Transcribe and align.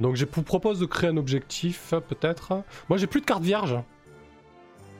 Donc 0.00 0.16
je 0.16 0.24
vous 0.30 0.42
propose 0.42 0.80
de 0.80 0.86
créer 0.86 1.10
un 1.10 1.16
objectif, 1.16 1.94
peut-être. 2.08 2.62
Moi 2.88 2.98
j'ai 2.98 3.06
plus 3.06 3.20
de 3.20 3.26
carte 3.26 3.42
vierge. 3.42 3.76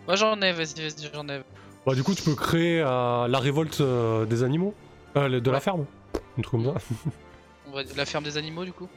Moi 0.07 0.17
j'en 0.17 0.41
ai, 0.41 0.53
vas-y, 0.53 0.81
vas-y, 0.81 1.11
j'en 1.13 1.29
ai. 1.29 1.43
Bah 1.87 1.95
du 1.95 2.03
coup 2.03 2.15
tu 2.15 2.23
peux 2.23 2.35
créer 2.35 2.81
euh, 2.81 3.27
la 3.29 3.39
révolte 3.39 3.81
euh, 3.81 4.25
des 4.25 4.43
animaux. 4.43 4.75
Euh, 5.17 5.41
de 5.41 5.51
la 5.51 5.57
Ouais. 5.59 5.63
ferme. 5.63 5.87
Un 6.39 6.43
truc 6.43 6.63
comme 6.63 6.75
ça. 6.75 6.81
On 7.67 7.73
va 7.73 7.83
la 7.97 8.05
ferme 8.07 8.25
des 8.25 8.37
animaux 8.37 8.65
du 8.65 8.73
coup. 8.73 8.89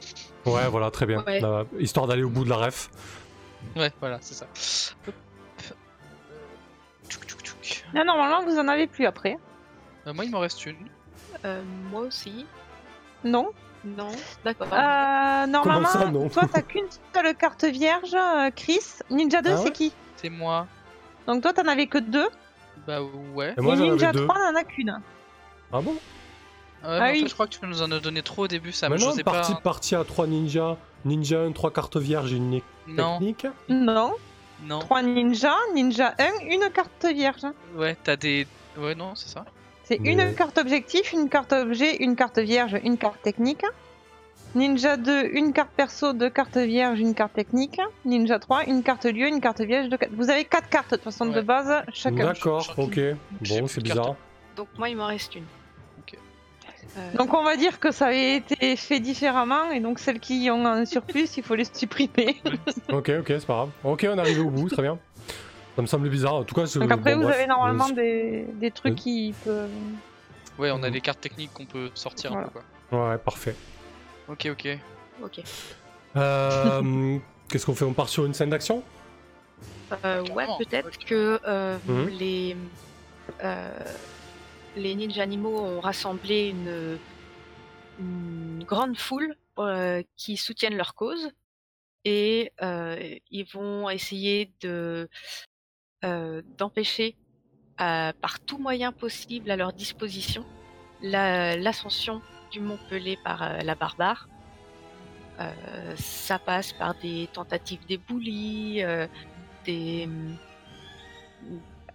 Ouais 0.46 0.68
voilà, 0.68 0.90
très 0.90 1.06
bien. 1.06 1.22
Ouais. 1.24 1.40
Là, 1.40 1.64
histoire 1.78 2.06
d'aller 2.06 2.22
au 2.22 2.28
bout 2.30 2.44
de 2.44 2.50
la 2.50 2.56
ref. 2.56 2.90
Ouais, 3.76 3.90
voilà, 4.00 4.18
c'est 4.20 4.34
ça. 4.34 4.46
Hop. 5.08 5.14
Tchouk, 7.08 7.24
tchouk, 7.26 7.40
tchouk. 7.42 7.84
Là, 7.92 8.04
normalement, 8.04 8.42
vous 8.44 8.58
en 8.58 8.68
avez 8.68 8.86
plus 8.86 9.06
après. 9.06 9.36
Euh, 10.06 10.12
moi 10.12 10.24
il 10.24 10.30
m'en 10.30 10.40
reste 10.40 10.64
une. 10.66 10.76
Euh, 11.44 11.62
moi 11.90 12.02
aussi. 12.02 12.46
Non. 13.24 13.50
Non. 13.84 14.08
D'accord. 14.44 14.66
Euh, 14.72 15.46
normalement, 15.46 15.88
ça, 15.88 16.06
non 16.06 16.28
toi, 16.28 16.42
t'as 16.52 16.62
qu'une 16.62 16.86
seule 17.14 17.34
carte 17.36 17.64
vierge, 17.64 18.14
euh, 18.14 18.50
Chris. 18.54 18.80
Ninja 19.10 19.40
2, 19.42 19.50
Ah 19.52 19.56
c'est 19.56 19.64
ouais 19.64 19.72
qui 19.72 19.92
C'est 20.16 20.30
moi. 20.30 20.66
Donc 21.26 21.42
toi, 21.42 21.52
t'en 21.52 21.66
avais 21.68 21.86
que 21.86 21.98
deux. 21.98 22.28
Bah 22.86 23.00
ouais. 23.34 23.54
Et 23.56 23.60
moi 23.60 23.74
et 23.74 23.76
j'en 23.76 23.84
Ninja 23.84 24.12
deux. 24.12 24.24
3 24.26 24.52
n'en 24.52 24.58
a 24.58 24.64
qu'une. 24.64 25.00
Ah 25.72 25.80
bon 25.80 25.94
Ah 26.82 26.88
ouais, 26.90 26.98
mais 26.98 27.00
Ah 27.00 27.02
en 27.02 27.06
fait, 27.06 27.12
oui. 27.22 27.28
je 27.28 27.34
crois 27.34 27.46
que 27.46 27.52
tu 27.54 27.66
nous 27.66 27.82
en 27.82 27.90
as 27.92 28.00
donné 28.00 28.22
trop 28.22 28.44
au 28.44 28.48
début, 28.48 28.72
ça 28.72 28.88
me 28.88 28.94
Maintenant 28.94 29.10
j'osais 29.10 29.22
pas. 29.24 29.32
partie, 29.32 29.52
hein. 29.52 29.60
partie 29.62 29.94
à 29.94 30.04
3 30.04 30.26
ninjas. 30.26 30.76
Ninja 31.04 31.40
1, 31.42 31.52
3 31.52 31.70
cartes 31.72 31.96
vierges 31.98 32.32
et 32.32 32.36
une 32.36 32.60
Non, 32.88 33.18
technique. 33.18 33.46
Non. 33.68 34.12
non. 34.64 34.78
3 34.80 35.02
ninja, 35.02 35.54
ninja 35.74 36.14
1, 36.18 36.46
une 36.50 36.68
carte 36.70 37.04
vierge. 37.06 37.42
Ouais, 37.76 37.96
t'as 38.02 38.16
des. 38.16 38.46
Ouais, 38.76 38.94
non, 38.94 39.14
c'est 39.14 39.28
ça. 39.28 39.44
C'est 39.88 39.98
Mais- 40.00 40.12
une 40.12 40.34
carte 40.34 40.58
objectif, 40.58 41.14
une 41.14 41.30
carte 41.30 41.54
objet, 41.54 41.96
une 42.02 42.14
carte 42.14 42.38
vierge, 42.38 42.76
une 42.84 42.98
carte 42.98 43.22
technique. 43.22 43.64
Ninja 44.54 44.98
2, 44.98 45.30
une 45.32 45.52
carte 45.54 45.70
perso, 45.76 46.12
deux 46.12 46.28
cartes 46.28 46.58
vierges, 46.58 47.00
une 47.00 47.14
carte 47.14 47.32
technique. 47.32 47.80
Ninja 48.04 48.38
3, 48.38 48.64
une 48.66 48.82
carte 48.82 49.06
lieu, 49.06 49.26
une 49.28 49.40
carte 49.40 49.62
vierge. 49.62 49.88
deux 49.88 49.96
cartes- 49.96 50.12
Vous 50.14 50.28
avez 50.28 50.44
quatre 50.44 50.68
cartes 50.68 50.90
de 50.90 50.96
toute 50.96 51.04
façon 51.04 51.24
de 51.26 51.40
base 51.40 51.82
chacun. 51.94 52.26
D'accord, 52.26 52.74
ok. 52.76 53.00
J'ai 53.42 53.60
Bon, 53.62 53.66
c'est 53.66 53.82
bizarre. 53.82 54.14
Donc 54.56 54.68
moi, 54.76 54.90
il 54.90 54.96
m'en 54.98 55.06
reste 55.06 55.34
une. 55.34 55.44
Ok. 56.00 56.18
Euh, 56.98 57.16
Donc 57.16 57.32
on 57.32 57.42
va 57.44 57.56
dire 57.56 57.80
que 57.80 57.90
ça 57.90 58.06
avait 58.08 58.36
été 58.36 58.76
fait 58.76 59.00
différemment 59.00 59.70
et 59.70 59.80
donc 59.80 59.98
celles 60.00 60.20
qui 60.20 60.50
ont 60.50 60.66
un 60.66 60.84
surplus, 60.84 61.28
il 61.38 61.42
faut 61.42 61.54
les 61.54 61.64
supprimer. 61.72 62.36
Ok, 62.90 63.10
ok, 63.20 63.26
c'est 63.26 63.46
pas 63.46 63.54
grave. 63.54 63.70
Ok, 63.84 64.06
on 64.10 64.16
est 64.16 64.20
arrivé 64.20 64.40
au 64.40 64.50
bout, 64.50 64.68
très 64.68 64.82
bien. 64.82 64.98
Ça 65.78 65.82
me 65.82 65.86
semblait 65.86 66.10
bizarre. 66.10 66.34
En 66.34 66.42
tout 66.42 66.56
cas, 66.56 66.64
Donc 66.64 66.90
après 66.90 67.12
bon, 67.12 67.18
vous 67.20 67.22
bref. 67.26 67.36
avez 67.36 67.46
normalement 67.46 67.88
Euh, 67.90 67.94
des, 67.94 68.46
des 68.54 68.72
trucs 68.72 68.96
qui 68.96 69.32
peuvent... 69.44 69.70
Ouais, 70.58 70.72
on 70.72 70.82
a 70.82 70.88
Mhm. 70.88 70.90
des 70.90 71.00
cartes 71.00 71.20
techniques 71.20 71.52
qu'on 71.54 71.66
peut 71.66 71.88
sortir 71.94 72.32
Voilà. 72.32 72.46
un 72.48 72.50
peu 72.50 72.58
quoi. 72.90 73.10
Ouais, 73.12 73.18
parfait. 73.18 73.54
Ok, 74.28 74.48
ok. 74.50 74.76
Ok. 75.22 75.40
Euh, 76.16 77.18
Qu'est-ce 77.48 77.64
qu'on 77.64 77.76
fait? 77.76 77.84
On 77.84 77.92
part 77.92 78.08
sur 78.08 78.24
une 78.26 78.34
scène 78.34 78.50
d'action? 78.50 78.82
Euh, 80.04 80.20
ouais, 80.34 80.46
peut-être 80.58 80.98
que 80.98 81.38
euh, 81.46 81.78
Mhm. 81.86 82.08
les 82.08 82.56
euh, 83.44 83.78
les 84.74 84.96
ninja 84.96 85.22
animaux 85.22 85.60
ont 85.60 85.78
rassemblé 85.78 86.48
une, 86.48 86.98
une 88.00 88.64
grande 88.64 88.98
foule 88.98 89.36
euh, 89.60 90.02
qui 90.16 90.36
soutiennent 90.36 90.76
leur 90.76 90.96
cause 90.96 91.30
et 92.04 92.52
euh, 92.62 92.96
ils 93.30 93.44
vont 93.52 93.88
essayer 93.90 94.50
de 94.60 95.08
d'empêcher 96.02 97.16
euh, 97.80 98.12
par 98.20 98.40
tout 98.40 98.58
moyen 98.58 98.92
possible 98.92 99.50
à 99.50 99.56
leur 99.56 99.72
disposition 99.72 100.44
la- 101.02 101.56
l'ascension 101.56 102.20
du 102.50 102.60
mont 102.60 102.78
Pelé 102.88 103.16
par 103.22 103.42
euh, 103.42 103.58
la 103.58 103.74
barbare. 103.74 104.28
Euh, 105.40 105.94
ça 105.96 106.38
passe 106.40 106.72
par 106.72 106.94
des 106.96 107.28
tentatives 107.32 107.84
d'éboulis, 107.86 108.82
euh, 108.82 109.06
des, 109.64 110.08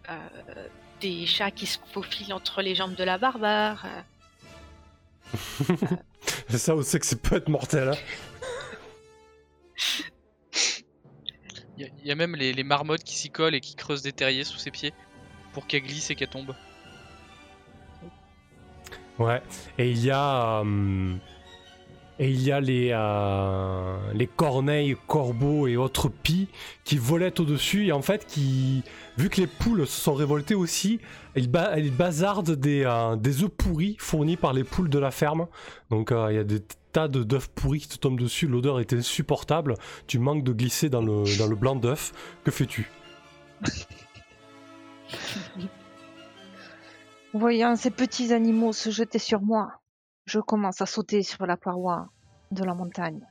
euh, 0.10 1.26
chats 1.26 1.52
qui 1.52 1.66
se 1.66 1.78
faufilent 1.92 2.34
entre 2.34 2.62
les 2.62 2.76
jambes 2.76 2.96
de 2.96 3.04
la 3.04 3.18
barbare. 3.18 3.86
euh. 3.86 5.76
Ça, 6.58 6.76
on 6.76 6.82
sait 6.82 7.00
que 7.00 7.06
c'est 7.06 7.22
peut 7.22 7.36
être 7.36 7.50
mortel. 7.50 7.90
Hein. 7.90 7.98
Y, 12.08 12.12
a- 12.12 12.16
même 12.16 12.36
les, 12.36 12.64
marmottes 12.64 13.04
qui 13.04 13.16
s'y 13.16 13.30
collent 13.30 13.56
et 13.56 13.62
qui 13.62 13.76
creusent 13.76 14.02
des 14.04 14.14
terriers 14.14 14.44
sous 14.44 14.58
ses 14.58 14.72
pieds 14.72 14.94
pour 15.54 15.68
qu'elle 15.68 15.84
glisse 15.84 16.10
et 16.12 16.16
qu'elle 16.16 16.30
tombe. 16.30 16.54
Ouais. 19.20 19.42
Et 19.78 19.92
il 19.92 20.04
y 20.04 20.12
a. 20.12 20.62
euh, 20.62 21.16
Et 22.20 22.30
il 22.30 22.42
y 22.44 22.52
a 22.52 22.60
les, 22.62 22.90
euh, 22.94 23.98
les 24.14 24.28
corneilles, 24.28 24.96
corbeaux 25.08 25.66
et 25.68 25.78
autres 25.78 26.10
pies 26.10 26.48
qui 26.84 26.98
volaient 26.98 27.40
au-dessus 27.40 27.88
et 27.88 27.92
en 27.92 28.04
fait 28.04 28.26
qui, 28.28 28.84
vu 29.18 29.30
que 29.30 29.42
les 29.42 29.48
poules 29.48 29.88
se 29.88 30.00
sont 30.00 30.14
révoltées 30.14 30.54
aussi, 30.56 31.00
ils, 31.36 31.50
ba- 31.50 31.74
bazardent 31.92 32.52
des, 32.56 32.84
euh, 32.86 33.16
des 33.16 33.44
œufs 33.44 33.50
pourris 33.50 33.96
fournis 34.00 34.38
par 34.38 34.54
les 34.54 34.64
poules 34.64 34.90
de 34.90 35.00
la 35.00 35.10
ferme. 35.10 35.48
Donc 35.90 36.12
il 36.12 36.36
y 36.36 36.38
a 36.40 36.44
tas 36.94 37.08
d'œufs 37.10 37.50
pourris 37.50 37.82
qui 37.82 37.90
te 37.90 37.98
tombent 37.98 38.20
dessus, 38.20 38.48
l'odeur 38.48 38.80
est 38.80 38.94
insupportable, 38.94 39.76
tu 40.08 40.20
manques 40.20 40.44
de 40.44 40.54
glisser 40.54 40.90
dans 40.90 41.02
le, 41.02 41.56
blanc 41.56 41.76
d'œuf. 41.76 42.14
Que 42.44 42.52
fais-tu? 42.52 42.90
Voyant 47.34 47.76
ces 47.76 47.90
petits 47.90 48.32
animaux 48.32 48.74
se 48.74 48.92
jeter 48.92 49.18
sur 49.20 49.42
moi, 49.42 49.72
je 50.26 50.40
commence 50.40 50.82
à 50.82 50.86
sauter 50.86 51.24
sur 51.24 51.46
la 51.48 51.58
paroi 51.58 52.10
de 52.52 52.64
la 52.64 52.76
montagne, 52.76 53.22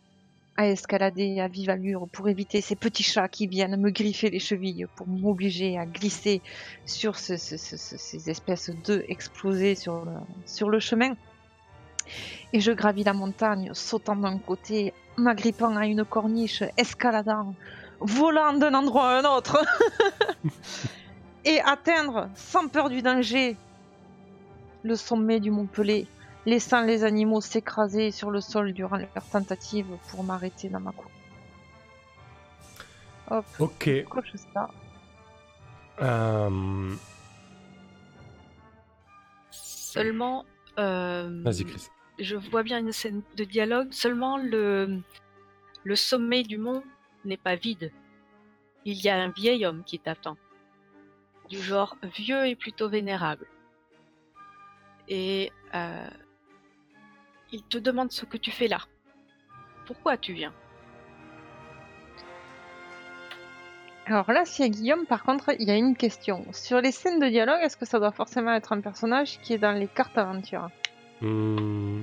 à 0.57 0.67
escalader 0.67 1.39
à 1.39 1.47
vive 1.47 1.71
allure 1.71 2.09
pour 2.13 2.29
éviter 2.29 2.61
ces 2.61 2.75
petits 2.75 3.05
chats 3.05 3.29
qui 3.29 3.47
viennent 3.47 3.81
me 3.81 3.91
griffer 3.91 4.29
les 4.29 4.41
chevilles 4.41 4.87
pour 4.97 5.07
m'obliger 5.07 5.79
à 5.79 5.87
glisser 5.87 6.43
sur 6.85 7.17
ce- 7.17 7.37
ce- 7.37 7.57
ce- 7.57 7.77
ce- 7.77 7.97
ces 7.97 8.29
espèces 8.29 8.71
d'œufs 8.85 9.05
explosés 9.09 9.77
sur 9.77 10.69
le 10.69 10.81
chemin. 10.81 11.15
Et 12.53 12.61
je 12.61 12.73
gravis 12.73 13.05
la 13.05 13.13
montagne, 13.13 13.71
sautant 13.73 14.17
d'un 14.17 14.39
côté, 14.39 14.93
m'agrippant 15.17 15.77
à 15.77 15.87
une 15.87 16.05
corniche, 16.05 16.63
escaladant, 16.77 17.55
volant 18.01 18.53
d'un 18.55 18.75
endroit 18.75 19.11
à 19.11 19.21
un 19.21 19.37
autre, 19.37 19.59
et 21.45 21.61
atteindre, 21.61 22.29
sans 22.35 22.69
peur 22.69 22.89
du 22.91 23.03
danger, 23.03 23.57
le 24.83 24.97
sommet 24.97 25.41
du 25.41 25.51
Mont 25.51 25.67
Pelé, 25.67 26.07
laissant 26.47 26.83
les 26.83 27.05
animaux 27.05 27.41
s'écraser 27.41 28.11
sur 28.11 28.31
le 28.31 28.41
sol 28.41 28.73
durant 28.73 28.97
leur 28.97 29.25
tentative 29.31 29.87
pour 30.09 30.25
m'arrêter 30.25 30.69
dans 30.69 30.81
ma 30.81 30.93
cour. 30.93 31.11
Hop, 33.31 33.45
Ok. 33.61 34.05
coche 34.09 34.33
ça. 34.53 34.69
Euh, 36.01 36.95
Seulement, 39.51 40.45
Chris. 41.65 41.89
je 42.19 42.37
vois 42.37 42.63
bien 42.63 42.79
une 42.79 42.93
scène 42.93 43.23
de 43.37 43.45
dialogue. 43.45 43.93
Seulement, 43.93 44.39
le, 44.39 45.01
le 45.85 45.97
sommet 45.97 46.43
du 46.43 46.59
mont 46.59 46.83
n'est 47.25 47.37
pas 47.37 47.57
vide. 47.57 47.93
Il 48.85 49.01
y 49.01 49.09
a 49.09 49.17
un 49.17 49.29
vieil 49.29 49.65
homme 49.65 49.85
qui 49.85 49.99
t'attend, 49.99 50.37
du 51.49 51.61
genre 51.61 51.97
vieux 52.17 52.47
et 52.47 52.57
plutôt 52.57 52.89
vénérable. 52.89 53.47
Et 55.09 55.53
euh, 55.75 56.09
il 57.53 57.63
te 57.65 57.79
demande 57.79 58.11
ce 58.11 58.25
que 58.25 58.37
tu 58.37 58.51
fais 58.51 58.69
là. 58.69 58.81
Pourquoi 59.87 60.17
tu 60.17 60.33
viens? 60.33 60.55
Alors 64.07 64.31
là, 64.33 64.45
si 64.45 64.69
Guillaume, 64.69 65.07
par 65.07 65.23
contre, 65.23 65.51
il 65.59 65.69
y 65.69 65.71
a 65.71 65.77
une 65.77 65.97
question. 65.97 66.45
Sur 66.53 66.81
les 66.81 66.91
scènes 66.91 67.21
de 67.21 67.29
dialogue, 67.29 67.61
est-ce 67.63 67.77
que 67.77 67.87
ça 67.87 67.99
doit 68.01 68.11
forcément 68.11 68.53
être 68.53 68.73
un 68.73 68.81
personnage 68.81 69.39
qui 69.43 69.53
est 69.55 69.59
dans 69.59 69.73
les 69.73 69.87
cartes 69.87 70.19
aventures 70.19 70.69
Hmm, 71.21 72.03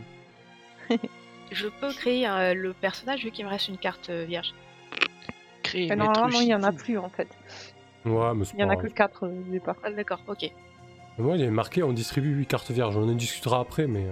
Je 1.52 1.68
peux 1.68 1.92
créer 1.92 2.26
euh, 2.28 2.54
le 2.54 2.74
personnage 2.74 3.24
vu 3.24 3.32
qu'il 3.32 3.44
me 3.46 3.50
reste 3.50 3.68
une 3.68 3.78
carte 3.78 4.10
euh, 4.10 4.24
vierge. 4.26 4.54
Créer 5.64 5.88
Mais 5.88 5.96
une 5.96 6.00
Normalement, 6.00 6.28
lettre 6.28 6.38
non, 6.38 6.42
il 6.42 6.48
y 6.48 6.56
en 6.56 6.64
a 6.64 6.72
plus 6.72 6.98
en 6.98 7.10
fait. 7.10 7.28
Ouais, 8.06 8.34
mais 8.34 8.46
c'est 8.46 8.54
Il 8.56 8.62
y 8.62 8.64
en 8.64 8.70
a 8.70 8.76
que 8.78 8.84
grave. 8.84 8.94
4 8.94 9.28
au 9.28 9.52
départ. 9.52 9.76
Ah, 9.84 9.92
D'accord, 9.92 10.22
ok. 10.28 10.50
Moi, 11.18 11.36
il 11.36 11.44
est 11.44 11.50
marqué 11.52 11.84
on 11.84 11.92
distribue 11.92 12.34
8 12.34 12.46
cartes 12.46 12.72
vierges. 12.72 12.96
On 12.96 13.10
en 13.10 13.14
discutera 13.14 13.60
après, 13.60 13.88
mais. 13.88 14.06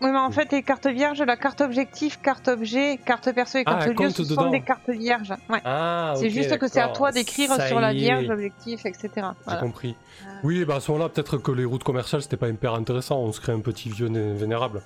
Euh, 0.00 0.06
Oui, 0.06 0.12
mais 0.12 0.18
en 0.18 0.30
fait, 0.30 0.50
les 0.52 0.62
cartes 0.62 0.86
vierges, 0.86 1.20
la 1.22 1.36
carte 1.36 1.60
objectif, 1.60 2.20
carte 2.22 2.48
objet, 2.48 2.98
carte 3.04 3.32
perso 3.32 3.58
et 3.58 3.62
Ah, 3.66 3.72
carte 3.72 3.86
elle 3.88 3.96
lieu, 4.06 4.10
ce 4.10 4.22
dedans. 4.22 4.42
sont 4.44 4.50
des 4.50 4.60
cartes 4.62 4.88
vierges. 4.90 5.34
Ouais. 5.48 5.60
Ah, 5.64 6.14
c'est 6.16 6.30
juste 6.30 6.56
que 6.58 6.68
c'est 6.68 6.80
à 6.80 6.88
toi 6.88 7.12
d'écrire 7.12 7.50
sur 7.66 7.80
la 7.80 7.92
vierge, 7.92 8.28
objectif, 8.30 8.86
etc. 8.86 9.08
J'ai 9.14 9.22
Voilà. 9.44 9.60
compris. 9.60 9.96
Ah. 10.24 10.26
Oui, 10.42 10.64
bah 10.64 10.76
à 10.76 10.80
ce 10.80 10.90
moment-là, 10.92 11.08
peut-être 11.10 11.36
que 11.38 11.52
les 11.52 11.64
routes 11.64 11.84
commerciales, 11.84 12.22
c'était 12.22 12.36
pas 12.36 12.48
hyper 12.48 12.74
intéressant. 12.74 13.18
On 13.18 13.32
se 13.32 13.40
crée 13.40 13.52
un 13.52 13.60
petit 13.60 13.88
vieux 13.90 14.08
né- 14.08 14.32
vénérable. 14.34 14.82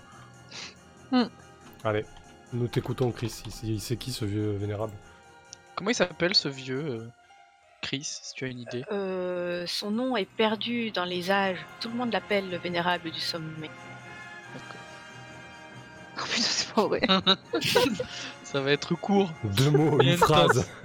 Hmm. 1.13 1.25
Allez, 1.85 2.05
nous 2.53 2.67
t'écoutons, 2.67 3.11
Chris. 3.13 3.43
Il 3.47 3.53
sait- 3.53 3.67
il 3.67 3.81
sait 3.81 3.97
qui 3.97 4.11
ce 4.13 4.25
vieux 4.25 4.53
vénérable? 4.53 4.93
Comment 5.77 5.91
il 5.91 5.95
s'appelle 5.95 6.35
ce 6.35 6.49
vieux 6.49 6.85
euh, 6.87 7.09
Chris, 7.83 8.05
si 8.05 8.33
tu 8.35 8.45
as 8.45 8.49
une 8.49 8.61
idée? 8.61 8.85
Euh, 8.91 9.65
son 9.67 9.91
nom 9.91 10.17
est 10.17 10.25
perdu 10.29 10.91
dans 10.91 11.05
les 11.05 11.31
âges. 11.31 11.59
Tout 11.81 11.89
le 11.89 11.95
monde 11.97 12.13
l'appelle 12.13 12.49
le 12.51 12.57
vénérable 12.57 13.11
du 13.11 13.21
sommet. 13.21 13.71
Oh 16.17 16.23
putain, 16.31 16.43
c'est 16.43 16.67
forêt. 16.67 17.01
Ça 18.45 18.61
va 18.61 18.71
être 18.73 18.95
court. 18.95 19.31
Deux 19.45 19.71
mots, 19.71 20.01
une 20.01 20.17
phrase. 20.17 20.69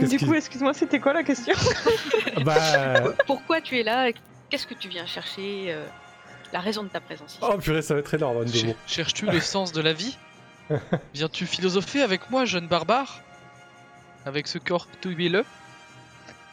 Du 0.00 0.18
coup, 0.18 0.34
excuse-moi, 0.34 0.72
c'était 0.72 0.98
quoi 0.98 1.12
la 1.12 1.22
question? 1.22 1.54
Bah. 2.44 3.02
Pourquoi 3.26 3.60
tu 3.60 3.78
es 3.78 3.82
là? 3.82 4.10
Qu'est-ce 4.48 4.66
que 4.66 4.74
tu 4.74 4.88
viens 4.88 5.06
chercher 5.06 5.66
euh, 5.68 5.84
La 6.52 6.60
raison 6.60 6.82
de 6.82 6.88
ta 6.88 7.00
présence 7.00 7.32
ici? 7.34 7.40
Oh 7.42 7.58
purée, 7.58 7.82
ça 7.82 7.94
va 7.94 8.00
être 8.00 8.12
énorme, 8.14 8.46
Cher- 8.48 8.66
mots. 8.68 8.74
Cherches-tu 8.86 9.26
le 9.26 9.40
sens 9.40 9.72
de 9.72 9.80
la 9.82 9.92
vie? 9.92 10.16
Viens-tu 11.12 11.46
philosopher 11.46 12.00
avec 12.02 12.30
moi, 12.30 12.46
jeune 12.46 12.66
barbare? 12.68 13.20
Avec 14.24 14.48
ce 14.48 14.58
corps 14.58 14.86
tout 15.00 15.10
huileux 15.10 15.44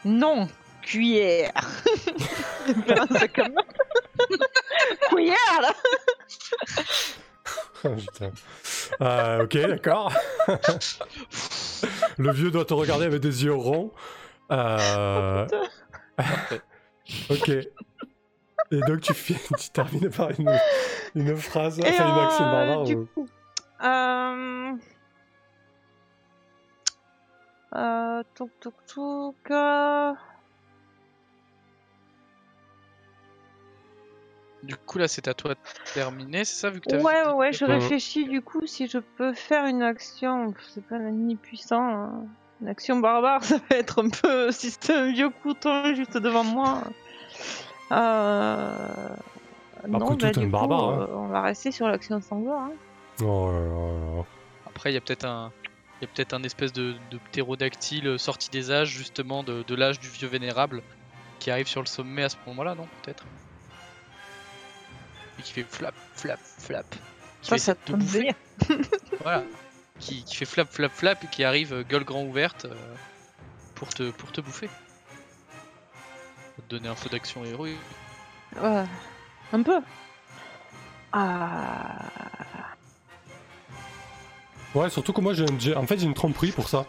Non, 0.04 0.48
cuillère. 0.82 1.52
C'est 3.18 3.32
comme... 3.32 3.54
cuillère 5.10 5.60
là 5.62 5.72
Oh, 7.82 7.88
putain. 7.96 8.30
Euh, 9.00 9.44
ok, 9.44 9.56
d'accord. 9.56 10.12
Le 12.18 12.30
vieux 12.32 12.50
doit 12.50 12.66
te 12.66 12.74
regarder 12.74 13.06
avec 13.06 13.20
des 13.22 13.44
yeux 13.44 13.54
ronds. 13.54 13.92
Euh, 14.52 15.46
Parfait. 16.16 16.60
ok. 17.30 17.48
Et 17.48 18.80
donc 18.86 19.00
tu, 19.00 19.14
fais, 19.14 19.34
tu 19.58 19.70
termines 19.70 20.10
par 20.10 20.30
une, 20.38 20.54
une 21.14 21.36
phrase, 21.36 21.80
enfin 21.80 22.08
une 22.08 22.18
action 22.24 22.44
euh, 22.46 22.52
barbare. 22.52 22.84
du 22.84 22.94
ou- 22.96 23.06
coup, 23.14 23.26
euh... 23.82 24.72
Euh, 27.76 28.22
touk 28.34 28.50
touk 28.60 28.74
touk. 28.86 29.50
Du 34.62 34.76
coup, 34.76 34.98
là, 34.98 35.08
c'est 35.08 35.26
à 35.26 35.34
toi 35.34 35.54
de 35.54 35.58
terminer, 35.94 36.44
c'est 36.44 36.56
ça, 36.60 36.70
vu 36.70 36.80
que 36.80 36.88
t'as 36.90 36.98
Ouais, 36.98 37.24
ouais, 37.26 37.32
ouais, 37.32 37.52
je 37.52 37.64
réfléchis 37.64 38.26
du 38.26 38.42
coup 38.42 38.66
si 38.66 38.86
je 38.88 38.98
peux 38.98 39.32
faire 39.32 39.64
une 39.66 39.82
action. 39.82 40.52
C'est 40.74 40.84
pas 40.84 40.96
un 40.96 41.06
ennemi 41.06 41.36
puissant. 41.36 41.82
hein. 41.82 42.12
Une 42.60 42.68
action 42.68 42.98
barbare, 42.98 43.42
ça 43.44 43.56
va 43.70 43.76
être 43.76 44.04
un 44.04 44.10
peu. 44.10 44.52
Si 44.52 44.70
c'est 44.70 44.92
un 44.92 45.10
vieux 45.12 45.30
couteau 45.30 45.94
juste 45.94 46.16
devant 46.18 46.44
moi. 46.44 46.82
Euh... 47.92 48.74
non, 49.88 49.98
couteau, 50.00 50.26
bah, 50.26 50.32
du 50.32 50.40
un 50.40 50.42
coup, 50.44 50.48
barbare, 50.50 50.84
hein. 50.90 51.06
euh, 51.10 51.14
on 51.16 51.26
va 51.28 51.40
rester 51.42 51.70
sur 51.72 51.88
l'action 51.88 52.20
sanglante. 52.20 52.72
Hein. 52.72 53.24
Oh 53.24 53.50
là 53.50 53.60
là 53.60 54.16
là. 54.16 54.24
Après, 54.66 54.90
il 54.90 54.94
y 54.94 54.98
a 54.98 55.00
peut-être 55.00 55.24
un. 55.24 55.52
Il 56.00 56.04
y 56.04 56.10
a 56.10 56.12
peut-être 56.14 56.32
un 56.32 56.42
espèce 56.44 56.72
de, 56.72 56.94
de 57.10 57.18
ptérodactyle 57.30 58.18
sorti 58.18 58.48
des 58.48 58.70
âges, 58.70 58.88
justement, 58.88 59.42
de, 59.42 59.62
de 59.62 59.74
l'âge 59.74 60.00
du 60.00 60.08
vieux 60.08 60.28
vénérable, 60.28 60.82
qui 61.40 61.50
arrive 61.50 61.66
sur 61.66 61.82
le 61.82 61.86
sommet 61.86 62.22
à 62.22 62.30
ce 62.30 62.36
moment-là, 62.46 62.74
non 62.74 62.88
Peut-être? 63.02 63.24
Et 65.40 65.42
qui 65.42 65.52
fait 65.54 65.64
flap, 65.66 65.94
flap, 66.14 66.38
flap. 66.58 66.84
Qui 67.40 67.48
Ça, 67.48 67.56
ça 67.58 67.74
me 67.88 67.96
bouffer. 67.96 68.34
Voilà. 69.22 69.42
Qui, 69.98 70.22
qui 70.24 70.36
fait 70.36 70.44
flap, 70.44 70.68
flap, 70.70 70.92
flap, 70.92 71.24
et 71.24 71.26
qui 71.28 71.44
arrive 71.44 71.72
euh, 71.72 71.82
gueule 71.82 72.04
grand 72.04 72.22
ouverte 72.24 72.66
euh, 72.66 72.74
pour, 73.74 73.88
te, 73.88 74.10
pour 74.10 74.32
te 74.32 74.42
bouffer. 74.42 74.68
Pour 76.56 76.64
te 76.66 76.70
donner 76.74 76.88
un 76.88 76.94
peu 76.94 77.08
d'action 77.08 77.42
héroïque. 77.42 77.78
Ouais, 78.62 78.84
un 79.54 79.62
peu. 79.62 79.80
Ah. 81.12 82.04
Ouais, 84.74 84.90
surtout 84.90 85.14
que 85.14 85.22
moi, 85.22 85.32
j'ai, 85.32 85.46
j'ai- 85.58 85.74
en 85.76 85.86
fait, 85.86 85.98
j'ai 85.98 86.06
une 86.06 86.14
tromperie 86.14 86.52
pour 86.52 86.68
ça. 86.68 86.84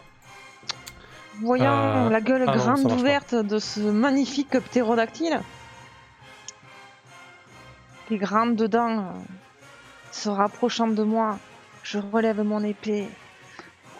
Voyant 1.40 2.06
Euh, 2.06 2.10
la 2.10 2.20
gueule 2.20 2.44
ah 2.46 2.56
grande 2.56 2.84
ouverte 2.92 3.34
de 3.34 3.58
ce 3.58 3.80
magnifique 3.80 4.50
ptérodactyle, 4.50 5.40
les 8.12 8.18
grandes 8.18 8.62
dents 8.64 8.98
euh, 8.98 9.12
se 10.10 10.28
rapprochant 10.28 10.86
de 10.86 11.02
moi, 11.02 11.38
je 11.82 11.96
relève 11.96 12.42
mon 12.42 12.62
épée, 12.62 13.08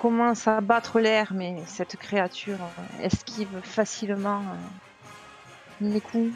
commence 0.01 0.47
à 0.47 0.61
battre 0.61 1.01
l'air, 1.01 1.33
mais 1.35 1.63
cette 1.67 1.97
créature 1.97 2.59
euh, 2.61 3.05
esquive 3.05 3.63
facilement 3.63 4.43
euh, 4.43 5.89
mes 5.89 6.03
coups. 6.03 6.35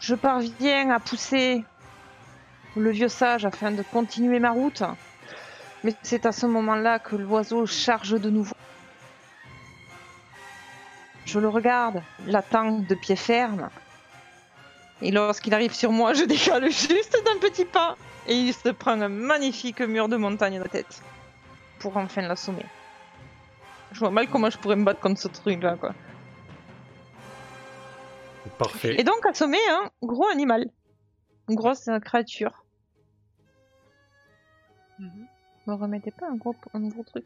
Je 0.00 0.14
parviens 0.14 0.88
à 0.88 1.00
pousser 1.00 1.66
le 2.76 2.90
vieux 2.90 3.08
sage 3.08 3.44
afin 3.44 3.72
de 3.72 3.82
continuer 3.82 4.38
ma 4.38 4.52
route. 4.52 4.82
Mais 5.84 5.94
c'est 6.02 6.24
à 6.24 6.32
ce 6.32 6.46
moment-là 6.46 6.98
que 6.98 7.14
l'oiseau 7.14 7.66
charge 7.66 8.18
de 8.18 8.30
nouveau. 8.30 8.56
Je 11.24 11.38
le 11.38 11.48
regarde, 11.48 12.02
l'attends 12.26 12.78
de 12.78 12.94
pied 12.94 13.16
ferme. 13.16 13.70
Et 15.00 15.10
lorsqu'il 15.10 15.54
arrive 15.54 15.74
sur 15.74 15.92
moi, 15.92 16.14
je 16.14 16.24
décale 16.34 16.70
juste 16.70 17.16
d'un 17.24 17.38
petit 17.40 17.64
pas. 17.64 17.96
Et 18.26 18.34
il 18.34 18.54
se 18.54 18.68
prend 18.68 19.00
un 19.00 19.08
magnifique 19.08 19.80
mur 19.80 20.08
de 20.08 20.16
montagne 20.16 20.58
de 20.58 20.62
la 20.62 20.68
tête. 20.68 21.02
Pour 21.80 21.96
enfin 21.96 22.22
l'assommer. 22.22 22.66
Je 23.92 23.98
vois 23.98 24.10
mal 24.10 24.28
comment 24.28 24.48
je 24.48 24.58
pourrais 24.58 24.76
me 24.76 24.84
battre 24.84 25.00
contre 25.00 25.20
ce 25.20 25.28
truc-là, 25.28 25.76
quoi. 25.76 25.94
Parfait. 28.58 28.94
Et 28.98 29.04
donc 29.04 29.24
assommer 29.26 29.58
un 29.70 29.90
gros 30.02 30.28
animal. 30.28 30.66
Une 31.48 31.56
grosse 31.56 31.88
créature. 32.04 32.64
Me 35.66 35.74
remettez 35.74 36.10
pas 36.10 36.28
un 36.28 36.36
gros, 36.36 36.54
un 36.74 36.88
gros 36.88 37.02
truc. 37.02 37.24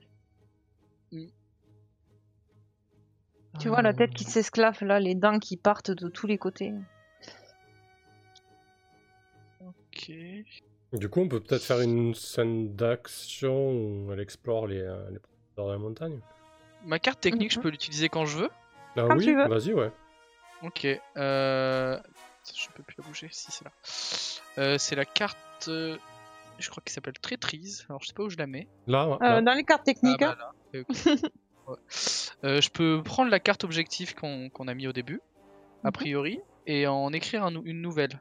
Tu 3.58 3.68
vois 3.68 3.82
la 3.82 3.92
tête 3.94 4.12
qui 4.12 4.24
s'esclaffe 4.24 4.80
là, 4.82 5.00
les 5.00 5.14
dents 5.14 5.38
qui 5.38 5.56
partent 5.56 5.90
de 5.90 6.08
tous 6.08 6.26
les 6.26 6.38
côtés. 6.38 6.72
Ok. 9.60 10.10
Du 10.92 11.08
coup, 11.08 11.20
on 11.20 11.28
peut 11.28 11.40
peut-être 11.40 11.62
faire 11.64 11.80
une 11.80 12.14
scène 12.14 12.74
d'action 12.76 13.70
où 13.72 14.12
elle 14.12 14.20
explore 14.20 14.66
les, 14.66 14.80
euh, 14.80 15.10
les 15.10 15.18
profondeurs 15.18 15.66
de 15.66 15.72
la 15.72 15.78
montagne. 15.78 16.20
Ma 16.84 16.98
carte 16.98 17.20
technique, 17.20 17.50
je 17.52 17.56
Mhm. 17.58 17.62
peux 17.64 17.68
l'utiliser 17.70 18.08
quand 18.08 18.26
je 18.26 18.38
veux? 18.38 18.50
Ah 18.96 19.04
Quand 19.08 19.16
oui, 19.16 19.24
tu 19.24 19.34
veux. 19.34 19.48
vas-y, 19.48 19.72
ouais. 19.72 19.90
Ok. 20.62 20.86
Euh... 21.16 21.98
Je 22.54 22.68
peux 22.74 22.82
plus 22.84 22.94
la 22.98 23.04
bouger. 23.04 23.28
Si, 23.32 23.50
c'est 23.50 23.64
là. 23.64 23.72
Euh, 24.58 24.78
c'est 24.78 24.94
la 24.94 25.04
carte. 25.04 25.36
euh, 25.68 25.96
Je 26.58 26.70
crois 26.70 26.82
qu'elle 26.82 26.94
s'appelle 26.94 27.18
Traîtrise. 27.18 27.84
Alors, 27.90 28.00
je 28.02 28.06
sais 28.08 28.14
pas 28.14 28.22
où 28.22 28.30
je 28.30 28.36
la 28.38 28.46
mets. 28.46 28.66
Là, 28.86 29.04
Euh, 29.06 29.18
là. 29.20 29.42
dans 29.42 29.52
les 29.52 29.64
cartes 29.64 29.84
techniques, 29.84 30.22
Ah, 30.22 30.30
hein. 30.30 30.36
bah, 30.38 30.52
là. 30.72 30.80
Ok. 30.80 30.86
Euh, 32.44 32.60
je 32.60 32.70
peux 32.70 33.02
prendre 33.02 33.30
la 33.30 33.40
carte 33.40 33.64
objectif 33.64 34.14
qu'on 34.14 34.50
a 34.68 34.75
mis 34.75 34.87
au 34.87 34.92
début, 34.92 35.20
a 35.85 35.88
Mhm. 35.88 35.92
priori, 35.92 36.40
et 36.66 36.87
en 36.87 37.12
écrire 37.12 37.44
un 37.44 37.54
une 37.64 37.80
nouvelle. 37.80 38.20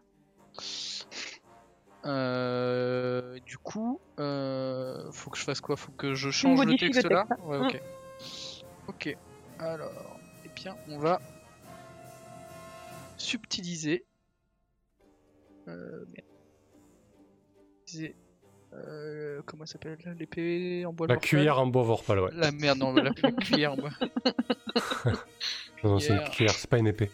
Euh, 2.06 3.40
du 3.46 3.58
coup, 3.58 4.00
euh, 4.20 5.12
faut 5.12 5.30
que 5.30 5.38
je 5.38 5.44
fasse 5.44 5.60
quoi? 5.62 5.76
Faut 5.76 5.92
que 5.92 6.14
je 6.14 6.30
change 6.30 6.66
le 6.66 6.78
texte 6.78 7.04
là 7.06 7.26
Ouais, 7.44 7.58
ok. 7.58 7.82
Ok. 8.88 9.18
Alors, 9.60 10.20
eh 10.46 10.50
bien, 10.50 10.76
on 10.88 11.00
va 11.00 11.20
subtiliser. 13.18 14.06
Euh, 15.68 16.06
euh, 18.88 19.42
comment 19.46 19.66
ça 19.66 19.74
s'appelle 19.74 19.98
L'épée 20.20 20.86
en 20.86 20.94
bois 20.94 21.08
La 21.08 21.16
Vorpal 21.16 21.30
cuillère 21.30 21.60
en 21.60 21.68
bois 21.68 21.84
vorpal, 21.84 22.20
ouais. 22.20 22.30
La 22.34 22.52
merde, 22.52 22.80
non, 22.80 22.94
la 22.94 23.12
cuillère 23.14 23.74
en 23.74 23.78
bois. 23.78 23.90
Non, 25.84 25.92
non, 25.92 26.00
c'est 26.00 26.14
une 26.14 26.16
Cuillère. 26.16 26.32
cuillère, 26.32 26.54
c'est 26.56 26.70
pas 26.70 26.78
une 26.80 26.88
épée. 26.88 27.12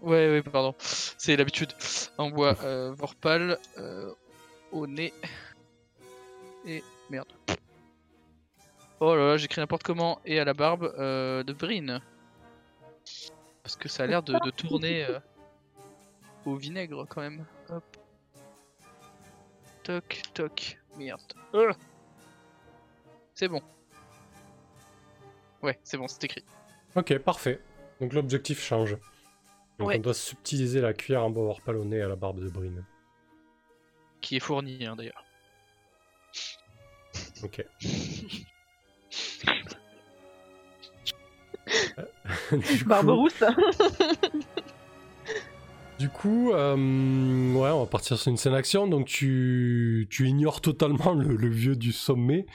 Ouais, 0.00 0.28
ouais, 0.30 0.42
pardon. 0.42 0.74
C'est 0.78 1.36
l'habitude. 1.36 1.72
En 2.18 2.30
bois 2.30 2.56
euh, 2.64 2.92
Vorpal, 2.92 3.56
euh, 3.78 4.10
au 4.72 4.86
nez. 4.88 5.12
Et 6.66 6.82
merde. 7.08 7.28
Oh 8.98 9.14
là 9.14 9.28
là, 9.28 9.36
j'écris 9.36 9.60
n'importe 9.60 9.84
comment. 9.84 10.20
Et 10.24 10.40
à 10.40 10.44
la 10.44 10.54
barbe 10.54 10.92
euh, 10.98 11.44
de 11.44 11.52
Brine. 11.52 12.00
Parce 13.62 13.76
que 13.76 13.88
ça 13.88 14.02
a 14.02 14.06
l'air 14.06 14.22
de, 14.24 14.32
de 14.44 14.50
tourner 14.50 15.04
euh, 15.04 15.20
au 16.46 16.56
vinaigre 16.56 17.06
quand 17.08 17.20
même. 17.20 17.44
Hop. 17.68 17.84
Toc, 19.84 20.22
toc. 20.34 20.79
Merde. 21.00 21.32
Euh. 21.54 21.72
C'est 23.34 23.48
bon. 23.48 23.62
Ouais, 25.62 25.78
c'est 25.82 25.96
bon, 25.96 26.06
c'est 26.08 26.22
écrit. 26.24 26.44
Ok, 26.94 27.16
parfait. 27.18 27.58
Donc 28.00 28.12
l'objectif 28.12 28.62
change. 28.62 28.98
Donc 29.78 29.88
Ouais. 29.88 29.96
on 29.96 30.00
doit 30.00 30.12
subtiliser 30.12 30.82
la 30.82 30.92
cuillère 30.92 31.24
en 31.24 31.30
au 31.76 31.84
nez 31.86 32.02
à 32.02 32.08
la 32.08 32.16
barbe 32.16 32.40
de 32.40 32.50
Brine. 32.50 32.84
Qui 34.20 34.36
est 34.36 34.40
fourni 34.40 34.84
hein, 34.86 34.94
d'ailleurs. 34.94 35.24
Ok. 37.42 37.64
du, 42.52 42.84
Barbe 42.84 43.06
coup, 43.06 43.16
rousse. 43.16 43.42
Du 46.00 46.08
coup, 46.08 46.52
euh, 46.52 47.52
ouais, 47.52 47.68
on 47.68 47.80
va 47.80 47.86
partir 47.86 48.18
sur 48.18 48.30
une 48.30 48.38
scène 48.38 48.54
action. 48.54 48.88
Donc 48.88 49.06
tu, 49.06 50.08
tu 50.10 50.26
ignores 50.26 50.62
totalement 50.62 51.12
le, 51.12 51.48
vieux 51.48 51.76
du 51.76 51.92
sommet. 51.92 52.46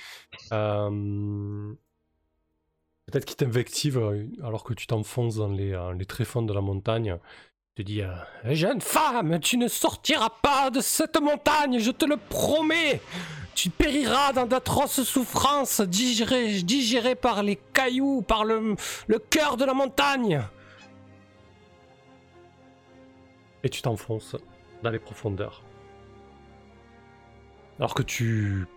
Euh, 0.51 1.71
Peut-être 3.05 3.25
qu'il 3.25 3.35
t'invective 3.35 3.99
euh, 3.99 4.25
alors 4.43 4.63
que 4.63 4.73
tu 4.73 4.87
t'enfonces 4.87 5.35
dans 5.35 5.49
les, 5.49 5.79
les 5.95 6.05
tréfonds 6.07 6.41
de 6.41 6.53
la 6.53 6.61
montagne. 6.61 7.19
Il 7.77 7.83
te 7.83 7.87
dit 7.87 8.01
euh, 8.01 8.15
Jeune 8.45 8.81
femme, 8.81 9.39
tu 9.39 9.57
ne 9.57 9.67
sortiras 9.67 10.31
pas 10.41 10.71
de 10.71 10.81
cette 10.81 11.21
montagne, 11.21 11.77
je 11.77 11.91
te 11.91 12.05
le 12.05 12.17
promets 12.17 12.99
Tu 13.53 13.69
périras 13.69 14.33
dans 14.33 14.47
d'atroces 14.47 15.03
souffrances, 15.03 15.81
digérées, 15.81 16.63
digérées 16.63 17.13
par 17.13 17.43
les 17.43 17.59
cailloux, 17.73 18.23
par 18.23 18.43
le, 18.43 18.75
le 19.05 19.19
cœur 19.19 19.55
de 19.55 19.65
la 19.65 19.75
montagne 19.75 20.41
Et 23.65 23.69
tu 23.69 23.81
t'enfonces 23.81 24.35
dans 24.83 24.91
les 24.91 24.99
profondeurs. 24.99 25.63
Alors 27.79 27.95
que 27.95 28.03
tu 28.03 28.67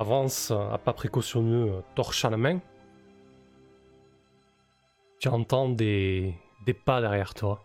avances 0.00 0.50
à 0.50 0.76
pas 0.76 0.92
précautionneux, 0.92 1.84
torche 1.94 2.24
à 2.24 2.30
la 2.30 2.36
main, 2.36 2.58
tu 5.20 5.28
entends 5.28 5.68
des, 5.68 6.34
des 6.66 6.74
pas 6.74 7.00
derrière 7.00 7.32
toi. 7.32 7.62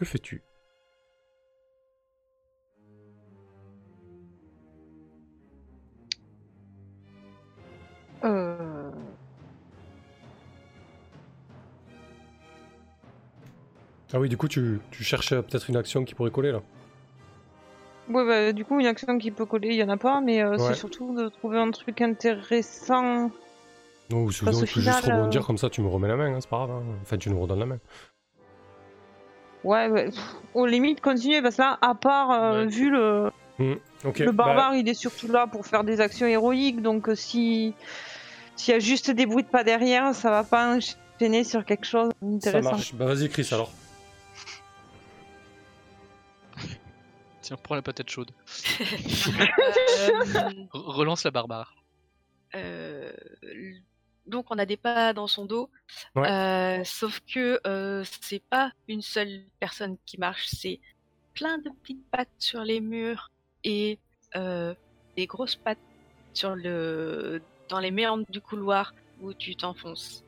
Que 0.00 0.04
fais-tu? 0.04 0.42
Euh... 8.24 9.01
Ah 14.12 14.20
oui, 14.20 14.28
du 14.28 14.36
coup, 14.36 14.48
tu, 14.48 14.80
tu 14.90 15.04
cherches 15.04 15.30
peut-être 15.30 15.68
une 15.70 15.76
action 15.76 16.04
qui 16.04 16.14
pourrait 16.14 16.30
coller 16.30 16.52
là. 16.52 16.60
Ouais, 18.10 18.26
bah, 18.26 18.52
du 18.52 18.64
coup, 18.64 18.78
une 18.80 18.86
action 18.86 19.16
qui 19.18 19.30
peut 19.30 19.46
coller, 19.46 19.68
il 19.68 19.76
y 19.76 19.82
en 19.82 19.88
a 19.88 19.96
pas, 19.96 20.20
mais 20.20 20.42
euh, 20.42 20.52
Ouais. 20.52 20.58
c'est 20.58 20.74
surtout 20.74 21.14
de 21.14 21.28
trouver 21.28 21.58
un 21.58 21.70
truc 21.70 22.00
intéressant. 22.00 23.30
Non, 24.10 24.24
ou 24.24 24.32
sinon, 24.32 24.50
tu 24.52 24.58
peux 24.60 24.66
juste 24.66 24.98
final, 25.00 25.18
rebondir 25.18 25.42
euh, 25.42 25.44
comme 25.44 25.56
ça, 25.56 25.70
tu 25.70 25.80
me 25.80 25.88
remets 25.88 26.08
la 26.08 26.16
main, 26.16 26.34
hein, 26.34 26.38
c'est 26.40 26.50
pas 26.50 26.66
grave. 26.66 26.70
hein. 26.70 26.82
Enfin, 27.02 27.16
tu 27.16 27.30
nous 27.30 27.40
redonnes 27.40 27.60
la 27.60 27.66
main. 27.66 27.78
Ouais, 29.64 29.88
ouais. 29.88 30.06
pff, 30.06 30.20
Aux 30.54 30.66
limites, 30.66 31.00
continuer, 31.00 31.40
parce 31.40 31.56
que 31.56 31.62
là, 31.62 31.78
à 31.80 31.94
part, 31.94 32.30
euh, 32.32 32.64
Ouais. 32.64 32.66
vu 32.66 32.90
le, 32.90 33.30
Ok. 34.04 34.18
le 34.18 34.32
bah, 34.32 34.44
barbare, 34.46 34.74
il 34.74 34.88
est 34.88 34.94
surtout 34.94 35.28
là 35.28 35.46
pour 35.46 35.64
faire 35.64 35.84
des 35.84 36.00
actions 36.00 36.26
héroïques, 36.26 36.82
donc 36.82 37.08
euh, 37.08 37.14
si 37.14 37.74
s'il 38.56 38.74
y 38.74 38.76
a 38.76 38.80
juste 38.80 39.10
des 39.10 39.24
bruits 39.24 39.44
de 39.44 39.48
pas 39.48 39.64
derrière, 39.64 40.14
ça 40.14 40.30
va 40.30 40.44
pas 40.44 40.76
enchaîner 40.76 41.44
sur 41.44 41.64
quelque 41.64 41.86
chose 41.86 42.10
ça 42.10 42.26
d'intéressant. 42.26 42.70
marche. 42.72 42.94
Bah, 42.94 43.06
vas-y, 43.06 43.28
Chris, 43.28 43.48
alors. 43.52 43.70
Tiens, 47.42 47.56
prends 47.62 47.74
la 47.74 47.82
patate 47.82 48.08
chaude. 48.10 48.30
Euh, 50.02 50.50
relance 50.72 51.24
la 51.24 51.30
barbare. 51.30 51.74
euh, 52.54 53.12
donc 54.26 54.46
on 54.50 54.58
a 54.58 54.66
des 54.66 54.76
pas 54.76 55.12
dans 55.12 55.26
son 55.26 55.44
dos, 55.46 55.68
Ouais. 56.14 56.28
Euh, 56.30 56.84
sauf 56.84 57.20
que 57.20 57.60
euh, 57.66 58.04
c'est 58.22 58.42
pas 58.42 58.72
une 58.88 59.02
seule 59.02 59.42
personne 59.60 59.96
qui 60.06 60.18
marche, 60.18 60.46
c'est 60.46 60.80
plein 61.34 61.58
de 61.58 61.70
petites 61.82 62.04
pattes 62.10 62.28
sur 62.38 62.62
les 62.62 62.80
murs 62.80 63.30
et 63.64 63.98
euh, 64.36 64.74
des 65.16 65.26
grosses 65.26 65.56
pattes 65.56 65.78
sur 66.34 66.54
le 66.54 67.42
dans 67.68 67.80
les 67.80 67.90
méandres 67.90 68.26
du 68.30 68.40
couloir 68.40 68.94
où 69.20 69.34
tu 69.34 69.54
t'enfonces. 69.56 70.24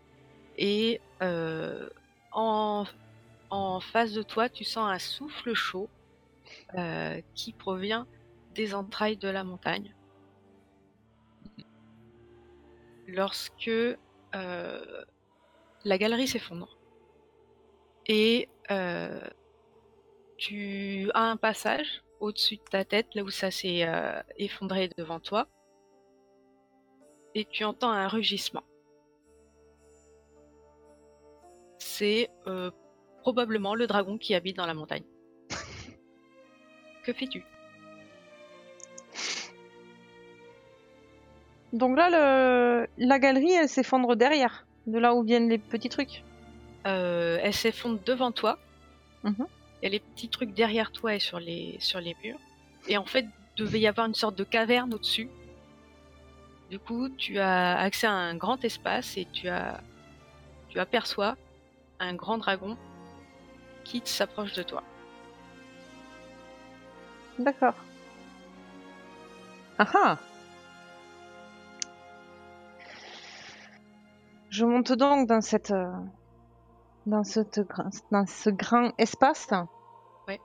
Et 0.57 1.01
euh, 1.23 1.89
en 2.33 2.85
en 3.51 3.81
face 3.81 4.13
de 4.13 4.23
toi, 4.23 4.49
tu 4.49 4.65
sens 4.65 4.91
un 4.91 4.99
souffle 4.99 5.55
chaud 5.55 5.89
euh, 6.77 7.21
qui 7.35 7.53
provient 7.53 8.07
des 8.55 8.75
entrailles 8.75 9.17
de 9.17 9.29
la 9.29 9.45
montagne. 9.45 9.95
Lorsque 13.07 13.69
euh, 13.69 15.05
la 15.85 15.99
galerie 15.99 16.27
s'effondre 16.27 16.79
et 18.07 18.49
euh, 18.71 19.21
tu 20.37 21.11
as 21.15 21.31
un 21.31 21.37
passage 21.37 22.03
au-dessus 22.21 22.57
de 22.57 22.63
ta 22.63 22.85
tête, 22.85 23.15
là 23.15 23.23
où 23.23 23.31
ça 23.31 23.51
s'est 23.51 23.87
effondré 24.37 24.91
devant 24.97 25.21
toi, 25.21 25.49
et 27.35 27.45
tu 27.45 27.65
entends 27.65 27.91
un 27.91 28.09
rugissement. 28.09 28.65
C'est 31.79 32.31
probablement 33.19 33.75
le 33.75 33.87
dragon 33.87 34.17
qui 34.17 34.35
habite 34.35 34.57
dans 34.57 34.67
la 34.67 34.75
montagne. 34.75 35.05
Que 37.05 37.13
fais-tu? 37.13 37.45
Donc 41.73 41.97
là, 41.97 42.09
le... 42.11 42.89
la 42.99 43.19
galerie, 43.19 43.53
elle 43.53 43.69
s'effondre 43.69 44.17
derrière, 44.17 44.67
de 44.87 44.99
là 44.99 45.15
où 45.15 45.23
viennent 45.23 45.49
les 45.49 45.59
petits 45.59 45.89
trucs. 45.89 46.23
Euh, 46.87 47.39
elle 47.43 47.55
s'effondre 47.55 47.99
devant 48.05 48.33
toi. 48.33 48.59
Il 49.25 49.33
y 49.83 49.87
a 49.87 49.89
les 49.89 50.01
petits 50.01 50.29
trucs 50.29 50.53
derrière 50.55 50.93
toi 50.93 51.15
et 51.15 51.19
sur 51.19 51.41
les, 51.41 51.77
sur 51.81 52.01
les 52.01 52.15
murs. 52.23 52.39
Et 52.89 52.97
en 52.97 53.07
fait, 53.07 53.27
devait 53.57 53.81
y 53.81 53.87
avoir 53.87 54.07
une 54.07 54.15
sorte 54.15 54.37
de 54.37 54.45
caverne 54.45 54.93
au-dessus. 54.95 55.29
Du 56.71 56.79
coup, 56.79 57.09
tu 57.09 57.39
as 57.39 57.79
accès 57.79 58.07
à 58.07 58.13
un 58.13 58.37
grand 58.37 58.63
espace 58.65 59.17
et 59.17 59.27
tu 59.33 59.49
as, 59.49 59.81
tu 60.69 60.79
aperçois 60.79 61.37
un 62.01 62.15
grand 62.15 62.39
dragon 62.39 62.77
qui 63.85 64.03
s'approche 64.05 64.55
de 64.55 64.63
toi. 64.63 64.83
D'accord. 67.39 67.75
Ah 69.79 69.87
ah 69.95 70.19
Je 74.51 74.65
monte 74.65 74.93
donc 74.93 75.27
dans 75.27 75.41
cette 75.41 75.73
euh, 75.73 75.91
dans 77.07 77.25
cette 77.25 77.61
dans 78.13 78.27
ce 78.27 78.51
grand 78.51 78.93
espace. 78.99 79.49
Ouais. 80.29 80.41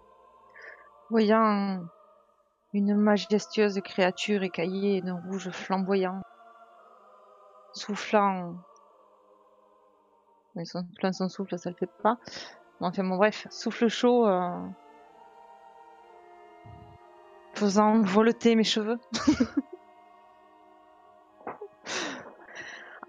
Voyant 1.11 1.83
une 2.73 2.95
majestueuse 2.95 3.79
créature 3.81 4.41
écaillée 4.43 5.01
d'un 5.01 5.21
rouge 5.27 5.49
flamboyant, 5.51 6.21
soufflant. 7.73 8.55
Oui, 10.55 10.65
son, 10.65 10.83
plein 10.97 11.11
son 11.11 11.29
souffle, 11.29 11.57
ça 11.57 11.69
le 11.69 11.75
fait 11.75 11.91
pas. 12.01 12.17
Enfin 12.79 13.03
bon, 13.03 13.17
bref, 13.17 13.47
souffle 13.51 13.89
chaud, 13.89 14.25
euh, 14.25 14.59
faisant 17.59 18.01
voleter 18.01 18.55
mes 18.55 18.63
cheveux. 18.63 18.97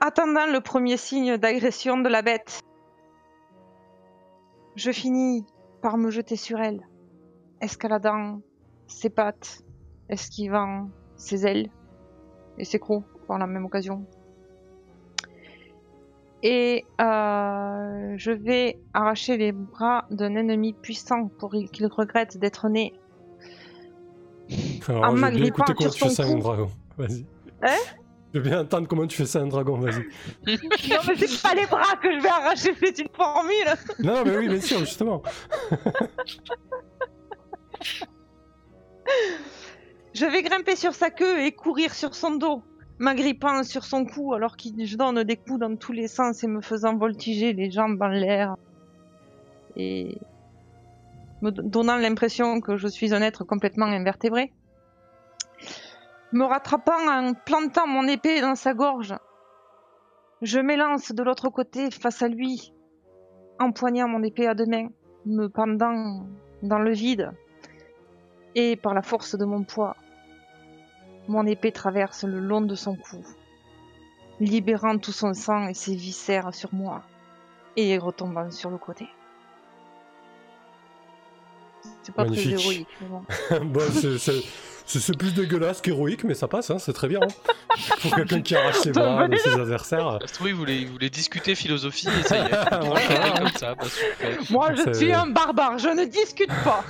Attendant 0.01 0.47
le 0.47 0.61
premier 0.61 0.97
signe 0.97 1.37
d'agression 1.37 1.99
de 1.99 2.09
la 2.09 2.23
bête, 2.23 2.61
je 4.75 4.91
finis 4.91 5.47
par 5.83 5.99
me 5.99 6.11
jeter 6.11 6.35
sur 6.35 6.59
elle, 6.61 6.81
escaladant 7.61 8.41
ses 8.89 9.11
pattes, 9.11 9.63
esquivant 10.09 10.89
ses 11.17 11.47
ailes 11.47 11.71
et 12.59 12.65
ses 12.65 12.81
crocs 12.81 13.05
par 13.29 13.39
la 13.39 13.47
même 13.47 13.65
occasion. 13.67 14.05
Et 16.43 16.87
euh, 17.01 18.15
je 18.17 18.33
vais 18.33 18.81
arracher 18.95 19.37
les 19.37 19.53
bras 19.53 20.07
d'un 20.11 20.35
ennemi 20.35 20.73
puissant 20.73 21.29
pour 21.29 21.53
qu'il 21.53 21.87
regrette 21.87 22.39
d'être 22.39 22.69
né. 22.69 23.00
Alors, 24.89 25.05
En 25.05 25.17
je 25.17 25.25
veux 25.25 25.31
bien 25.31 25.45
écouter 25.47 25.73
comment 25.77 25.91
tu 25.91 25.99
fais 25.99 26.09
ça 26.11 26.23
à 26.25 26.27
un 26.27 26.37
dragon. 26.39 26.71
Vas-y. 26.99 27.27
Hein 27.63 27.77
Je 28.33 28.39
veux 28.39 28.45
bien 28.49 28.61
entendre 28.61 28.89
comment 28.89 29.07
tu 29.07 29.17
fais 29.17 29.27
ça 29.27 29.41
à 29.41 29.43
un 29.43 29.47
dragon, 29.49 29.79
vas-y. 29.79 30.05
non 30.47 30.99
mais 31.09 31.17
c'est 31.17 31.43
pas 31.43 31.55
les 31.55 31.67
bras 31.67 31.97
que 32.03 32.13
je 32.13 32.21
vais 32.23 32.29
arracher, 32.29 32.75
c'est 32.79 32.99
une 32.99 33.09
formule 33.15 33.53
Non, 33.99 34.15
non, 34.19 34.23
mais 34.25 34.37
oui, 34.39 34.49
bien 34.49 34.61
sûr, 34.61 34.79
justement. 34.81 35.23
Je 40.13 40.27
vais 40.27 40.43
grimper 40.43 40.77
sur 40.77 40.93
sa 40.95 41.11
queue 41.11 41.41
et 41.41 41.53
courir 41.53 41.95
sur 41.95 42.15
son 42.15 42.33
dos, 42.37 42.63
m'agrippant 42.99 43.63
sur 43.63 43.85
son 43.85 44.05
cou 44.05 44.35
alors 44.35 44.57
qu'il 44.57 44.85
je 44.87 44.97
donne 44.97 45.23
des 45.23 45.37
coups 45.37 45.61
dans 45.61 45.77
tous 45.77 45.93
les 45.93 46.09
sens 46.09 46.43
et 46.43 46.49
me 46.49 46.61
faisant 46.61 46.97
voltiger 46.97 47.53
les 47.53 47.71
jambes 47.71 48.01
en 48.03 48.09
l'air. 48.09 48.57
Et 49.77 50.19
me 51.43 51.51
do- 51.51 51.63
donnant 51.63 51.97
l'impression 51.97 52.61
que 52.61 52.77
je 52.77 52.89
suis 52.89 53.15
un 53.15 53.23
être 53.23 53.45
complètement 53.45 53.87
invertébré. 53.87 54.53
Me 56.33 56.45
rattrapant 56.45 57.09
en 57.09 57.35
plantant 57.35 57.87
mon 57.87 58.07
épée 58.07 58.41
dans 58.41 58.55
sa 58.55 58.73
gorge. 58.75 59.15
Je 60.43 60.59
m'élance 60.61 61.13
de 61.13 61.23
l'autre 61.23 61.49
côté 61.51 61.91
face 61.91 62.23
à 62.23 62.29
lui, 62.29 62.73
empoignant 63.59 64.09
mon 64.09 64.23
épée 64.23 64.47
à 64.47 64.55
deux 64.55 64.67
mains, 64.67 64.89
me 65.27 65.49
pendant 65.49 66.25
dans 66.63 66.79
le 66.79 66.93
vide 66.93 67.33
et 68.55 68.77
par 68.77 68.95
la 68.95 69.03
force 69.03 69.35
de 69.37 69.45
mon 69.45 69.65
poids, 69.65 69.97
mon 71.29 71.47
épée 71.47 71.73
traverse 71.73 72.25
le 72.25 72.41
long 72.41 72.61
de 72.63 72.75
son 72.75 72.97
cou, 72.97 73.19
libérant 74.41 74.99
tout 74.99 75.13
son 75.13 75.35
sang 75.35 75.69
et 75.69 75.75
ses 75.75 75.95
viscères 75.95 76.55
sur 76.55 76.73
moi, 76.73 77.03
et 77.77 77.99
retombant 77.99 78.51
sur 78.51 78.71
le 78.71 78.79
côté. 78.79 79.07
C'est 82.03 82.15
pas 82.15 82.25
Magnifique. 82.25 82.55
très 82.57 82.63
héroïque, 82.63 82.89
mais 83.01 83.09
bon. 83.09 83.25
bon, 83.67 83.81
c'est- 83.93 84.19
c'est 84.19 84.43
C'est 84.99 85.17
plus 85.17 85.33
dégueulasse 85.33 85.81
qu'héroïque, 85.81 86.25
mais 86.25 86.35
ça 86.35 86.49
passe, 86.49 86.71
hein, 86.71 86.79
c'est 86.81 86.93
très 86.93 87.07
bien. 87.07 87.21
hein. 87.23 87.53
Pour 88.03 88.15
quelqu'un 88.17 88.43
qui 88.43 88.57
arrache 88.57 88.79
ses 88.81 88.91
bras 88.91 89.29
de 89.29 89.37
ses 89.37 89.51
adversaires. 89.53 90.19
Ça 90.23 90.27
se 90.27 90.35
trouve, 90.35 90.49
il 90.49 90.55
voulait, 90.55 90.79
il 90.79 90.89
voulait 90.89 91.11
discuter 91.11 91.55
philosophie 91.55 92.09
et 92.09 92.23
ça 92.25 92.37
y 92.39 92.41
est. 92.41 92.51
Voilà. 92.71 92.81
Voilà, 92.81 93.31
comme 93.39 93.49
ça, 93.51 93.75
bah, 93.77 93.85
super. 93.85 94.39
Moi, 94.51 94.75
je 94.75 94.93
suis 94.93 95.13
un 95.13 95.27
barbare, 95.27 95.79
je 95.79 95.89
ne 95.89 96.05
discute 96.07 96.51
pas. 96.65 96.85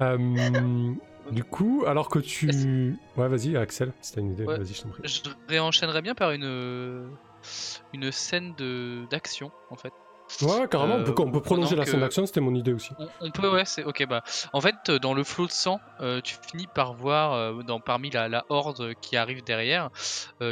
Euh, 0.00 0.92
du 1.30 1.44
coup, 1.44 1.84
alors 1.86 2.08
que 2.08 2.18
tu. 2.20 2.96
Ouais, 3.16 3.28
vas-y, 3.28 3.56
Axel, 3.56 3.92
si 4.00 4.12
t'as 4.14 4.20
une 4.20 4.32
idée, 4.32 4.44
Ouais. 4.44 4.56
vas-y, 4.58 4.72
je 4.74 4.82
t'en 4.82 4.88
prie. 4.88 5.02
Je 5.04 5.20
réenchaînerais 5.48 6.02
bien 6.02 6.14
par 6.14 6.30
une, 6.30 7.08
une 7.92 8.12
scène 8.12 8.54
de- 8.56 9.04
d'action, 9.10 9.50
en 9.70 9.76
fait. 9.76 9.92
Ouais, 10.42 10.68
carrément, 10.68 10.96
on 10.96 11.04
peut, 11.04 11.10
Euh, 11.10 11.24
on 11.24 11.30
peut 11.32 11.40
prolonger 11.40 11.74
la 11.74 11.84
scène 11.86 12.00
d'action, 12.00 12.26
c'était 12.26 12.40
mon 12.40 12.54
idée 12.54 12.72
aussi. 12.72 12.90
On, 12.98 13.08
on 13.20 13.30
peut, 13.30 13.50
ouais, 13.50 13.64
c'est 13.64 13.84
ok. 13.84 14.06
Bah, 14.06 14.22
en 14.52 14.60
fait, 14.60 14.76
euh, 14.88 14.98
dans 14.98 15.14
le 15.14 15.24
flot 15.24 15.46
de 15.46 15.52
sang, 15.52 15.80
euh, 16.00 16.20
tu 16.20 16.36
finis 16.48 16.66
par 16.74 16.94
voir, 16.94 17.32
euh, 17.32 17.62
dans, 17.62 17.80
parmi 17.80 18.10
la, 18.10 18.28
la 18.28 18.44
horde 18.48 18.94
qui 19.00 19.16
arrive 19.16 19.42
derrière, 19.42 19.90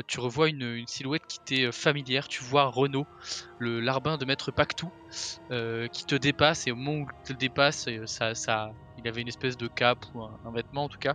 tu 0.06 0.20
revois 0.20 0.48
une, 0.48 0.62
une 0.62 0.86
silhouette 0.86 1.26
qui 1.28 1.38
t'est 1.40 1.72
familière. 1.72 2.28
Tu 2.28 2.42
vois 2.42 2.64
Renaud, 2.64 3.06
le 3.58 3.80
larbin 3.80 4.16
de 4.16 4.24
Maître 4.24 4.50
Pactou, 4.50 4.90
qui 5.50 6.04
te 6.06 6.14
dépasse. 6.14 6.66
Et 6.66 6.72
au 6.72 6.76
moment 6.76 7.04
où 7.04 7.06
il 7.24 7.34
te 7.34 7.38
dépasse, 7.38 7.88
ça, 8.06 8.34
ça, 8.34 8.70
il 8.98 9.06
avait 9.06 9.20
une 9.20 9.28
espèce 9.28 9.56
de 9.56 9.68
cape 9.68 10.04
ou 10.14 10.22
un, 10.22 10.38
un 10.44 10.52
vêtement 10.52 10.84
en 10.84 10.88
tout 10.88 10.98
cas, 10.98 11.14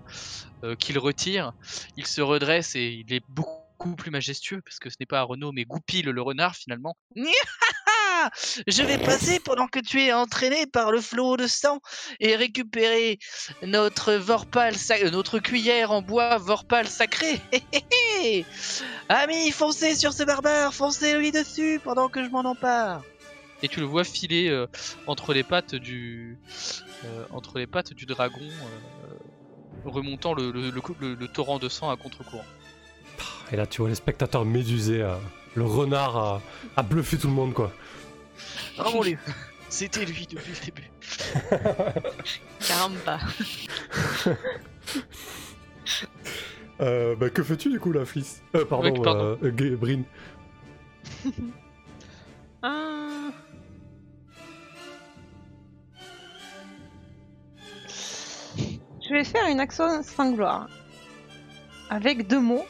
qu'il 0.80 0.98
retire. 1.00 1.54
Il 1.98 2.06
se 2.06 2.22
redresse 2.22 2.76
et 2.76 3.04
il 3.08 3.14
est 3.14 3.24
beaucoup 3.30 3.96
plus 3.98 4.12
majestueux 4.12 4.62
parce 4.62 4.80
que 4.80 4.90
ce 4.90 4.96
n'est 5.00 5.08
pas 5.08 5.24
Renaud 5.24 5.52
mais 5.52 5.66
Goupil 5.66 6.06
le 6.06 6.22
renard 6.22 6.56
finalement. 6.56 6.96
Je 8.68 8.84
vais 8.84 8.98
passer 8.98 9.40
pendant 9.40 9.68
que 9.68 9.80
tu 9.80 10.02
es 10.02 10.14
entraîné 10.14 10.66
par 10.66 10.92
le 10.92 11.02
flot 11.02 11.38
de 11.38 11.48
sang 11.48 11.80
et 12.20 12.36
récupérer 12.36 13.20
notre 13.64 14.14
vorpal, 14.14 14.76
sa- 14.76 14.96
euh, 14.98 15.10
notre 15.10 15.40
cuillère 15.40 15.92
en 15.92 16.02
bois 16.02 16.38
vorpal 16.38 16.88
sacré. 16.88 17.40
Amis, 19.10 19.52
foncez 19.52 19.96
sur 19.96 20.14
ce 20.14 20.24
barbare, 20.24 20.74
foncez 20.74 21.18
lui 21.18 21.32
dessus 21.32 21.80
pendant 21.84 22.08
que 22.10 22.24
je 22.24 22.30
m'en 22.30 22.42
empare. 22.46 23.02
Et 23.64 23.68
tu 23.68 23.80
le 23.80 23.86
vois 23.86 24.04
filer 24.04 24.50
euh, 24.50 24.68
entre 25.08 25.34
les 25.34 25.44
pattes 25.44 25.76
du, 25.76 26.38
euh, 27.06 27.26
entre 27.32 27.60
les 27.60 27.68
pattes 27.68 27.94
du 27.94 28.06
dragon, 28.06 28.40
euh, 28.42 29.14
remontant 29.86 30.34
le, 30.34 30.52
le- 30.52 30.70
le- 30.72 30.82
le- 31.00 31.14
le 31.16 31.28
torrent 31.28 31.60
de 31.60 31.70
sang 31.70 31.90
à 31.92 31.98
contre-courant. 31.98 32.46
Et 33.52 33.56
là, 33.56 33.68
tu 33.68 33.82
vois 33.82 33.90
les 33.90 33.96
spectateurs 33.96 34.46
médusés. 34.46 35.02
euh, 35.02 35.16
le 35.54 35.66
renard 35.66 36.16
a, 36.18 36.42
a 36.78 36.82
bluffé 36.84 37.18
tout 37.18 37.28
le 37.28 37.34
monde, 37.34 37.54
quoi. 37.54 37.74
Oh 38.80 38.90
mon 38.94 39.02
dieu, 39.04 39.18
c'était 39.70 40.06
lui 40.06 40.28
depuis 40.30 40.54
le 40.54 40.66
début. 40.66 40.90
Caramba. 42.68 43.20
Euh, 46.80 47.16
bah, 47.16 47.30
que 47.30 47.44
fais-tu 47.44 47.70
du 47.70 47.80
coup, 47.80 47.92
la 47.92 48.06
Fliss 48.06 48.42
euh, 48.56 48.66
Pardon, 48.66 48.92
Oui, 48.92 49.00
pardon. 49.04 49.38
euh, 49.44 49.52
euh, 49.62 49.76
Brin. 49.78 50.02
Ah. 52.64 53.32
Je 59.08 59.14
vais 59.14 59.24
faire 59.24 59.46
une 59.48 59.60
action 59.60 60.02
sans 60.04 60.32
gloire. 60.32 60.68
Avec 61.90 62.28
deux 62.28 62.40
mots. 62.40 62.66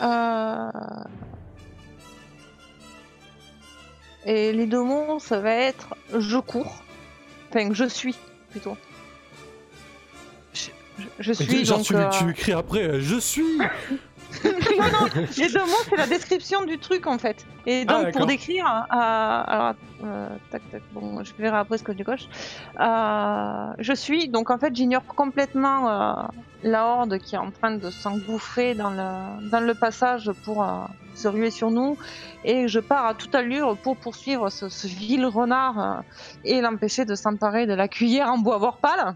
Euh, 0.00 0.70
Et 4.26 4.52
les 4.52 4.66
deux 4.66 4.82
mots, 4.82 5.18
ça 5.18 5.38
va 5.38 5.52
être 5.52 5.94
je 6.16 6.38
cours. 6.38 6.82
Enfin, 7.50 7.68
je 7.72 7.84
suis, 7.84 8.16
plutôt. 8.50 8.76
Je, 10.52 10.70
je 11.18 11.32
suis 11.32 11.64
Genre, 11.64 11.78
donc. 11.78 11.86
tu, 11.86 11.94
euh, 11.96 12.08
tu 12.08 12.30
écris 12.30 12.52
après, 12.52 12.82
euh, 12.84 13.00
je 13.00 13.16
suis 13.16 13.58
non, 14.44 14.84
non, 14.92 15.26
les 15.36 15.48
deux 15.48 15.60
mots, 15.60 15.84
c'est 15.88 15.96
la 15.96 16.06
description 16.06 16.64
du 16.64 16.78
truc 16.78 17.06
en 17.06 17.18
fait. 17.18 17.44
Et 17.66 17.84
Ah, 17.86 18.04
donc, 18.04 18.12
pour 18.12 18.26
décrire, 18.26 18.66
euh, 18.66 18.86
alors, 18.90 19.74
euh, 20.04 20.28
tac, 20.50 20.62
tac, 20.70 20.82
bon, 20.92 21.22
je 21.22 21.32
verrai 21.38 21.58
après 21.58 21.78
ce 21.78 21.84
que 21.84 21.92
je 21.96 22.02
coche. 22.02 22.28
Euh, 22.80 23.72
je 23.78 23.92
suis, 23.92 24.28
donc 24.28 24.50
en 24.50 24.58
fait, 24.58 24.74
j'ignore 24.74 25.04
complètement 25.06 26.28
la 26.62 26.86
horde 26.86 27.18
qui 27.18 27.34
est 27.34 27.38
en 27.38 27.50
train 27.50 27.76
de 27.76 27.90
s'engouffrer 27.90 28.74
dans 28.74 28.90
le, 28.90 29.50
dans 29.50 29.60
le 29.60 29.74
passage 29.74 30.30
pour 30.44 30.66
se 31.14 31.28
ruer 31.28 31.50
sur 31.50 31.70
nous. 31.70 31.96
Et 32.44 32.68
je 32.68 32.80
pars 32.80 33.06
à 33.06 33.14
toute 33.14 33.34
allure 33.34 33.76
pour 33.76 33.96
poursuivre 33.96 34.50
ce, 34.50 34.68
ce 34.68 34.86
vil 34.86 35.24
renard 35.26 36.02
et 36.44 36.60
l'empêcher 36.60 37.04
de 37.04 37.14
s'emparer 37.14 37.66
de 37.66 37.74
la 37.74 37.88
cuillère 37.88 38.28
en 38.30 38.38
bois 38.38 38.58
vorpal. 38.58 39.14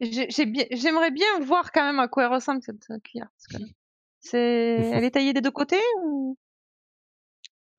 Bien- 0.00 0.66
J'aimerais 0.70 1.10
bien 1.10 1.26
voir 1.42 1.72
quand 1.72 1.82
même 1.84 1.98
à 1.98 2.08
quoi 2.08 2.24
elle 2.26 2.32
ressemble 2.32 2.62
cette 2.62 2.88
euh, 2.90 2.98
cuillère. 3.02 3.28
parce 3.36 3.62
que 3.62 3.68
c'est, 4.20 4.38
elle 4.92 5.04
est 5.04 5.10
taillée 5.10 5.32
des 5.32 5.40
deux 5.40 5.50
côtés 5.50 5.80
ou? 6.02 6.36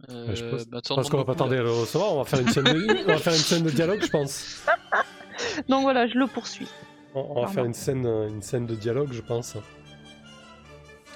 Euh, 0.09 0.33
je 0.35 0.43
pense- 0.49 0.67
bah, 0.67 0.79
Parce 0.95 1.09
qu'on 1.09 1.17
va 1.17 1.25
pas 1.25 1.35
tarder 1.35 1.57
à 1.57 1.63
le 1.63 1.71
recevoir, 1.71 2.13
on 2.13 2.17
va 2.19 2.25
faire 2.25 2.39
une 2.39 2.47
scène 2.49 2.63
de, 2.65 3.03
on 3.03 3.07
va 3.07 3.17
faire 3.17 3.33
une 3.33 3.39
scène 3.39 3.63
de 3.63 3.69
dialogue, 3.69 4.01
je 4.01 4.09
pense. 4.09 4.63
Donc 5.69 5.83
voilà, 5.83 6.07
je 6.07 6.17
le 6.17 6.27
poursuis. 6.27 6.67
On, 7.15 7.21
on 7.37 7.41
va 7.41 7.47
faire 7.47 7.65
une 7.65 7.73
scène, 7.73 8.05
euh, 8.05 8.27
une 8.29 8.41
scène 8.41 8.65
de 8.65 8.75
dialogue, 8.75 9.11
je 9.11 9.21
pense. 9.21 9.55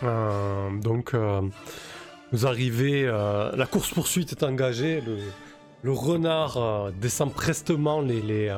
Euh, 0.02 0.70
donc, 0.82 1.14
euh, 1.14 1.42
vous 2.32 2.46
arrivez, 2.46 3.06
euh, 3.08 3.56
la 3.56 3.66
course 3.66 3.92
poursuite 3.94 4.32
est 4.32 4.44
engagée, 4.44 5.02
le, 5.02 5.18
le 5.82 5.92
renard 5.92 6.58
euh, 6.58 6.92
descend 6.92 7.32
prestement 7.34 8.02
les, 8.02 8.22
les, 8.22 8.50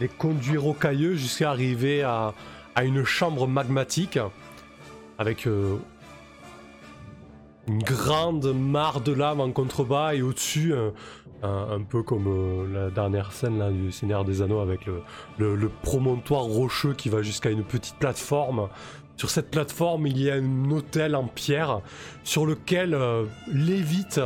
les 0.00 0.08
conduits 0.08 0.56
rocailleux 0.56 1.14
jusqu'à 1.14 1.50
arriver 1.50 2.02
à, 2.02 2.34
une 2.82 3.04
chambre 3.04 3.46
magmatique 3.46 4.18
avec 5.18 5.46
euh, 5.46 5.76
une 7.68 7.82
grande 7.82 8.52
mare 8.52 9.00
de 9.00 9.12
lave 9.12 9.40
en 9.40 9.52
contrebas 9.52 10.14
et 10.14 10.22
au-dessus, 10.22 10.74
un, 11.42 11.80
peu 11.82 12.02
comme 12.02 12.26
euh, 12.26 12.66
la 12.72 12.90
dernière 12.90 13.32
scène 13.32 13.62
du 13.72 13.92
Seigneur 13.92 14.24
des 14.24 14.42
Anneaux 14.42 14.60
avec 14.60 14.86
le 15.38 15.70
promontoire 15.82 16.42
rocheux 16.42 16.94
qui 16.94 17.08
va 17.08 17.22
jusqu'à 17.22 17.50
une 17.50 17.62
petite 17.62 17.96
plateforme. 17.96 18.68
Sur 19.16 19.30
cette 19.30 19.50
plateforme, 19.50 20.06
il 20.06 20.20
y 20.20 20.30
a 20.30 20.34
un 20.34 20.70
hôtel 20.70 21.14
en 21.14 21.24
pierre 21.24 21.80
sur 22.24 22.46
lequel 22.46 22.94
euh, 22.94 23.24
lévite 23.46 24.20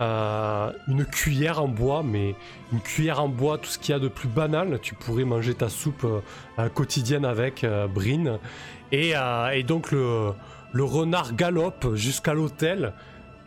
euh, 0.00 0.72
une 0.88 1.04
cuillère 1.04 1.62
en 1.62 1.68
bois, 1.68 2.02
mais 2.02 2.34
une 2.72 2.80
cuillère 2.80 3.22
en 3.22 3.28
bois, 3.28 3.58
tout 3.58 3.68
ce 3.68 3.78
qu'il 3.78 3.92
y 3.92 3.96
a 3.96 3.98
de 3.98 4.08
plus 4.08 4.28
banal. 4.28 4.78
Tu 4.80 4.94
pourrais 4.94 5.24
manger 5.24 5.54
ta 5.54 5.68
soupe 5.68 6.06
euh, 6.58 6.68
quotidienne 6.70 7.26
avec 7.26 7.64
euh, 7.64 7.86
Brin. 7.86 8.38
Et, 8.92 9.12
donc 9.62 9.92
le, 9.92 10.34
renard 10.74 11.34
galope 11.34 11.94
jusqu'à 11.94 12.32
l'hôtel. 12.32 12.94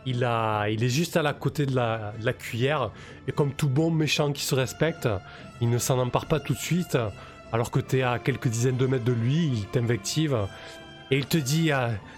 Il, 0.06 0.22
est 0.22 0.88
juste 0.88 1.16
à 1.16 1.22
la 1.22 1.32
côté 1.32 1.66
de 1.66 1.74
la, 1.74 2.32
cuillère. 2.38 2.90
Et 3.26 3.32
comme 3.32 3.52
tout 3.52 3.68
bon 3.68 3.90
méchant 3.90 4.32
qui 4.32 4.44
se 4.44 4.54
respecte, 4.54 5.08
il 5.60 5.70
ne 5.70 5.78
s'en 5.78 5.98
empare 5.98 6.26
pas 6.26 6.38
tout 6.38 6.52
de 6.52 6.58
suite. 6.58 6.96
Alors 7.52 7.70
que 7.70 7.80
tu 7.80 7.98
es 7.98 8.02
à 8.02 8.18
quelques 8.18 8.48
dizaines 8.48 8.76
de 8.76 8.86
mètres 8.86 9.04
de 9.04 9.12
lui, 9.12 9.46
il 9.46 9.66
t'invective. 9.66 10.36
Et 11.10 11.18
il 11.18 11.26
te 11.26 11.38
dit 11.38 11.70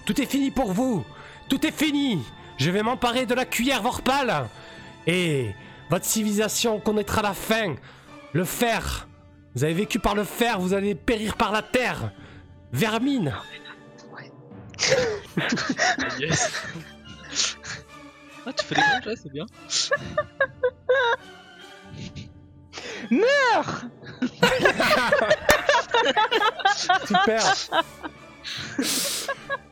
Tout 0.04 0.20
est 0.20 0.26
fini 0.26 0.50
pour 0.50 0.72
vous 0.72 1.04
Tout 1.48 1.64
est 1.66 1.72
fini 1.72 2.20
Je 2.58 2.70
vais 2.70 2.82
m'emparer 2.82 3.26
de 3.26 3.34
la 3.34 3.44
cuillère 3.44 3.82
Vorpal 3.82 4.48
Et 5.06 5.54
votre 5.90 6.04
civilisation 6.04 6.80
connaîtra 6.80 7.22
la 7.22 7.34
fin 7.34 7.74
Le 8.32 8.44
fer 8.44 9.08
Vous 9.54 9.64
avez 9.64 9.74
vécu 9.74 9.98
par 9.98 10.14
le 10.14 10.24
fer, 10.24 10.58
vous 10.58 10.72
allez 10.74 10.94
périr 10.94 11.36
par 11.36 11.52
la 11.52 11.62
terre 11.62 12.12
Vermine 12.72 13.34
Yes. 16.18 16.50
ah, 18.46 18.52
tu 18.52 18.64
fais 18.64 18.74
des 18.74 18.80
bons 18.80 19.02
gestes, 19.04 19.22
c'est 19.22 19.32
bien. 19.32 19.46
Meurs 23.10 23.84
Super. 27.06 27.42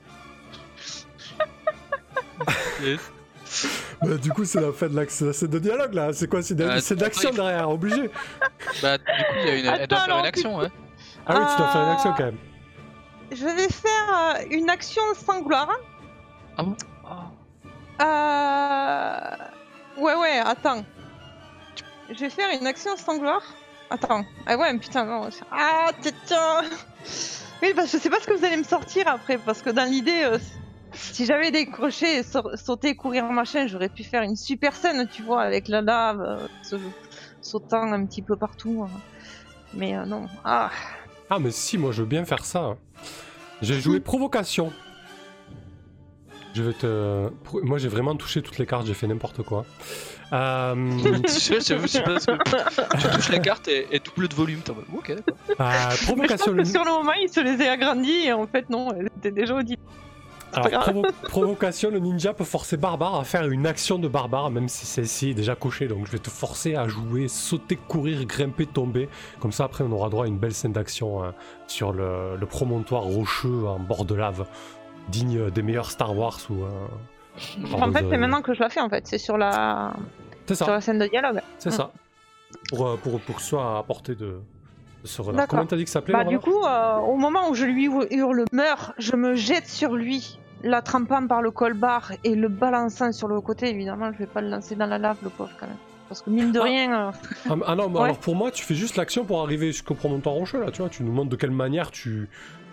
Bah, 4.02 4.16
Du 4.16 4.30
coup, 4.32 4.44
c'est 4.44 4.60
la 4.60 4.72
fin 4.72 4.88
de 4.88 4.96
l'action 4.96 5.32
c'est 5.32 5.48
de 5.48 5.58
dialogue 5.58 5.94
là. 5.94 6.12
C'est 6.12 6.28
quoi 6.28 6.42
C'est 6.42 6.54
de, 6.54 6.64
Ah, 6.64 6.80
c'est 6.80 6.96
de 6.96 7.02
l'action 7.02 7.28
attends, 7.30 7.44
derrière, 7.44 7.70
obligé. 7.70 8.10
Bah, 8.82 8.98
du 8.98 9.04
coup, 9.04 9.10
il 9.42 9.46
y 9.46 9.50
a 9.50 9.54
une... 9.56 9.66
elle 9.66 9.86
doit 9.86 9.98
Attends, 9.98 10.06
faire 10.06 10.16
une 10.16 10.22
non, 10.22 10.28
action, 10.28 10.56
ouais. 10.56 10.68
Ah 11.26 11.34
oui, 11.38 11.44
tu 11.52 11.58
dois 11.58 11.68
faire 11.68 11.82
une 11.82 11.88
action 11.90 12.10
Ah. 12.12 12.14
quand 12.18 12.24
même. 12.24 12.38
Je 13.32 13.44
vais 13.44 13.68
faire 13.68 14.36
euh, 14.36 14.44
une 14.50 14.70
action 14.70 15.02
sans 15.14 15.40
gloire. 15.42 15.68
Ah 16.56 16.62
bon? 16.62 16.76
Euh... 18.02 20.02
Ouais, 20.02 20.14
ouais, 20.14 20.38
attends. 20.44 20.84
Je 22.10 22.18
vais 22.20 22.30
faire 22.30 22.48
une 22.58 22.66
action 22.66 22.96
sans 22.96 23.18
gloire. 23.18 23.42
Attends. 23.90 24.24
Ah 24.46 24.56
ouais, 24.56 24.76
putain, 24.78 25.04
non. 25.04 25.28
Ah, 25.52 25.90
putain 26.02 26.62
Oui, 27.62 27.72
parce 27.74 27.90
que 27.92 27.98
je 27.98 28.02
sais 28.02 28.10
pas 28.10 28.20
ce 28.20 28.26
que 28.26 28.32
vous 28.34 28.44
allez 28.44 28.56
me 28.56 28.64
sortir 28.64 29.06
après, 29.08 29.38
parce 29.38 29.62
que 29.62 29.70
dans 29.70 29.88
l'idée... 29.88 30.22
euh, 30.24 30.38
si 30.94 31.24
j'avais 31.26 31.50
décroché, 31.50 32.22
sa- 32.22 32.42
sauté, 32.56 32.94
courir, 32.96 33.24
machin, 33.30 33.66
j'aurais 33.66 33.88
pu 33.88 34.04
faire 34.04 34.22
une 34.22 34.36
super 34.36 34.74
scène, 34.74 35.06
tu 35.12 35.22
vois, 35.22 35.42
avec 35.42 35.68
la 35.68 35.80
lave, 35.82 36.20
euh, 36.20 36.46
se- 36.62 36.76
sautant 37.40 37.92
un 37.92 38.06
petit 38.06 38.22
peu 38.22 38.36
partout. 38.36 38.86
hein. 38.88 39.00
Mais 39.74 39.96
euh, 39.96 40.04
non. 40.06 40.26
Ah, 40.44 40.70
Ah, 41.30 41.38
mais 41.38 41.50
si, 41.50 41.78
moi 41.78 41.90
je 41.92 42.02
veux 42.02 42.08
bien 42.08 42.24
faire 42.24 42.44
ça. 42.44 42.76
J'ai 43.62 43.80
joué 43.80 43.98
provocation. 44.12 44.72
Je 46.54 46.62
vais 46.62 46.72
te. 46.72 47.28
Moi 47.64 47.78
j'ai 47.78 47.88
vraiment 47.88 48.14
touché 48.14 48.40
toutes 48.40 48.58
les 48.58 48.66
cartes, 48.66 48.86
j'ai 48.86 48.94
fait 48.94 49.08
n'importe 49.08 49.42
quoi. 49.42 49.64
Euh, 50.32 50.74
je 51.26 51.28
sais 51.28 51.54
je 51.80 51.86
sais 51.88 52.02
pas 52.02 52.20
ce 52.20 52.26
que. 52.26 52.96
Tu 53.00 53.08
touches 53.16 53.28
la 53.30 53.38
carte 53.40 53.66
et, 53.66 53.88
et 53.90 53.98
double 53.98 54.28
de 54.28 54.34
volume. 54.34 54.60
En 54.68 54.96
ok, 54.96 55.10
euh, 55.10 55.16
mais 55.18 55.24
je 55.58 55.58
pense 55.58 56.04
provocation. 56.04 56.54
que 56.56 56.64
sur 56.64 56.84
le 56.84 56.92
moment, 56.92 57.12
il 57.20 57.28
se 57.28 57.40
les 57.40 57.60
a 57.66 57.72
agrandis 57.72 58.26
et 58.26 58.32
en 58.32 58.46
fait, 58.46 58.70
non, 58.70 58.92
elle 58.96 59.08
était 59.18 59.32
déjà 59.32 59.56
au 59.56 59.62
début. 59.64 59.80
Alors, 60.56 60.82
provo- 60.88 61.12
provocation, 61.28 61.90
le 61.90 61.98
ninja 61.98 62.32
peut 62.34 62.44
forcer 62.44 62.76
Barbare 62.76 63.16
à 63.18 63.24
faire 63.24 63.46
une 63.48 63.66
action 63.66 63.98
de 63.98 64.08
Barbare, 64.08 64.50
même 64.50 64.68
si 64.68 64.86
celle-ci 64.86 65.30
est 65.30 65.34
déjà 65.34 65.54
cochée. 65.54 65.88
Donc 65.88 66.06
je 66.06 66.12
vais 66.12 66.18
te 66.18 66.30
forcer 66.30 66.74
à 66.76 66.88
jouer, 66.88 67.28
sauter, 67.28 67.76
courir, 67.76 68.24
grimper, 68.26 68.66
tomber. 68.66 69.08
Comme 69.40 69.52
ça, 69.52 69.64
après, 69.64 69.84
on 69.84 69.92
aura 69.92 70.08
droit 70.08 70.24
à 70.24 70.28
une 70.28 70.38
belle 70.38 70.54
scène 70.54 70.72
d'action 70.72 71.22
hein, 71.24 71.34
sur 71.66 71.92
le, 71.92 72.36
le 72.38 72.46
promontoire 72.46 73.02
rocheux 73.02 73.66
en 73.66 73.78
bord 73.78 74.04
de 74.04 74.14
lave, 74.14 74.46
digne 75.08 75.50
des 75.50 75.62
meilleurs 75.62 75.90
Star 75.90 76.16
Wars 76.16 76.38
ou. 76.50 76.62
euh, 76.64 76.68
En 77.72 77.92
fait, 77.92 78.02
de- 78.02 78.10
c'est 78.10 78.16
maintenant 78.18 78.42
que 78.42 78.54
je 78.54 78.60
la 78.60 78.68
fais, 78.68 78.80
en 78.80 78.88
fait. 78.88 79.06
C'est 79.06 79.18
sur 79.18 79.36
la... 79.36 79.92
Sur 80.64 80.66
la 80.72 80.80
scène 80.80 80.98
de 80.98 81.06
dialogue. 81.06 81.40
c'est 81.58 81.70
ça. 81.70 81.90
Pour, 82.68 82.86
euh, 82.86 82.96
pour, 83.02 83.18
pour 83.20 83.36
que 83.36 83.42
ce 83.42 83.48
soit 83.48 83.78
à 83.78 83.82
portée 83.82 84.14
de. 84.14 84.38
Comment 85.48 85.66
t'as 85.66 85.76
dit 85.76 85.84
que 85.84 85.90
ça 85.90 85.94
s'appelait 86.00 86.14
Bah, 86.14 86.24
du 86.24 86.38
coup, 86.38 86.62
euh, 86.64 86.96
au 86.98 87.16
moment 87.16 87.50
où 87.50 87.54
je 87.54 87.64
lui 87.66 87.90
hurle 88.10 88.44
meurs, 88.52 88.92
je 88.98 89.16
me 89.16 89.34
jette 89.34 89.66
sur 89.68 89.94
lui, 89.94 90.38
l'attrapant 90.64 91.26
par 91.26 91.42
le 91.42 91.50
colbar 91.50 92.10
et 92.24 92.34
le 92.34 92.48
balançant 92.48 93.12
sur 93.12 93.28
le 93.28 93.40
côté. 93.40 93.68
Évidemment, 93.70 94.12
je 94.12 94.18
vais 94.18 94.26
pas 94.26 94.40
le 94.40 94.48
lancer 94.48 94.74
dans 94.74 94.86
la 94.86 94.98
lave, 94.98 95.18
le 95.22 95.30
pauvre, 95.30 95.50
quand 95.60 95.66
même. 95.66 95.76
Parce 96.08 96.20
que 96.22 96.30
mine 96.30 96.52
de 96.52 96.58
Ah. 96.60 96.64
rien, 96.64 97.08
euh, 97.08 97.12
Ah, 97.50 97.54
ah 97.66 97.74
non, 97.76 97.88
mais 97.88 97.98
Ouais. 97.98 98.04
alors 98.04 98.18
pour 98.18 98.34
moi, 98.36 98.50
tu 98.50 98.64
fais 98.64 98.74
juste 98.74 98.96
l'action 98.96 99.24
pour 99.24 99.40
arriver 99.42 99.68
jusqu'au 99.68 99.94
promontoire 99.94 100.34
rocheux, 100.34 100.60
là, 100.60 100.70
tu 100.70 100.80
vois. 100.82 100.88
Tu 100.90 101.02
nous 101.02 101.12
montres 101.12 101.30
de 101.30 101.36
quelle 101.36 101.50
manière 101.50 101.90
tu, 101.90 102.28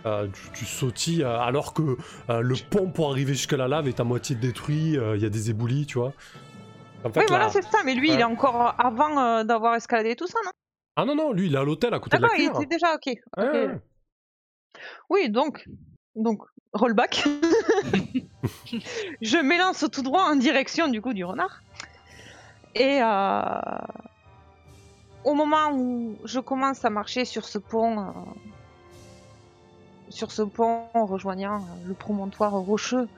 euh, 0.06 0.28
tu, 0.28 0.50
tu 0.60 0.66
sautilles, 0.66 1.24
euh, 1.24 1.40
alors 1.40 1.74
que 1.74 1.98
euh, 2.30 2.42
le 2.42 2.56
pont 2.70 2.90
pour 2.90 3.10
arriver 3.12 3.34
jusqu'à 3.34 3.58
la 3.58 3.68
lave 3.68 3.88
est 3.88 4.00
à 4.00 4.04
moitié 4.04 4.36
détruit, 4.36 4.94
il 5.16 5.22
y 5.22 5.26
a 5.26 5.30
des 5.30 5.50
éboulis, 5.50 5.86
tu 5.86 5.98
vois. 6.00 6.14
En 7.04 7.10
fait, 7.10 7.20
oui, 7.22 7.26
là- 7.30 7.38
voilà, 7.38 7.50
c'est 7.50 7.64
ça. 7.64 7.80
Mais 7.86 7.94
lui, 7.96 8.10
Ouais. 8.10 8.16
il 8.16 8.20
est 8.20 8.26
encore 8.26 8.76
avant 8.78 9.44
d'avoir 9.44 9.76
escaladé 9.76 10.16
tout 10.16 10.28
ça, 10.28 10.38
non? 10.46 10.52
Ah 10.98 11.06
non, 11.06 11.16
non, 11.16 11.32
lui, 11.32 11.48
il 11.48 11.56
est 11.56 11.58
à 11.58 11.64
l'hôtel 11.64 11.94
à 11.94 12.00
côté 12.00 12.18
de 12.18 12.22
la 12.22 12.28
D'accord, 12.28 12.44
il 12.60 12.64
était 12.64 12.76
déjà 12.76 12.94
ok. 12.96 13.14
Ouais. 13.38 13.80
Oui, 15.10 15.30
donc, 15.30 15.66
donc 16.16 16.42
rollback. 16.74 17.24
je 19.22 19.38
m'élance 19.38 19.86
tout 19.92 20.02
droit 20.02 20.24
en 20.24 20.36
direction 20.36 20.88
du 20.88 21.02
coup 21.02 21.14
du 21.14 21.24
renard. 21.24 21.62
Et 22.76 23.02
euh, 23.02 23.44
au 25.24 25.34
moment 25.34 25.72
où 25.74 26.16
je 26.24 26.40
commence 26.40 26.86
à 26.86 26.90
marcher 26.90 27.26
sur 27.26 27.46
ce 27.46 27.58
pont, 27.58 28.00
euh, 28.00 28.04
sur 30.10 30.32
ce 30.32 30.42
pont 30.42 30.86
rejoignant 30.94 31.58
euh, 31.58 31.88
le 31.88 31.94
promontoire 31.94 32.54
rocheux, 32.54 33.10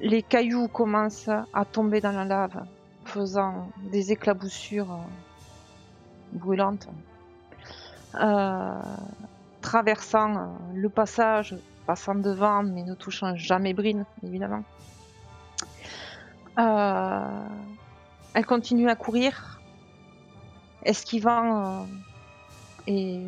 les 0.00 0.22
cailloux 0.22 0.68
commencent 0.68 1.30
à 1.52 1.64
tomber 1.64 2.00
dans 2.00 2.12
la 2.12 2.24
lave, 2.24 2.64
faisant 3.04 3.68
des 3.90 4.12
éclaboussures 4.12 4.98
brûlantes. 6.32 6.88
Traversant 9.60 10.56
le 10.74 10.88
passage, 10.88 11.56
passant 11.92 12.14
devant, 12.14 12.62
mais 12.62 12.84
ne 12.84 12.94
touchant 12.94 13.36
jamais 13.36 13.74
Brine, 13.74 14.06
évidemment. 14.22 14.64
Euh, 16.58 17.46
elle 18.32 18.46
continue 18.46 18.88
à 18.88 18.96
courir, 18.96 19.60
esquivant 20.84 21.48
euh, 21.50 21.84
et 22.86 23.20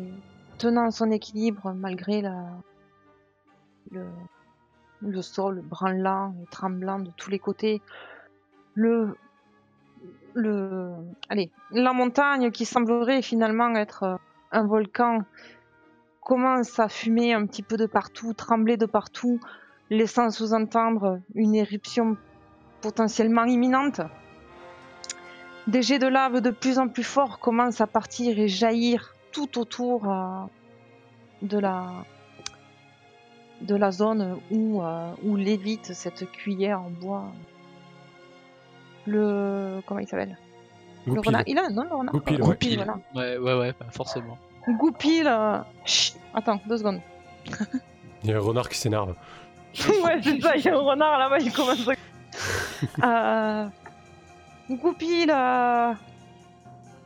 tenant 0.57 0.89
son 0.89 1.11
équilibre 1.11 1.73
malgré 1.73 2.23
le, 3.91 4.07
le 5.01 5.21
sol 5.21 5.61
branlant 5.61 6.33
et 6.41 6.47
tremblant 6.49 6.97
de 6.97 7.11
tous 7.11 7.29
les 7.29 7.37
côtés. 7.37 7.83
Le, 8.73 9.15
le, 10.33 10.91
allez, 11.29 11.51
la 11.69 11.93
montagne 11.93 12.49
qui 12.49 12.65
semblerait 12.65 13.21
finalement 13.21 13.75
être 13.75 14.19
un 14.51 14.63
volcan 14.63 15.19
commence 16.25 16.79
à 16.79 16.89
fumer 16.89 17.33
un 17.33 17.45
petit 17.45 17.61
peu 17.61 17.77
de 17.77 17.85
partout, 17.85 18.33
trembler 18.33 18.77
de 18.77 18.87
partout, 18.87 19.39
laissant 19.91 20.31
sous-entendre 20.31 21.19
une 21.35 21.53
éruption 21.53 22.17
potentiellement 22.81 23.45
imminente. 23.45 24.01
Des 25.67 25.83
jets 25.83 25.99
de 25.99 26.07
lave 26.07 26.41
de 26.41 26.49
plus 26.49 26.79
en 26.79 26.87
plus 26.87 27.03
forts 27.03 27.37
commencent 27.37 27.79
à 27.79 27.85
partir 27.87 28.39
et 28.39 28.47
jaillir 28.47 29.13
tout 29.31 29.59
autour 29.59 30.11
euh, 30.11 30.45
de 31.43 31.59
la 31.59 31.85
de 33.61 33.75
la 33.75 33.91
zone 33.91 34.39
où, 34.51 34.81
euh, 34.81 35.11
où 35.23 35.35
lévite 35.35 35.93
cette 35.93 36.29
cuillère 36.31 36.81
en 36.81 36.89
bois. 36.89 37.31
Le 39.05 39.79
comment 39.85 39.99
il 39.99 40.07
s'appelle? 40.07 40.37
Le 41.05 41.13
Goupil. 41.13 41.27
renard. 41.27 41.43
Il 41.45 41.59
a 41.59 41.65
un 41.65 41.69
nom 41.69 41.83
le 41.83 41.95
renard 41.95 42.13
Goupil, 42.13 42.41
ouais. 42.41 42.47
Goupil, 42.47 42.75
voilà. 42.77 42.97
Ouais, 43.13 43.37
ouais, 43.37 43.59
ouais, 43.59 43.73
forcément. 43.91 44.39
Goupil. 44.67 45.27
euh, 45.27 45.59
chut, 45.85 46.15
attends, 46.33 46.59
deux 46.65 46.77
secondes. 46.77 47.01
Il 48.23 48.29
y 48.29 48.33
a 48.33 48.37
un 48.37 48.39
renard 48.39 48.69
qui 48.69 48.77
s'énerve. 48.77 49.15
ouais, 50.03 50.19
c'est 50.23 50.41
ça, 50.41 50.55
il 50.55 50.63
y 50.63 50.69
a 50.69 50.75
un 50.75 50.79
renard 50.81 51.19
là-bas, 51.19 51.39
il 51.39 51.51
commence 51.51 51.87
à... 53.01 53.63
euh... 53.65 53.67
Goupil 54.69 55.29
euh, 55.29 55.93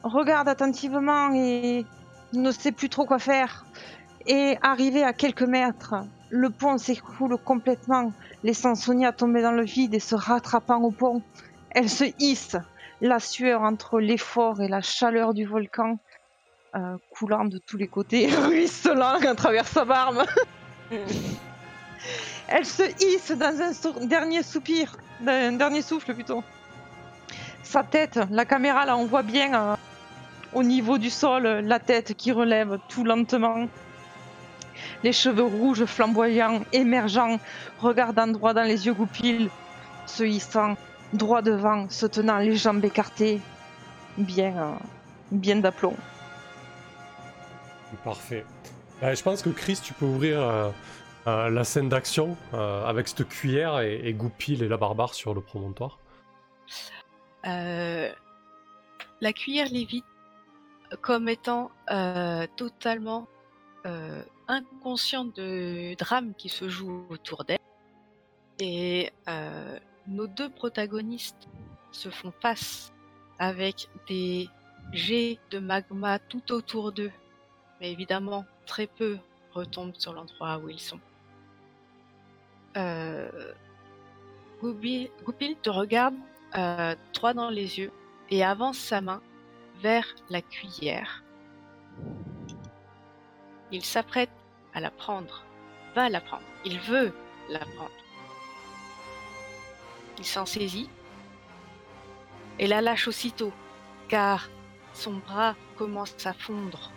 regarde 0.03 0.47
attentivement 0.47 1.33
et 1.33 1.85
ne 2.31 2.51
sait 2.51 2.71
plus 2.71 2.87
trop 2.87 3.05
quoi 3.05 3.19
faire. 3.19 3.65
Et 4.27 4.57
arrivé 4.61 5.03
à 5.03 5.11
quelques 5.11 5.43
mètres, 5.43 5.95
le 6.29 6.49
pont 6.49 6.77
s'écroule 6.77 7.37
complètement, 7.37 8.13
laissant 8.43 8.75
Sonia 8.75 9.11
tomber 9.11 9.41
dans 9.41 9.51
le 9.51 9.63
vide 9.63 9.93
et 9.93 9.99
se 9.99 10.15
rattrapant 10.15 10.81
au 10.81 10.91
pont. 10.91 11.21
Elle 11.71 11.89
se 11.89 12.05
hisse, 12.19 12.55
la 13.01 13.19
sueur 13.19 13.61
entre 13.61 13.99
l'effort 13.99 14.61
et 14.61 14.67
la 14.69 14.81
chaleur 14.81 15.33
du 15.33 15.45
volcan, 15.45 15.99
euh, 16.75 16.97
coulant 17.09 17.45
de 17.45 17.57
tous 17.57 17.77
les 17.77 17.87
côtés, 17.87 18.27
ruisselant 18.47 19.19
à 19.19 19.35
travers 19.35 19.67
sa 19.67 19.85
barbe. 19.85 20.23
Elle 22.47 22.65
se 22.65 22.83
hisse 23.03 23.31
dans 23.31 23.61
un 23.61 23.73
sou- 23.73 24.05
dernier 24.05 24.43
soupir, 24.43 24.95
un 25.25 25.51
dernier 25.53 25.81
souffle 25.81 26.13
plutôt. 26.13 26.43
Sa 27.63 27.83
tête, 27.83 28.19
la 28.31 28.45
caméra 28.45 28.85
là, 28.85 28.97
on 28.97 29.05
voit 29.05 29.21
bien 29.23 29.53
euh, 29.53 29.75
au 30.53 30.63
niveau 30.63 30.97
du 30.97 31.09
sol 31.09 31.43
la 31.43 31.79
tête 31.79 32.15
qui 32.15 32.31
relève 32.31 32.79
tout 32.87 33.03
lentement. 33.03 33.67
Les 35.03 35.13
cheveux 35.13 35.43
rouges 35.43 35.85
flamboyants, 35.85 36.61
émergeants, 36.73 37.39
regardant 37.79 38.27
droit 38.27 38.53
dans 38.53 38.63
les 38.63 38.85
yeux 38.87 38.93
goupilles, 38.93 39.49
se 40.05 40.23
hissant 40.23 40.75
droit 41.13 41.41
devant, 41.41 41.89
se 41.89 42.05
tenant 42.05 42.37
les 42.37 42.55
jambes 42.55 42.83
écartées, 42.85 43.39
bien, 44.17 44.53
euh, 44.57 44.71
bien 45.31 45.57
d'aplomb. 45.57 45.95
Parfait. 48.03 48.45
Euh, 49.03 49.15
je 49.15 49.23
pense 49.23 49.41
que 49.41 49.49
Chris, 49.49 49.79
tu 49.83 49.93
peux 49.93 50.05
ouvrir 50.05 50.39
euh, 50.41 50.69
euh, 51.27 51.49
la 51.49 51.63
scène 51.63 51.89
d'action 51.89 52.37
euh, 52.53 52.85
avec 52.85 53.07
cette 53.07 53.27
cuillère 53.27 53.79
et, 53.79 54.01
et 54.03 54.13
Goupil 54.13 54.63
et 54.63 54.67
la 54.67 54.77
barbare 54.77 55.13
sur 55.13 55.33
le 55.33 55.41
promontoire. 55.41 55.99
La 57.43 59.33
cuillère 59.33 59.67
lévite 59.69 60.05
comme 61.01 61.27
étant 61.29 61.71
totalement 62.55 63.27
inconsciente 64.47 65.35
de 65.35 65.95
drame 65.95 66.33
qui 66.37 66.49
se 66.49 66.69
joue 66.69 67.05
autour 67.09 67.43
d'elle. 67.43 67.59
Et 68.59 69.11
nos 70.07 70.27
deux 70.27 70.49
protagonistes 70.49 71.47
se 71.91 72.09
font 72.09 72.33
face 72.41 72.93
avec 73.39 73.87
des 74.07 74.49
jets 74.91 75.37
de 75.51 75.59
magma 75.59 76.19
tout 76.19 76.51
autour 76.51 76.91
d'eux. 76.91 77.11
Mais 77.79 77.91
évidemment, 77.91 78.45
très 78.65 78.87
peu 78.87 79.17
retombent 79.53 79.95
sur 79.97 80.13
l'endroit 80.13 80.57
où 80.57 80.69
ils 80.69 80.79
sont. 80.79 80.99
Euh, 82.77 83.53
Goupil, 84.61 85.09
te 85.61 85.69
regarde 85.69 86.15
euh, 86.57 86.95
droit 87.13 87.33
dans 87.33 87.49
les 87.49 87.79
yeux 87.79 87.91
et 88.29 88.43
avance 88.43 88.77
sa 88.77 89.01
main 89.01 89.21
vers 89.81 90.05
la 90.29 90.41
cuillère. 90.41 91.23
Il 93.71 93.83
s'apprête 93.85 94.29
à 94.73 94.81
la 94.81 94.91
prendre, 94.91 95.45
va 95.95 96.09
la 96.09 96.21
prendre, 96.21 96.43
il 96.65 96.79
veut 96.79 97.13
la 97.49 97.59
prendre. 97.59 97.91
Il 100.17 100.25
s'en 100.25 100.45
saisit 100.45 100.89
et 102.59 102.67
la 102.67 102.81
lâche 102.81 103.07
aussitôt, 103.07 103.53
car 104.09 104.49
son 104.93 105.13
bras 105.13 105.55
commence 105.77 106.25
à 106.25 106.33
fondre, 106.33 106.91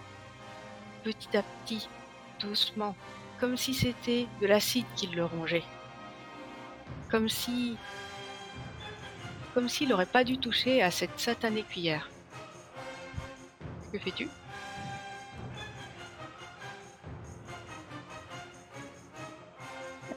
petit 1.02 1.36
à 1.36 1.42
petit, 1.42 1.88
doucement, 2.40 2.94
comme 3.40 3.56
si 3.56 3.74
c'était 3.74 4.26
de 4.40 4.46
l'acide 4.46 4.86
qui 4.96 5.06
le 5.08 5.24
rongeait. 5.24 5.64
comme 7.10 7.28
si. 7.28 7.76
comme 9.54 9.68
s'il 9.68 9.88
n'aurait 9.88 10.06
pas 10.06 10.24
dû 10.24 10.38
toucher 10.38 10.82
à 10.82 10.90
cette 10.90 11.18
satanée 11.18 11.64
cuillère. 11.64 12.08
Que 13.92 13.98
fais-tu? 13.98 14.28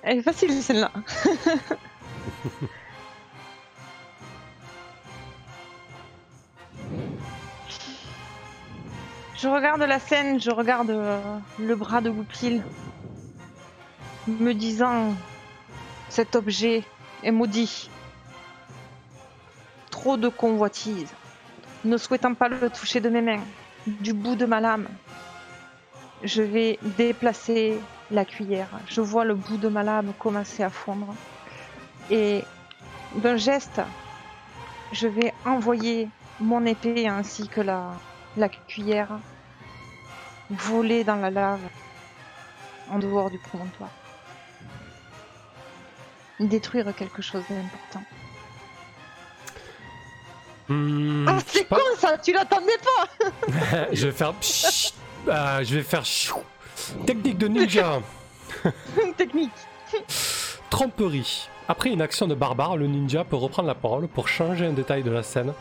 Elle 0.04 0.20
est 0.20 0.22
facile 0.22 0.52
celle-là. 0.62 0.92
je 9.46 9.50
regarde 9.52 9.82
la 9.82 10.00
scène, 10.00 10.42
je 10.42 10.50
regarde 10.50 10.90
euh, 10.90 11.20
le 11.60 11.76
bras 11.76 12.02
de 12.02 12.10
Goupil, 12.10 12.64
me 14.28 14.54
disant 14.54 15.14
cet 16.10 16.36
objet 16.36 16.84
est 17.22 17.30
maudit. 17.30 17.92
Trop 19.92 20.18
de 20.18 20.30
convoitise, 20.30 21.14
ne 21.84 21.96
souhaitant 21.98 22.34
pas 22.34 22.48
le 22.48 22.72
toucher 22.72 23.02
de 23.02 23.10
mes 23.10 23.22
mains, 23.22 23.44
du 23.86 24.14
bout 24.14 24.36
de 24.36 24.48
ma 24.48 24.60
lame. 24.60 24.88
Je 26.24 26.42
vais 26.42 26.80
déplacer 26.98 27.80
la 28.10 28.26
cuillère. 28.26 28.70
Je 28.88 29.02
vois 29.02 29.26
le 29.26 29.36
bout 29.36 29.58
de 29.58 29.68
ma 29.68 29.84
lame 29.84 30.12
commencer 30.18 30.64
à 30.64 30.72
fondre. 30.72 31.14
Et 32.10 32.44
d'un 33.18 33.38
geste, 33.38 33.80
je 34.92 35.08
vais 35.08 35.36
envoyer 35.46 36.10
mon 36.40 36.66
épée 36.66 37.08
ainsi 37.08 37.48
que 37.48 37.62
la, 37.62 37.92
la 38.38 38.50
cuillère 38.50 39.20
voler 40.50 41.04
dans 41.04 41.16
la 41.16 41.30
lave 41.30 41.62
en 42.90 43.00
dehors 43.00 43.30
du 43.30 43.38
promontoire. 43.40 43.90
Détruire 46.40 46.94
quelque 46.96 47.22
chose 47.22 47.44
d'important. 47.50 48.04
Je 50.68 51.40
sais 51.40 51.60
c'est 51.60 51.68
con 51.70 51.78
ça, 51.98 52.18
tu 52.18 52.34
l'attendais 52.34 52.78
pas? 52.78 53.88
Je 53.92 54.08
vais 54.08 54.12
faire. 54.12 54.34
Ah, 55.30 55.64
je 55.64 55.76
vais 55.76 55.84
faire. 55.84 56.06
chou. 56.06 56.40
Technique 57.06 57.38
de 57.38 57.48
ninja. 57.48 58.02
Technique. 59.18 59.52
Tromperie. 60.70 61.50
Après 61.68 61.90
une 61.90 62.02
action 62.02 62.28
de 62.28 62.36
barbare, 62.36 62.78
le 62.78 62.86
ninja 62.88 63.24
peut 63.24 63.36
reprendre 63.36 63.68
la 63.68 63.74
parole 63.76 64.08
pour 64.08 64.28
changer 64.28 64.66
un 64.68 64.74
détail 64.74 65.02
de 65.02 65.10
la 65.10 65.24
scène. 65.24 65.52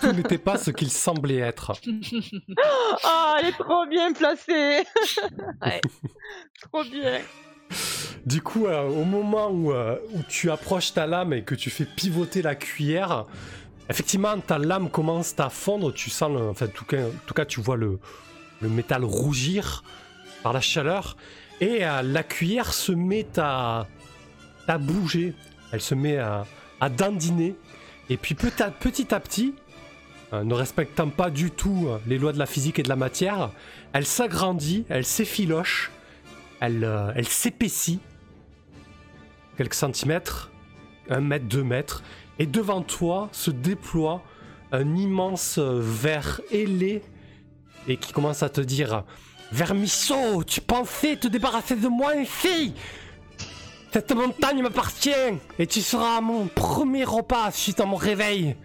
Tout 0.00 0.12
n'était 0.12 0.38
pas 0.38 0.56
ce 0.56 0.70
qu'il 0.70 0.90
semblait 0.90 1.38
être. 1.38 1.72
Ah, 3.04 3.36
elle 3.40 3.46
est 3.48 3.52
trop 3.58 3.86
bien 3.86 4.12
placée 4.12 4.84
Ouais. 5.62 5.80
Trop 6.62 6.82
bien 6.84 7.20
Du 8.26 8.40
coup, 8.42 8.66
euh, 8.66 8.88
au 8.88 9.04
moment 9.04 9.48
où, 9.50 9.72
euh, 9.72 9.96
où 10.14 10.20
tu 10.28 10.50
approches 10.50 10.92
ta 10.94 11.06
lame 11.06 11.32
et 11.32 11.42
que 11.42 11.54
tu 11.54 11.70
fais 11.70 11.84
pivoter 11.84 12.42
la 12.42 12.54
cuillère, 12.54 13.26
effectivement, 13.90 14.38
ta 14.38 14.58
lame 14.58 14.90
commence 14.90 15.34
à 15.38 15.48
fondre. 15.50 15.92
Tu 15.92 16.10
sens, 16.10 16.30
le- 16.32 16.48
enfin, 16.50 16.66
en 16.66 16.70
tout 16.70 16.84
cas, 16.84 17.02
en 17.06 17.26
tout 17.26 17.34
cas, 17.34 17.44
tu 17.44 17.60
vois 17.60 17.76
le, 17.76 17.98
le 18.60 18.68
métal 18.68 19.04
rougir 19.04 19.84
par 20.42 20.52
la 20.52 20.60
chaleur. 20.60 21.16
Et 21.60 21.84
euh, 21.84 22.02
la 22.02 22.22
cuillère 22.22 22.72
se 22.72 22.92
met 22.92 23.26
à, 23.36 23.86
bouger. 24.76 25.32
Elle 25.72 25.80
se 25.80 25.94
met 25.94 26.18
à, 26.18 26.44
dandiner. 26.90 27.54
Et 28.10 28.18
puis 28.18 28.34
petit 28.34 28.62
à 29.14 29.20
petit, 29.20 29.54
euh, 30.34 30.44
ne 30.44 30.52
respectant 30.52 31.08
pas 31.08 31.30
du 31.30 31.50
tout 31.50 31.86
euh, 31.88 31.98
les 32.06 32.18
lois 32.18 32.34
de 32.34 32.38
la 32.38 32.46
physique 32.46 32.78
et 32.78 32.82
de 32.82 32.88
la 32.90 32.96
matière, 32.96 33.50
elle 33.94 34.04
s'agrandit, 34.04 34.84
elle 34.90 35.06
s'effiloche, 35.06 35.90
elle, 36.60 36.84
euh, 36.84 37.12
elle 37.14 37.28
s'épaissit 37.28 38.00
quelques 39.56 39.74
centimètres, 39.74 40.50
un 41.10 41.20
mètre, 41.20 41.46
deux 41.46 41.64
mètres, 41.64 42.02
et 42.38 42.46
devant 42.46 42.82
toi 42.82 43.28
se 43.32 43.50
déploie 43.50 44.22
un 44.72 44.94
immense 44.96 45.58
euh, 45.58 45.80
ver 45.80 46.40
ailé 46.52 47.02
et 47.86 47.96
qui 47.96 48.12
commence 48.12 48.42
à 48.42 48.48
te 48.48 48.60
dire 48.60 49.04
Vermisseau, 49.50 50.44
tu 50.44 50.60
pensais 50.60 51.16
te 51.16 51.26
débarrasser 51.26 51.74
de 51.74 51.88
moi 51.88 52.12
ainsi 52.16 52.74
Cette 53.90 54.12
montagne 54.12 54.62
m'appartient 54.62 55.10
et 55.58 55.66
tu 55.66 55.80
seras 55.80 56.20
mon 56.20 56.46
premier 56.46 57.04
repas 57.04 57.50
suite 57.50 57.80
à 57.80 57.86
mon 57.86 57.96
réveil. 57.96 58.56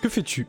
Que 0.00 0.08
fais-tu? 0.08 0.46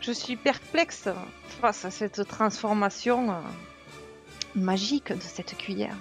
Je 0.00 0.12
suis 0.12 0.36
perplexe 0.36 1.08
face 1.60 1.84
à 1.84 1.90
cette 1.90 2.26
transformation 2.28 3.30
euh, 3.30 3.40
magique 4.54 5.12
de 5.12 5.20
cette 5.20 5.56
cuillère. 5.56 5.96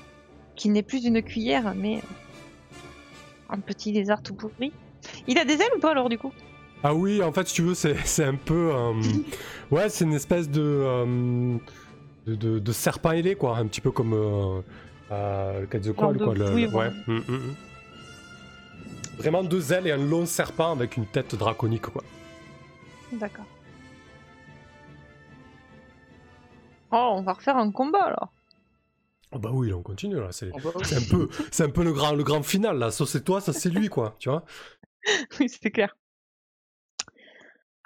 Qui 0.55 0.69
n'est 0.69 0.83
plus 0.83 1.05
une 1.05 1.21
cuillère, 1.21 1.73
mais 1.75 2.01
un 3.49 3.59
petit 3.59 3.91
lézard 3.91 4.21
tout 4.21 4.33
pourri. 4.33 4.73
Il 5.27 5.37
a 5.37 5.45
des 5.45 5.53
ailes 5.53 5.73
ou 5.75 5.79
pas 5.79 5.91
alors 5.91 6.09
du 6.09 6.17
coup? 6.17 6.33
Ah 6.83 6.93
oui, 6.93 7.21
en 7.23 7.31
fait, 7.31 7.47
si 7.47 7.55
tu 7.55 7.61
veux, 7.63 7.73
c'est 7.75 7.95
c'est 8.05 8.23
un 8.23 8.35
peu. 8.35 8.71
euh, 8.73 8.93
ouais, 9.71 9.89
c'est 9.89 10.05
une 10.05 10.13
espèce 10.13 10.49
de, 10.49 10.61
euh, 10.61 11.57
de, 12.27 12.35
de- 12.35 12.59
de 12.59 12.71
serpent 12.71 13.11
ailé, 13.11 13.35
quoi. 13.35 13.57
Un 13.57 13.67
petit 13.67 13.81
peu 13.81 13.91
comme. 13.91 14.13
Euh, 14.13 14.61
euh, 15.11 15.61
le 15.71 15.79
de 15.81 15.91
quoi. 15.91 16.11
le- 16.13 16.19
le- 16.33 16.53
ouais. 16.53 16.67
ouais. 16.67 16.89
Mm, 17.07 17.13
mm, 17.13 17.21
mm. 17.31 17.55
Vraiment 19.17 19.43
deux 19.43 19.73
ailes 19.73 19.87
et 19.87 19.91
un 19.91 19.97
long 19.97 20.25
serpent 20.25 20.71
avec 20.71 20.95
une 20.97 21.07
tête 21.07 21.33
draconique, 21.35 21.87
quoi. 21.87 22.03
D'accord. 23.13 23.45
Oh, 26.91 27.13
on 27.15 27.21
va 27.23 27.33
refaire 27.33 27.57
un 27.57 27.71
combat 27.71 28.03
alors. 28.03 28.31
Oh 29.31 29.39
bah 29.39 29.49
oui, 29.51 29.69
là, 29.69 29.75
on 29.75 29.81
continue, 29.81 30.15
là. 30.15 30.27
C'est 30.31 30.51
Oh, 30.53 30.59
bah, 30.63 30.71
c'est 30.83 30.95
un 30.95 31.01
peu, 31.09 31.27
c'est 31.51 31.63
un 31.63 31.69
peu 31.69 31.83
le, 31.83 31.91
grand, 31.91 32.13
le 32.13 32.23
grand 32.23 32.43
final, 32.43 32.77
là. 32.77 32.91
Ça, 32.91 33.05
c'est 33.05 33.23
toi, 33.23 33.41
ça, 33.41 33.51
c'est 33.53 33.69
lui, 33.69 33.89
quoi. 33.89 34.15
Tu 34.19 34.29
vois 34.29 34.45
oui, 35.39 35.49
c'est 35.49 35.71
clair. 35.71 35.95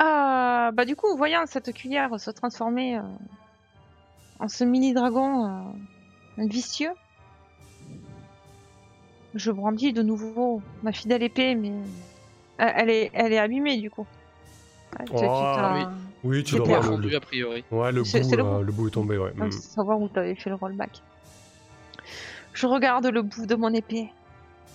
Ah, 0.04 0.72
bah 0.74 0.84
du 0.86 0.96
coup, 0.96 1.16
voyant 1.16 1.46
cette 1.46 1.72
cuillère 1.74 2.20
se 2.20 2.32
transformer 2.32 2.98
euh, 2.98 3.02
en 4.40 4.48
ce 4.48 4.64
mini 4.64 4.94
dragon 4.96 5.46
euh, 5.46 6.44
vicieux, 6.48 6.90
je 9.36 9.52
brandis 9.52 9.94
de 9.94 10.02
nouveau 10.02 10.64
ma 10.82 10.92
fidèle 10.92 11.22
épée, 11.22 11.54
mais 11.54 11.70
euh, 11.70 12.72
elle 12.76 12.90
est, 12.90 13.12
elle 13.14 13.32
est 13.32 13.38
abîmée 13.38 13.78
du 13.78 13.92
coup. 13.92 14.08
Ah, 14.98 15.04
tu- 15.06 15.14
Oh, 15.14 15.90
Oui, 16.24 16.44
tu 16.44 16.52
C'est 16.52 16.58
dois 16.58 16.66
clair. 16.66 16.82
voir 16.82 16.98
le, 16.98 17.16
a 17.16 17.20
priori. 17.20 17.64
ouais, 17.70 17.92
le, 17.92 18.02
bout, 18.02 18.06
c'est 18.08 18.36
le 18.36 18.44
bout. 18.44 18.64
le 18.64 18.72
bout 18.72 18.88
est 18.88 18.92
tombé, 18.92 19.18
ouais. 19.20 19.34
Mm. 19.36 19.52
savoir 19.52 20.02
où 20.02 20.08
t'avais 20.10 20.34
fait 20.36 20.50
le 20.50 20.56
rollback. 20.56 21.02
Je 22.54 22.66
regarde 22.66 23.06
le 23.06 23.22
bout 23.22 23.46
de 23.46 23.56
mon 23.56 23.72
épée, 23.72 24.10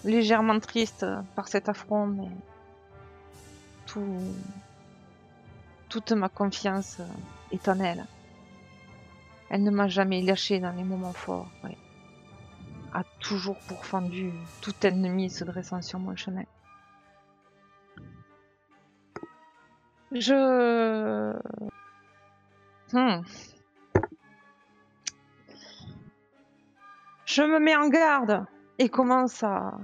légèrement 0.04 0.60
triste 0.60 1.04
par 1.34 1.48
cet 1.48 1.68
affront, 1.68 2.06
mais 2.06 2.28
tout... 3.86 4.04
toute 5.96 6.12
ma 6.12 6.28
confiance 6.28 6.98
euh, 7.00 7.06
est 7.52 7.68
en 7.68 7.80
elle. 7.80 8.04
Elle 9.48 9.62
ne 9.62 9.70
m'a 9.70 9.88
jamais 9.88 10.20
lâché 10.20 10.60
dans 10.60 10.72
les 10.72 10.84
moments 10.84 11.14
forts. 11.14 11.48
ouais. 11.64 11.78
A 12.92 13.02
toujours 13.20 13.56
pourfendu 13.66 14.30
tout 14.60 14.74
ennemi 14.82 15.30
se 15.30 15.44
dressant 15.44 15.80
sur 15.80 15.98
mon 15.98 16.14
chemin. 16.14 16.44
Je... 20.12 21.32
Hmm. 22.92 23.22
Je 27.24 27.42
me 27.42 27.58
mets 27.58 27.76
en 27.76 27.88
garde 27.88 28.44
et 28.78 28.90
commence 28.90 29.42
à... 29.42 29.78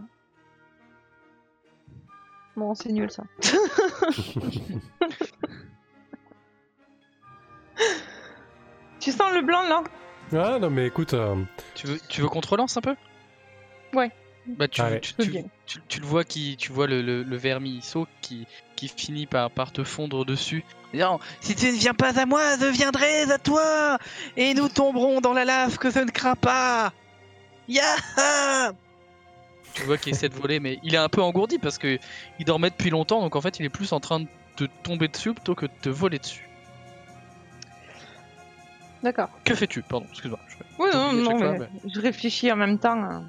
Bon, 2.55 2.75
c'est 2.75 2.93
nul 2.93 3.11
ça. 3.11 3.25
tu 9.01 9.13
sens 9.13 9.33
le 9.35 9.43
blanc 9.43 9.63
là 9.69 9.83
Ah, 10.33 10.59
non, 10.59 10.71
mais 10.71 10.87
écoute. 10.87 11.15
euh, 11.15 11.37
Tu 11.75 11.87
veux, 11.87 11.99
tu 12.09 12.21
veux 12.21 12.29
qu'on 12.29 12.41
te 12.41 12.49
relance 12.49 12.77
un 12.77 12.81
peu? 12.81 12.95
Ouais. 13.95 14.11
Bah 14.47 14.67
tu, 14.67 14.81
Allez. 14.81 15.01
tu, 15.01 15.15
Je 15.19 15.23
tu- 15.25 15.31
viens. 15.31 15.43
tu- 15.67 15.81
tu 15.89 16.01
le 16.01 16.07
vois 16.07 16.25
qui, 16.25 16.57
tu 16.57 16.73
vois 16.73 16.87
le, 16.89 17.01
le, 17.03 17.23
le 17.23 17.37
vermisseau 17.37 18.09
qui, 18.23 18.47
qui 18.75 18.89
finit 18.89 19.27
par, 19.27 19.51
par 19.51 19.71
te 19.73 19.85
fondre 19.85 20.25
dessus. 20.25 20.65
Non, 20.95 21.21
si 21.41 21.55
tu 21.55 21.67
ne 21.67 21.73
viens 21.73 21.95
pas 21.95 22.19
à 22.21 22.27
moi, 22.27 22.59
je 22.59 22.67
viendrai 22.67 23.23
à 23.31 23.39
toi 23.39 23.99
et 24.37 24.53
nous 24.55 24.69
tomberons 24.69 25.21
dans 25.21 25.33
la 25.33 25.45
lave 25.45 25.79
que 25.79 25.91
je 25.91 26.01
ne 26.01 26.11
crains 26.11 26.35
pas. 26.37 26.93
Yaha 27.69 28.73
Tu 29.75 29.83
vois 29.85 29.97
qu'il 29.97 30.13
essaie 30.13 30.29
de 30.29 30.35
voler, 30.35 30.59
mais 30.61 30.81
il 30.83 30.95
est 30.95 30.99
un 30.99 31.09
peu 31.09 31.23
engourdi 31.23 31.59
parce 31.59 31.79
que 31.79 31.99
il 32.39 32.45
dormait 32.45 32.71
depuis 32.71 32.91
longtemps, 32.91 33.21
donc 33.21 33.37
en 33.37 33.41
fait 33.41 33.59
il 33.61 33.65
est 33.65 33.71
plus 33.71 33.93
en 33.93 34.01
train 34.01 34.21
de 34.21 34.27
te 34.57 34.65
tomber 34.83 35.09
dessus 35.09 35.33
plutôt 35.35 35.55
que 35.55 35.67
de 35.67 35.73
te 35.81 35.89
voler 35.89 36.19
dessus. 36.19 36.49
D'accord. 39.03 39.29
Que 39.45 39.55
fais-tu? 39.55 39.83
Pardon, 39.83 40.07
excuse-moi. 40.11 40.39
je- 40.49 40.57
Oui, 40.79 40.89
non, 40.93 41.13
non, 41.13 41.31
chaque 41.31 41.39
fois, 41.39 41.59
mais 41.59 41.91
je 41.93 42.01
réfléchis 42.01 42.53
en 42.53 42.57
même 42.57 42.79
temps. 42.79 43.03
hein. 43.03 43.25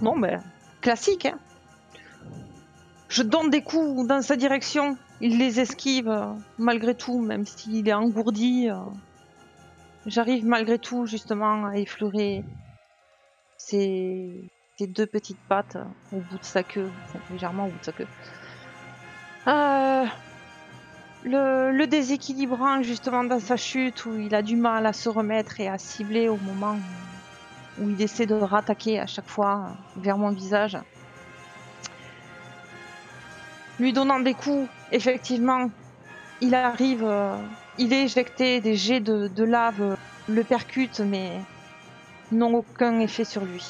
Non, 0.00 0.18
ben, 0.18 0.42
classique, 0.80 1.26
hein. 1.26 1.38
Je 3.08 3.22
donne 3.22 3.50
des 3.50 3.62
coups 3.62 4.06
dans 4.06 4.22
sa 4.22 4.36
direction. 4.36 4.96
Il 5.20 5.38
les 5.38 5.58
esquive, 5.60 6.08
euh, 6.08 6.26
malgré 6.58 6.94
tout, 6.94 7.20
même 7.20 7.44
s'il 7.46 7.88
est 7.88 7.92
engourdi. 7.92 8.68
euh. 8.70 8.76
j'arrive 10.06 10.46
malgré 10.46 10.78
tout 10.78 11.04
justement 11.06 11.66
à 11.66 11.76
effleurer 11.76 12.44
ses, 13.56 14.48
ses 14.78 14.86
deux 14.86 15.06
petites 15.06 15.40
pattes 15.48 15.76
au 16.12 16.20
bout 16.20 16.38
de 16.38 16.44
sa 16.44 16.62
queue, 16.62 16.90
enfin, 17.08 17.18
légèrement 17.30 17.66
au 17.66 17.70
bout 17.70 17.78
de 17.80 17.84
sa 17.84 17.92
queue. 17.92 18.06
Euh, 19.48 20.04
le, 21.24 21.72
le 21.72 21.86
déséquilibrant 21.86 22.82
justement 22.82 23.24
dans 23.24 23.40
sa 23.40 23.56
chute 23.56 24.06
où 24.06 24.16
il 24.18 24.34
a 24.34 24.42
du 24.42 24.56
mal 24.56 24.86
à 24.86 24.92
se 24.92 25.08
remettre 25.08 25.60
et 25.60 25.68
à 25.68 25.78
cibler 25.78 26.28
au 26.28 26.36
moment 26.36 26.76
où, 27.80 27.88
il 27.88 28.00
essaie 28.02 28.26
de 28.26 28.34
rattaquer 28.34 28.98
à 28.98 29.06
chaque 29.06 29.28
fois 29.28 29.70
vers 29.96 30.18
mon 30.18 30.30
visage. 30.30 30.76
Lui 33.78 33.92
donnant 33.92 34.18
des 34.18 34.34
coups, 34.34 34.68
effectivement, 34.90 35.70
il 36.40 36.54
arrive, 36.54 37.04
euh, 37.04 37.36
il 37.78 37.92
est 37.92 38.04
éjecté 38.04 38.60
des 38.60 38.74
jets 38.74 39.00
de, 39.00 39.28
de 39.28 39.44
lave, 39.44 39.96
le 40.28 40.44
percute, 40.44 40.98
mais 40.98 41.40
n'ont 42.32 42.56
aucun 42.56 42.98
effet 42.98 43.24
sur 43.24 43.44
lui. 43.44 43.64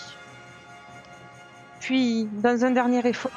Puis, 1.80 2.28
dans 2.32 2.64
un 2.64 2.70
dernier 2.70 3.06
effort, 3.06 3.30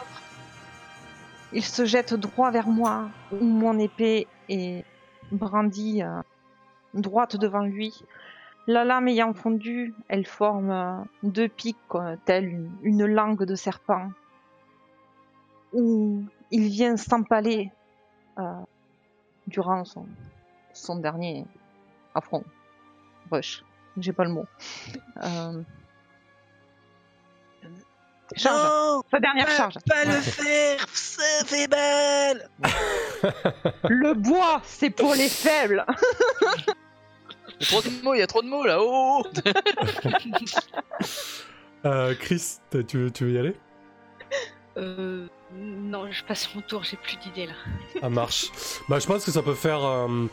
il 1.53 1.63
se 1.63 1.85
jette 1.85 2.13
droit 2.13 2.51
vers 2.51 2.67
moi, 2.67 3.09
où 3.31 3.43
mon 3.43 3.77
épée 3.77 4.27
est 4.49 4.85
brandie 5.31 6.03
euh, 6.03 6.21
droite 6.93 7.35
devant 7.35 7.63
lui. 7.63 8.03
La 8.67 8.85
lame 8.85 9.07
ayant 9.07 9.33
fondu, 9.33 9.93
elle 10.07 10.25
forme 10.25 10.69
euh, 10.69 10.97
deux 11.23 11.47
pics, 11.49 11.77
quoi, 11.87 12.15
telle 12.25 12.69
une, 12.83 13.05
langue 13.05 13.43
de 13.43 13.55
serpent, 13.55 14.11
où 15.73 16.23
il 16.51 16.67
vient 16.69 16.95
s'empaler 16.95 17.71
euh, 18.37 18.61
durant 19.47 19.83
son, 19.83 20.05
son 20.73 20.97
dernier 20.97 21.45
affront. 22.13 22.43
Rush, 23.31 23.63
j'ai 23.97 24.13
pas 24.13 24.23
le 24.23 24.31
mot. 24.31 24.45
Charge, 28.37 28.63
Non 28.63 29.03
sa 29.11 29.19
dernière 29.19 29.45
pas, 29.45 29.57
charge. 29.57 29.73
pas 29.87 30.05
le 30.05 30.11
faire, 30.21 30.85
ça 30.93 31.45
fait 31.45 31.67
mal 31.67 32.49
Le 33.89 34.13
bois, 34.13 34.61
c'est 34.65 34.89
pour 34.89 35.13
les 35.15 35.27
faibles. 35.29 35.85
Il 37.59 37.61
y 37.61 37.63
a 37.63 37.65
trop 37.67 37.81
de 37.81 38.03
mots, 38.03 38.13
il 38.15 38.19
y 38.19 38.21
a 38.23 38.27
trop 38.27 38.41
de 38.41 38.47
mots 38.47 38.63
là. 38.65 38.77
Oh 38.79 39.23
Euh, 41.85 42.13
Chris, 42.19 42.57
t'as- 42.69 42.83
tu 42.83 42.97
veux, 42.99 43.11
tu 43.11 43.25
veux 43.25 43.31
y 43.31 43.37
aller? 43.39 43.55
Euh, 44.77 45.25
non, 45.55 46.09
je 46.11 46.23
passe 46.23 46.53
mon 46.55 46.61
tour, 46.61 46.83
j'ai 46.83 46.95
plus 46.97 47.17
d'idées 47.17 47.47
là. 47.47 47.53
Ça 47.99 48.09
marche. 48.09 48.45
Bah, 48.87 48.99
je 48.99 49.07
pense 49.07 49.25
que 49.25 49.31
ça 49.31 49.41
peut 49.41 49.55
faire 49.55 49.83
euh, 49.83 50.27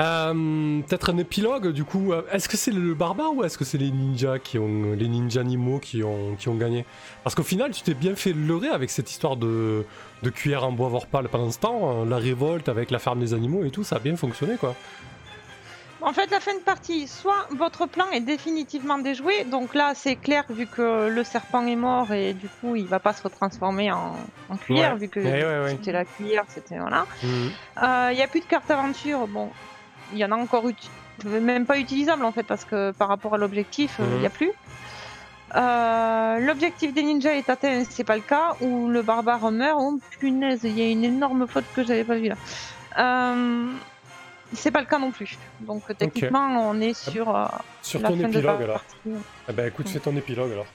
euh, 0.00 0.80
peut-être 0.86 1.10
un 1.10 1.18
épilogue. 1.18 1.68
Du 1.72 1.84
coup, 1.84 2.12
Euh, 2.12 2.22
est-ce 2.32 2.48
que 2.48 2.56
c'est 2.56 2.70
le 2.70 2.94
barbare 2.94 3.34
ou 3.34 3.44
est-ce 3.44 3.58
que 3.58 3.64
c'est 3.64 3.78
les 3.78 3.90
ninjas 3.90 4.38
qui 4.38 4.58
ont 4.58 4.92
les 4.96 5.08
ninjas 5.08 5.40
animaux 5.40 5.78
qui 5.80 6.02
ont 6.04 6.36
qui 6.38 6.48
ont 6.48 6.54
gagné? 6.54 6.84
Parce 7.24 7.34
qu'au 7.34 7.42
final, 7.42 7.70
tu 7.72 7.82
t'es 7.82 7.94
bien 7.94 8.14
fait 8.14 8.32
leurrer 8.32 8.68
avec 8.68 8.90
cette 8.90 9.10
histoire 9.10 9.36
de 9.36 9.84
de 10.22 10.30
cuillère 10.30 10.64
en 10.64 10.72
bois 10.72 10.88
vorpal 10.88 11.28
pendant 11.28 11.50
ce 11.50 11.58
temps. 11.58 12.02
euh, 12.02 12.04
La 12.08 12.16
révolte 12.18 12.68
avec 12.68 12.90
la 12.90 12.98
ferme 12.98 13.20
des 13.20 13.34
animaux 13.34 13.64
et 13.64 13.70
tout, 13.70 13.84
ça 13.84 13.96
a 13.96 13.98
bien 13.98 14.16
fonctionné 14.16 14.56
quoi. 14.56 14.74
En 16.00 16.12
fait, 16.12 16.30
la 16.30 16.38
fin 16.38 16.54
de 16.54 16.60
partie, 16.60 17.08
soit 17.08 17.48
votre 17.58 17.86
plan 17.86 18.04
est 18.12 18.20
définitivement 18.20 18.98
déjoué, 18.98 19.42
donc 19.50 19.74
là 19.74 19.94
c'est 19.96 20.14
clair 20.14 20.44
vu 20.48 20.68
que 20.68 21.08
le 21.08 21.24
serpent 21.24 21.66
est 21.66 21.74
mort 21.74 22.12
et 22.12 22.34
du 22.34 22.46
coup 22.48 22.76
il 22.76 22.86
va 22.86 23.00
pas 23.00 23.12
se 23.12 23.20
retransformer 23.24 23.90
en, 23.90 24.14
en 24.48 24.56
cuillère 24.56 24.92
Ouais. 24.92 24.98
vu 25.00 25.08
que 25.08 25.18
Ouais, 25.18 25.44
ouais, 25.44 25.60
ouais. 25.64 25.70
c'était 25.70 25.90
la 25.90 26.04
cuillère, 26.04 26.44
c'était 26.46 26.78
voilà. 26.78 27.04
Mhm. 27.24 27.50
Il 28.12 28.16
y 28.18 28.22
a 28.22 28.28
plus 28.28 28.38
de 28.40 28.44
carte 28.46 28.70
aventure, 28.70 29.26
bon, 29.26 29.50
il 30.12 30.18
y 30.18 30.24
en 30.24 30.32
a 30.32 30.36
encore 30.36 30.64
même 31.24 31.66
pas 31.66 31.78
utilisable 31.78 32.24
en 32.24 32.32
fait 32.32 32.44
parce 32.44 32.64
que 32.64 32.92
par 32.92 33.08
rapport 33.08 33.34
à 33.34 33.38
l'objectif, 33.38 33.96
il 33.98 34.04
Mhm. 34.04 34.22
y 34.22 34.26
a 34.26 34.30
plus. 34.30 34.52
Euh, 35.56 36.38
L'objectif 36.40 36.92
des 36.92 37.02
ninjas 37.02 37.34
est 37.34 37.48
atteint, 37.48 37.82
c'est 37.88 38.04
pas 38.04 38.14
le 38.16 38.22
cas, 38.22 38.54
où 38.60 38.88
le 38.88 39.02
barbare 39.02 39.50
meurt. 39.50 39.78
Oh 39.80 39.98
punaise, 40.20 40.60
il 40.64 40.78
y 40.78 40.82
a 40.82 40.90
une 40.90 41.04
énorme 41.04 41.46
faute 41.48 41.64
que 41.74 41.82
j'avais 41.84 42.04
pas 42.04 42.16
vue 42.16 42.28
là. 42.28 42.36
Euh, 42.98 43.66
c'est 44.52 44.70
pas 44.70 44.80
le 44.80 44.86
cas 44.86 44.98
non 44.98 45.10
plus. 45.10 45.36
Donc 45.60 45.82
techniquement, 45.96 46.68
on 46.68 46.80
est 46.80 46.94
sur 46.94 47.34
euh, 47.34 47.46
Sur 47.82 48.00
la 48.00 48.08
ton 48.08 48.16
fin 48.18 48.28
épilogue 48.28 48.62
alors. 48.62 48.84
Eh 49.48 49.52
ben 49.52 49.66
écoute, 49.68 49.88
fais 49.88 49.98
ton 50.00 50.14
épilogue 50.16 50.52
alors. 50.52 50.66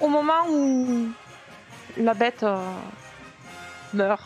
Au 0.00 0.08
moment 0.08 0.46
où 0.48 1.08
la 1.98 2.14
bête 2.14 2.42
euh, 2.42 2.56
meurt, 3.92 4.22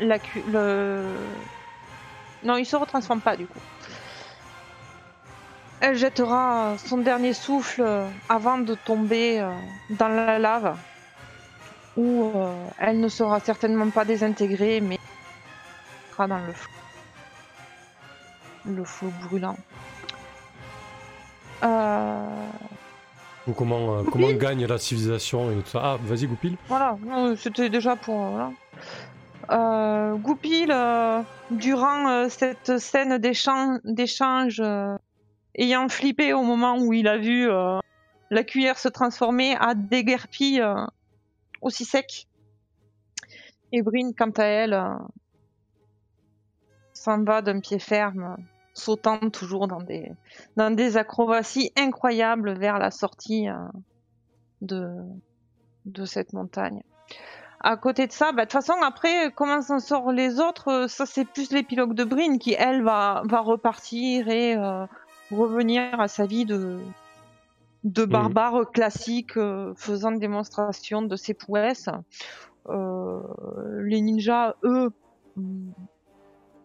la 0.00 0.18
cu- 0.18 0.42
le... 0.50 1.04
Non, 2.42 2.56
il 2.56 2.66
se 2.66 2.76
retransforme 2.76 3.20
pas 3.20 3.36
du 3.36 3.46
coup. 3.46 3.58
Elle 5.80 5.96
jettera 5.96 6.76
son 6.78 6.98
dernier 6.98 7.32
souffle 7.34 7.82
euh, 7.82 8.06
avant 8.28 8.58
de 8.58 8.74
tomber 8.74 9.40
euh, 9.40 9.50
dans 9.90 10.08
la 10.08 10.38
lave, 10.38 10.76
où 11.96 12.32
euh, 12.34 12.52
elle 12.78 13.00
ne 13.00 13.08
sera 13.08 13.40
certainement 13.40 13.90
pas 13.90 14.04
désintégrée, 14.04 14.80
mais 14.80 14.98
sera 16.12 16.26
dans 16.26 16.38
le 16.38 16.52
feu. 16.52 16.68
Le 18.66 18.84
feu 18.84 19.06
brûlant. 19.22 19.56
Euh... 21.62 22.46
Ou 23.46 23.52
comment, 23.52 23.98
euh, 23.98 24.02
comment 24.10 24.32
gagne 24.32 24.64
la 24.64 24.78
civilisation 24.78 25.50
et 25.50 25.56
tout 25.56 25.68
ça. 25.68 25.80
Ah, 25.82 25.98
vas-y, 26.00 26.26
Goupil. 26.26 26.56
Voilà, 26.68 26.96
c'était 27.36 27.68
déjà 27.68 27.94
pour. 27.94 28.18
Voilà. 28.30 28.50
Euh, 29.50 30.14
Goupil, 30.16 30.70
euh, 30.70 31.22
durant 31.50 32.08
euh, 32.08 32.28
cette 32.28 32.78
scène 32.78 33.18
d'échange, 33.18 34.62
ayant 35.56 35.88
flippé 35.88 36.32
au 36.32 36.42
moment 36.42 36.78
où 36.78 36.92
il 36.92 37.08
a 37.08 37.18
vu 37.18 37.48
la 38.30 38.44
cuillère 38.44 38.78
se 38.78 38.88
transformer, 38.88 39.56
a 39.56 39.74
déguerpi 39.74 40.60
aussi 41.60 41.84
sec. 41.84 42.26
Et 43.72 43.82
Bryn, 43.82 44.12
quant 44.16 44.30
à 44.30 44.44
elle, 44.44 44.82
s'en 46.92 47.22
va 47.22 47.42
d'un 47.42 47.60
pied 47.60 47.78
ferme, 47.78 48.36
sautant 48.72 49.30
toujours 49.30 49.68
dans 49.68 50.70
des, 50.70 50.96
acrobaties 50.96 51.72
incroyables 51.76 52.58
vers 52.58 52.78
la 52.78 52.90
sortie 52.90 53.46
de 54.62 56.04
cette 56.04 56.32
montagne. 56.32 56.82
À 57.66 57.78
côté 57.78 58.06
de 58.06 58.12
ça, 58.12 58.32
bah, 58.32 58.44
de 58.44 58.50
toute 58.50 58.52
façon, 58.52 58.74
après, 58.82 59.32
comment 59.34 59.62
s'en 59.62 59.80
sortent 59.80 60.12
les 60.12 60.38
autres, 60.38 60.68
euh, 60.68 60.86
ça 60.86 61.06
c'est 61.06 61.24
plus 61.24 61.50
l'épilogue 61.50 61.94
de 61.94 62.04
Bryn 62.04 62.36
qui, 62.38 62.52
elle, 62.52 62.82
va, 62.82 63.22
va 63.24 63.40
repartir 63.40 64.28
et 64.28 64.54
euh, 64.54 64.84
revenir 65.30 65.98
à 65.98 66.06
sa 66.06 66.26
vie 66.26 66.44
de, 66.44 66.78
de 67.84 68.04
barbare 68.04 68.70
classique, 68.70 69.38
euh, 69.38 69.72
faisant 69.78 70.12
démonstration 70.12 71.00
de 71.00 71.16
ses 71.16 71.32
prouesses. 71.32 71.88
Euh, 72.68 73.22
les 73.82 74.02
ninjas, 74.02 74.56
eux, 74.62 74.90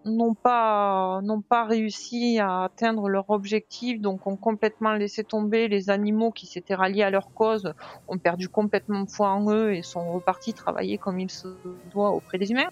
n'ont 0.06 0.34
pas 0.34 1.20
n'ont 1.24 1.42
pas 1.42 1.66
réussi 1.66 2.40
à 2.40 2.64
atteindre 2.64 3.10
leur 3.10 3.30
objectif, 3.30 4.00
donc 4.00 4.28
ont 4.28 4.38
complètement 4.38 4.94
laissé 4.94 5.24
tomber 5.24 5.68
les 5.68 5.90
animaux 5.90 6.32
qui 6.32 6.46
s'étaient 6.46 6.76
ralliés 6.76 7.04
à 7.04 7.10
leur 7.10 7.34
cause, 7.34 7.74
ont 8.08 8.18
perdu 8.18 8.48
complètement 8.50 9.06
foi 9.06 9.30
en 9.30 9.50
eux 9.52 9.74
et 9.74 9.82
sont 9.82 10.12
repartis 10.12 10.54
travailler 10.54 10.98
comme 10.98 11.20
il 11.20 11.30
se 11.30 11.48
doit 11.92 12.12
auprès 12.12 12.38
des 12.38 12.52
humains, 12.52 12.70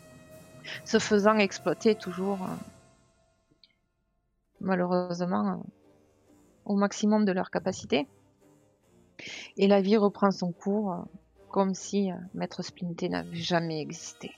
se 0.86 1.00
faisant 1.00 1.38
exploiter 1.38 1.96
toujours 1.96 2.40
euh, 2.44 2.56
malheureusement 4.62 5.50
euh, 5.50 5.56
au 6.66 6.76
maximum 6.76 7.26
de 7.26 7.32
leur 7.32 7.52
capacité. 7.52 8.08
Et 9.58 9.68
la 9.68 9.82
vie 9.82 9.98
reprend 9.98 10.32
son 10.32 10.52
cours 10.52 10.94
euh, 10.94 10.98
comme 11.50 11.74
si 11.74 12.10
Maître 12.34 12.62
Splinter 12.62 13.10
n'avait 13.10 13.36
jamais 13.36 13.82
existé. 13.82 14.32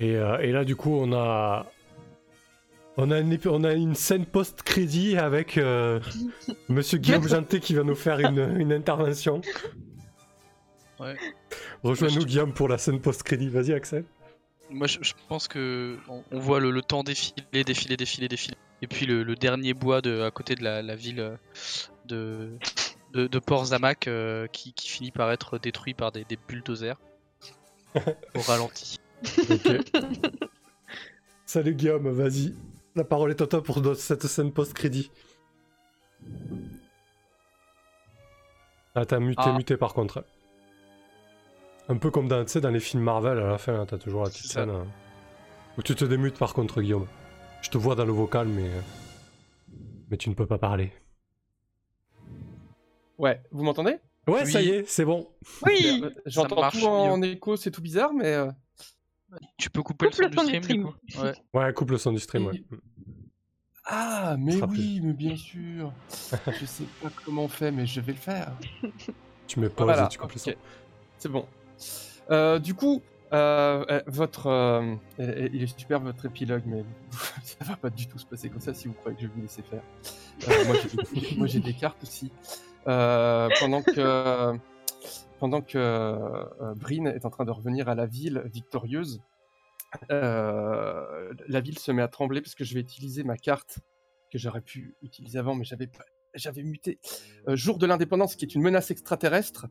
Et, 0.00 0.16
euh, 0.16 0.38
et 0.38 0.52
là, 0.52 0.64
du 0.64 0.76
coup, 0.76 0.92
on 0.94 1.12
a. 1.12 1.66
On 2.98 3.10
a 3.10 3.18
une, 3.20 3.30
épi- 3.34 3.48
on 3.48 3.62
a 3.64 3.74
une 3.74 3.94
scène 3.94 4.24
post-crédit 4.24 5.18
avec 5.18 5.58
euh, 5.58 6.00
Monsieur 6.70 6.96
Guillaume 6.96 7.28
Janté 7.28 7.60
qui 7.60 7.74
va 7.74 7.82
nous 7.82 7.94
faire 7.94 8.20
une, 8.20 8.58
une 8.58 8.72
intervention. 8.72 9.42
Ouais. 10.98 11.14
Rejoins-nous, 11.82 12.22
je- 12.22 12.26
Guillaume, 12.26 12.54
pour 12.54 12.68
la 12.68 12.78
scène 12.78 13.00
post-crédit. 13.00 13.48
Vas-y, 13.50 13.72
Axel. 13.74 14.04
Moi, 14.70 14.86
je, 14.86 14.98
je 15.02 15.12
pense 15.28 15.46
que 15.46 15.98
on, 16.08 16.22
on 16.32 16.38
voit 16.38 16.58
le, 16.58 16.70
le 16.70 16.80
temps 16.82 17.02
défiler, 17.02 17.64
défiler, 17.64 17.96
défiler, 17.98 18.28
défiler. 18.28 18.56
Et 18.82 18.86
puis 18.86 19.04
le, 19.06 19.22
le 19.22 19.34
dernier 19.36 19.74
bois 19.74 20.00
de, 20.00 20.22
à 20.22 20.30
côté 20.30 20.54
de 20.54 20.64
la, 20.64 20.80
la 20.82 20.96
ville 20.96 21.20
euh, 21.20 21.36
de, 22.06 22.50
de, 23.12 23.26
de 23.26 23.38
Port 23.38 23.66
Zamak 23.66 24.08
euh, 24.08 24.46
qui, 24.48 24.72
qui 24.72 24.88
finit 24.88 25.10
par 25.12 25.30
être 25.32 25.58
détruit 25.58 25.92
par 25.94 26.12
des, 26.12 26.24
des 26.24 26.38
bulldozers 26.48 26.98
au 27.94 28.40
ralenti. 28.40 28.98
Ok. 29.22 29.90
Salut, 31.46 31.74
Guillaume, 31.74 32.08
vas-y. 32.08 32.54
La 32.94 33.04
parole 33.04 33.30
est 33.30 33.40
à 33.40 33.46
toi 33.46 33.62
pour 33.62 33.80
cette 33.96 34.26
scène 34.26 34.52
post-crédit. 34.52 35.10
Ah, 38.94 39.04
t'as 39.04 39.18
muté, 39.20 39.42
Ah. 39.44 39.52
muté 39.56 39.76
par 39.76 39.92
contre. 39.94 40.24
Un 41.88 41.96
peu 41.98 42.10
comme 42.10 42.26
dans, 42.28 42.44
les 42.70 42.80
films 42.80 43.02
Marvel, 43.02 43.38
à 43.38 43.46
la 43.46 43.58
fin, 43.58 43.84
t'as 43.86 43.98
toujours 43.98 44.24
la 44.24 44.30
petite 44.30 44.46
scène. 44.50 44.70
euh. 44.70 44.84
Ou 45.78 45.82
tu 45.82 45.94
te 45.94 46.04
démutes 46.04 46.38
par 46.38 46.54
contre, 46.54 46.80
Guillaume. 46.80 47.06
Je 47.62 47.70
te 47.70 47.78
vois 47.78 47.94
dans 47.94 48.04
le 48.06 48.12
vocal, 48.12 48.48
mais. 48.48 48.68
euh, 48.68 48.80
Mais 50.10 50.16
tu 50.16 50.30
ne 50.30 50.34
peux 50.34 50.46
pas 50.46 50.58
parler. 50.58 50.92
Ouais, 53.18 53.40
vous 53.50 53.62
m'entendez? 53.64 53.96
Ouais, 54.26 54.42
Oui. 54.44 54.50
ça 54.52 54.60
y 54.62 54.70
est, 54.70 54.88
c'est 54.88 55.04
bon. 55.04 55.28
Oui 55.64 56.00
Euh, 56.04 56.10
J'entends 56.26 56.68
tout 56.70 56.84
en 56.86 57.22
écho, 57.22 57.56
c'est 57.56 57.70
tout 57.70 57.82
bizarre, 57.82 58.12
mais. 58.12 58.34
Tu 59.58 59.70
peux 59.70 59.82
couper 59.82 60.06
Coupe 60.06 60.18
le 60.18 60.28
le 60.28 60.32
son 60.36 60.44
du 60.44 60.56
stream, 60.62 60.62
du 60.78 60.82
coup. 60.84 60.94
Ouais. 61.22 61.34
Ouais, 61.54 61.72
coupe 61.72 61.90
le 61.90 61.98
son 61.98 62.12
du 62.12 62.18
stream, 62.20 62.46
ouais. 62.46 62.62
Ah, 63.84 64.36
mais 64.38 64.60
oui, 64.62 65.00
mais 65.02 65.12
bien 65.12 65.36
sûr. 65.36 65.92
je 66.60 66.64
sais 66.66 66.84
pas 67.02 67.08
comment 67.24 67.44
on 67.44 67.48
fait, 67.48 67.70
mais 67.70 67.86
je 67.86 68.00
vais 68.00 68.12
le 68.12 68.18
faire. 68.18 68.52
Tu 69.46 69.60
mets 69.60 69.68
pause 69.68 69.84
Voilà, 69.84 70.06
et 70.06 70.08
tu 70.08 70.18
coupes 70.18 70.32
le 70.32 70.38
son. 70.40 70.52
C'est 71.18 71.28
bon. 71.28 71.46
Euh, 72.32 72.58
du 72.58 72.74
coup, 72.74 73.00
euh, 73.32 73.84
euh, 73.88 74.02
votre, 74.08 74.48
euh, 74.48 74.96
il 75.20 75.62
est 75.62 75.78
super 75.78 76.00
votre 76.00 76.26
épilogue, 76.26 76.64
mais 76.66 76.84
ça 77.44 77.64
va 77.64 77.76
pas 77.76 77.90
du 77.90 78.08
tout 78.08 78.18
se 78.18 78.26
passer 78.26 78.48
comme 78.50 78.60
ça 78.60 78.74
si 78.74 78.88
vous 78.88 78.94
croyez 78.94 79.16
que 79.16 79.22
je 79.22 79.28
vais 79.28 79.32
vous 79.36 79.42
laisser 79.42 79.62
faire. 79.62 79.82
Euh, 80.48 80.64
moi, 81.36 81.46
j'ai- 81.46 81.60
des 81.60 81.74
cartes 81.80 82.02
aussi. 82.02 82.32
Euh, 82.88 83.48
pendant 83.60 83.82
que 83.82 84.58
pendant 85.38 85.60
que 85.60 85.78
euh, 85.78 86.74
Bryn 86.76 87.06
est 87.06 87.24
en 87.24 87.30
train 87.30 87.44
de 87.44 87.50
revenir 87.50 87.88
à 87.88 87.94
la 87.94 88.06
ville 88.06 88.42
victorieuse, 88.52 89.20
euh, 90.10 91.32
la 91.48 91.60
ville 91.60 91.78
se 91.78 91.92
met 91.92 92.02
à 92.02 92.08
trembler 92.08 92.40
parce 92.40 92.54
que 92.54 92.64
je 92.64 92.74
vais 92.74 92.80
utiliser 92.80 93.24
ma 93.24 93.36
carte 93.36 93.78
que 94.32 94.38
j'aurais 94.38 94.60
pu 94.60 94.96
utiliser 95.02 95.38
avant, 95.38 95.54
mais 95.54 95.64
j'avais 95.64 95.88
j'avais 96.34 96.62
muté. 96.62 96.98
Euh, 97.48 97.56
Jour 97.56 97.78
de 97.78 97.86
l'indépendance, 97.86 98.36
qui 98.36 98.44
est 98.44 98.54
une 98.54 98.62
menace 98.62 98.90
extraterrestre. 98.90 99.66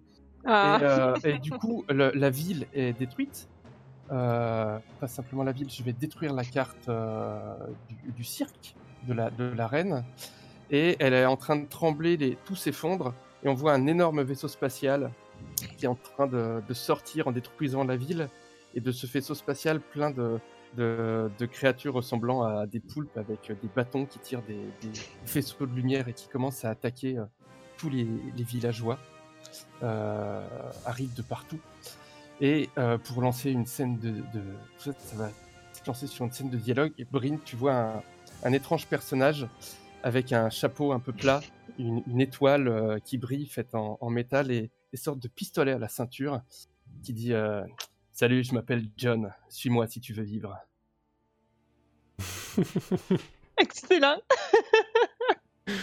Ah. 0.45 1.13
Et, 1.23 1.31
et 1.31 1.39
du 1.39 1.51
coup, 1.51 1.85
le- 1.89 2.11
la 2.11 2.29
ville 2.29 2.67
est 2.73 2.93
détruite. 2.93 3.47
Euh, 4.11 4.77
pas 4.99 5.07
simplement 5.07 5.43
la 5.43 5.51
ville, 5.51 5.69
je 5.69 5.81
vais 5.83 5.93
détruire 5.93 6.33
la 6.33 6.43
carte 6.43 6.89
euh, 6.89 7.55
du, 7.89 8.11
du 8.11 8.23
cirque 8.23 8.75
de 9.07 9.13
la, 9.13 9.29
de 9.29 9.43
la 9.43 9.67
reine. 9.67 10.03
Et 10.71 10.95
elle 10.99 11.13
est 11.13 11.25
en 11.25 11.37
train 11.37 11.55
de 11.57 11.67
trembler, 11.67 12.17
les, 12.17 12.37
tout 12.45 12.55
s'effondre. 12.55 13.13
Et 13.43 13.47
on 13.49 13.53
voit 13.53 13.73
un 13.73 13.85
énorme 13.85 14.23
vaisseau 14.23 14.47
spatial 14.47 15.11
qui 15.77 15.85
est 15.85 15.89
en 15.89 15.95
train 15.95 16.27
de, 16.27 16.61
sortir 16.73 17.27
en 17.27 17.31
détruisant 17.31 17.83
la 17.83 17.95
ville. 17.95 18.29
Et 18.73 18.81
de 18.81 18.91
ce 18.91 19.07
vaisseau 19.07 19.35
spatial, 19.35 19.79
plein 19.79 20.11
de, 20.11 21.45
créatures 21.45 21.93
ressemblant 21.93 22.43
à 22.43 22.65
des 22.67 22.79
poulpes 22.79 23.17
avec 23.17 23.47
des 23.47 23.69
bâtons 23.73 24.05
qui 24.05 24.19
tirent 24.19 24.43
des, 24.43 24.59
vaisseaux 25.25 25.65
de 25.65 25.73
lumière 25.73 26.07
et 26.07 26.13
qui 26.13 26.27
commencent 26.27 26.65
à 26.65 26.69
attaquer 26.69 27.17
euh, 27.17 27.25
tous 27.77 27.89
les, 27.89 28.07
villageois 28.35 28.99
euh, 29.83 30.45
arrivent 30.85 31.13
de 31.13 31.21
partout. 31.21 31.59
Et 32.41 32.69
euh, 32.77 32.97
pour 32.97 33.21
lancer 33.21 33.51
une 33.51 33.65
scène 33.65 33.97
de, 33.99 34.13
ça, 34.77 34.91
va 35.15 35.29
se 35.73 35.85
lancer 35.87 36.07
sur 36.07 36.25
une 36.25 36.31
scène 36.31 36.49
de 36.49 36.57
dialogue. 36.57 36.91
Et 36.97 37.05
Bryn, 37.05 37.37
tu 37.43 37.55
vois 37.55 38.03
un, 38.43 38.53
étrange 38.53 38.87
personnage 38.87 39.47
avec 40.03 40.33
un 40.33 40.49
chapeau 40.49 40.91
un 40.91 40.99
peu 40.99 41.13
plat, 41.13 41.41
une, 41.79 42.21
étoile 42.21 42.67
euh, 42.67 42.99
qui 42.99 43.17
brille 43.17 43.47
faite 43.47 43.73
en, 43.73 43.97
en 44.01 44.09
métal 44.09 44.51
et 44.51 44.69
des 44.95 45.01
sortes 45.01 45.19
de 45.19 45.27
pistolets 45.27 45.73
à 45.73 45.77
la 45.77 45.89
ceinture 45.89 46.41
qui 47.03 47.11
dit 47.11 47.33
euh, 47.33 47.61
Salut, 48.13 48.45
je 48.45 48.53
m'appelle 48.53 48.87
John, 48.95 49.33
suis-moi 49.49 49.87
si 49.87 49.99
tu 49.99 50.13
veux 50.13 50.23
vivre. 50.23 50.57
Excellent 53.57 54.21
J'en 55.67 55.73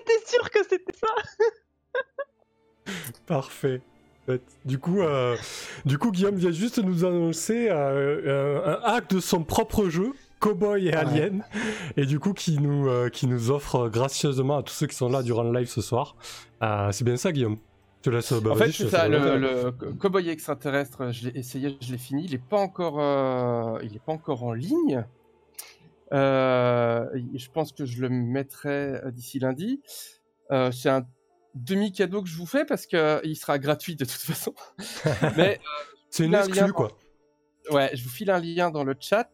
étais 0.00 0.26
sûre 0.26 0.50
que 0.50 0.58
c'était 0.68 0.96
ça 0.96 1.06
Parfait. 3.26 3.80
Du 4.64 4.80
coup, 4.80 5.02
euh, 5.02 5.36
du 5.84 5.98
coup, 5.98 6.10
Guillaume 6.10 6.34
vient 6.34 6.50
juste 6.50 6.78
nous 6.78 7.04
annoncer 7.04 7.68
euh, 7.70 8.64
un 8.66 8.80
hack 8.82 9.10
de 9.10 9.20
son 9.20 9.44
propre 9.44 9.88
jeu, 9.88 10.12
Cowboy 10.44 10.88
et 10.88 10.92
Alien, 10.92 11.44
et 11.96 12.04
du 12.04 12.18
coup 12.18 12.34
qui 12.34 12.58
nous, 12.58 12.88
euh, 12.88 13.08
qui 13.08 13.26
nous 13.26 13.50
offre 13.50 13.88
gracieusement 13.88 14.58
à 14.58 14.62
tous 14.62 14.74
ceux 14.74 14.86
qui 14.86 14.94
sont 14.94 15.08
là 15.08 15.22
durant 15.22 15.42
le 15.42 15.58
live 15.58 15.68
ce 15.68 15.80
soir. 15.80 16.16
Euh, 16.62 16.92
c'est 16.92 17.04
bien 17.04 17.16
ça, 17.16 17.32
Guillaume? 17.32 17.56
Te 18.04 18.10
laisse. 18.10 18.32
bah, 18.34 18.50
en 18.50 18.54
fait, 18.56 18.70
c'est 18.70 18.88
ça, 18.88 19.08
le, 19.08 19.70
cowboy 19.98 20.28
extraterrestre, 20.28 21.10
je 21.10 21.28
l'ai 21.28 21.38
essayé, 21.38 21.76
je 21.80 21.92
l'ai 21.92 21.98
fini. 21.98 22.24
Il 22.24 22.34
est 22.34 22.38
pas 22.42 22.58
encore, 22.58 23.00
euh, 23.00 23.78
il 23.82 23.96
est 23.96 24.02
pas 24.04 24.12
encore 24.12 24.44
en 24.44 24.52
ligne. 24.52 25.04
Euh, 26.12 27.06
je 27.34 27.48
pense 27.50 27.72
que 27.72 27.84
je 27.86 28.00
le 28.00 28.08
mettrai 28.08 29.00
euh, 29.04 29.10
d'ici 29.10 29.38
lundi. 29.38 29.80
Euh, 30.52 30.70
c'est 30.70 30.90
un 30.90 31.06
demi 31.54 31.92
cadeau 31.92 32.22
que 32.22 32.28
je 32.28 32.36
vous 32.36 32.46
fais 32.46 32.64
parce 32.64 32.86
que 32.86 33.20
il 33.24 33.36
sera 33.36 33.58
gratuit 33.58 33.96
de 33.96 34.04
toute 34.04 34.20
façon. 34.20 34.54
Mais 35.36 35.60
C'est 36.10 36.26
une 36.26 36.34
un 36.34 36.40
exclue, 36.44 36.60
dans- 36.68 36.72
quoi. 36.72 36.92
ouais, 37.70 37.90
je 37.94 38.04
vous 38.04 38.10
file 38.10 38.30
un 38.30 38.38
lien 38.38 38.70
dans 38.70 38.84
le 38.84 38.94
chat. 39.00 39.30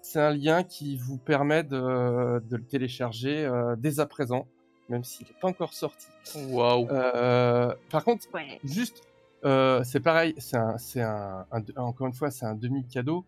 C'est 0.00 0.20
un 0.20 0.34
lien 0.34 0.62
qui 0.62 0.96
vous 0.96 1.18
permet 1.18 1.64
de, 1.64 2.40
de 2.40 2.56
le 2.56 2.64
télécharger 2.64 3.48
dès 3.78 4.00
à 4.00 4.06
présent, 4.06 4.48
même 4.88 5.04
s'il 5.04 5.26
n'est 5.26 5.34
pas 5.40 5.48
encore 5.48 5.72
sorti. 5.72 6.06
Waouh. 6.48 6.88
Euh, 6.90 7.74
par 7.90 8.04
contre, 8.04 8.26
Ouais. 8.34 8.58
Juste, 8.64 9.02
euh, 9.44 9.82
c'est 9.84 10.00
pareil, 10.00 10.34
c'est 10.38 10.56
un, 10.56 10.78
c'est 10.78 11.00
un, 11.02 11.46
un- 11.50 11.62
encore 11.82 12.06
une 12.06 12.12
fois, 12.12 12.30
c'est 12.30 12.46
un 12.46 12.54
demi-cadeau. 12.54 13.24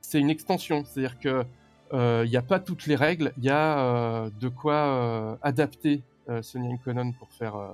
C'est 0.00 0.20
une 0.20 0.30
extension, 0.30 0.84
c'est-à-dire 0.84 1.18
que 1.18 1.44
il 1.92 2.28
n'y 2.28 2.36
a 2.36 2.42
pas 2.42 2.58
toutes 2.58 2.86
les 2.86 2.96
règles, 2.96 3.32
il 3.38 3.44
y 3.44 3.50
a 3.50 3.78
euh, 3.78 4.30
de 4.40 4.48
quoi 4.48 4.74
euh, 4.74 5.36
adapter 5.42 6.02
euh, 6.28 6.42
Sonia 6.42 6.76
Conan 6.84 7.12
pour 7.12 7.30
faire 7.32 7.54
euh, 7.54 7.68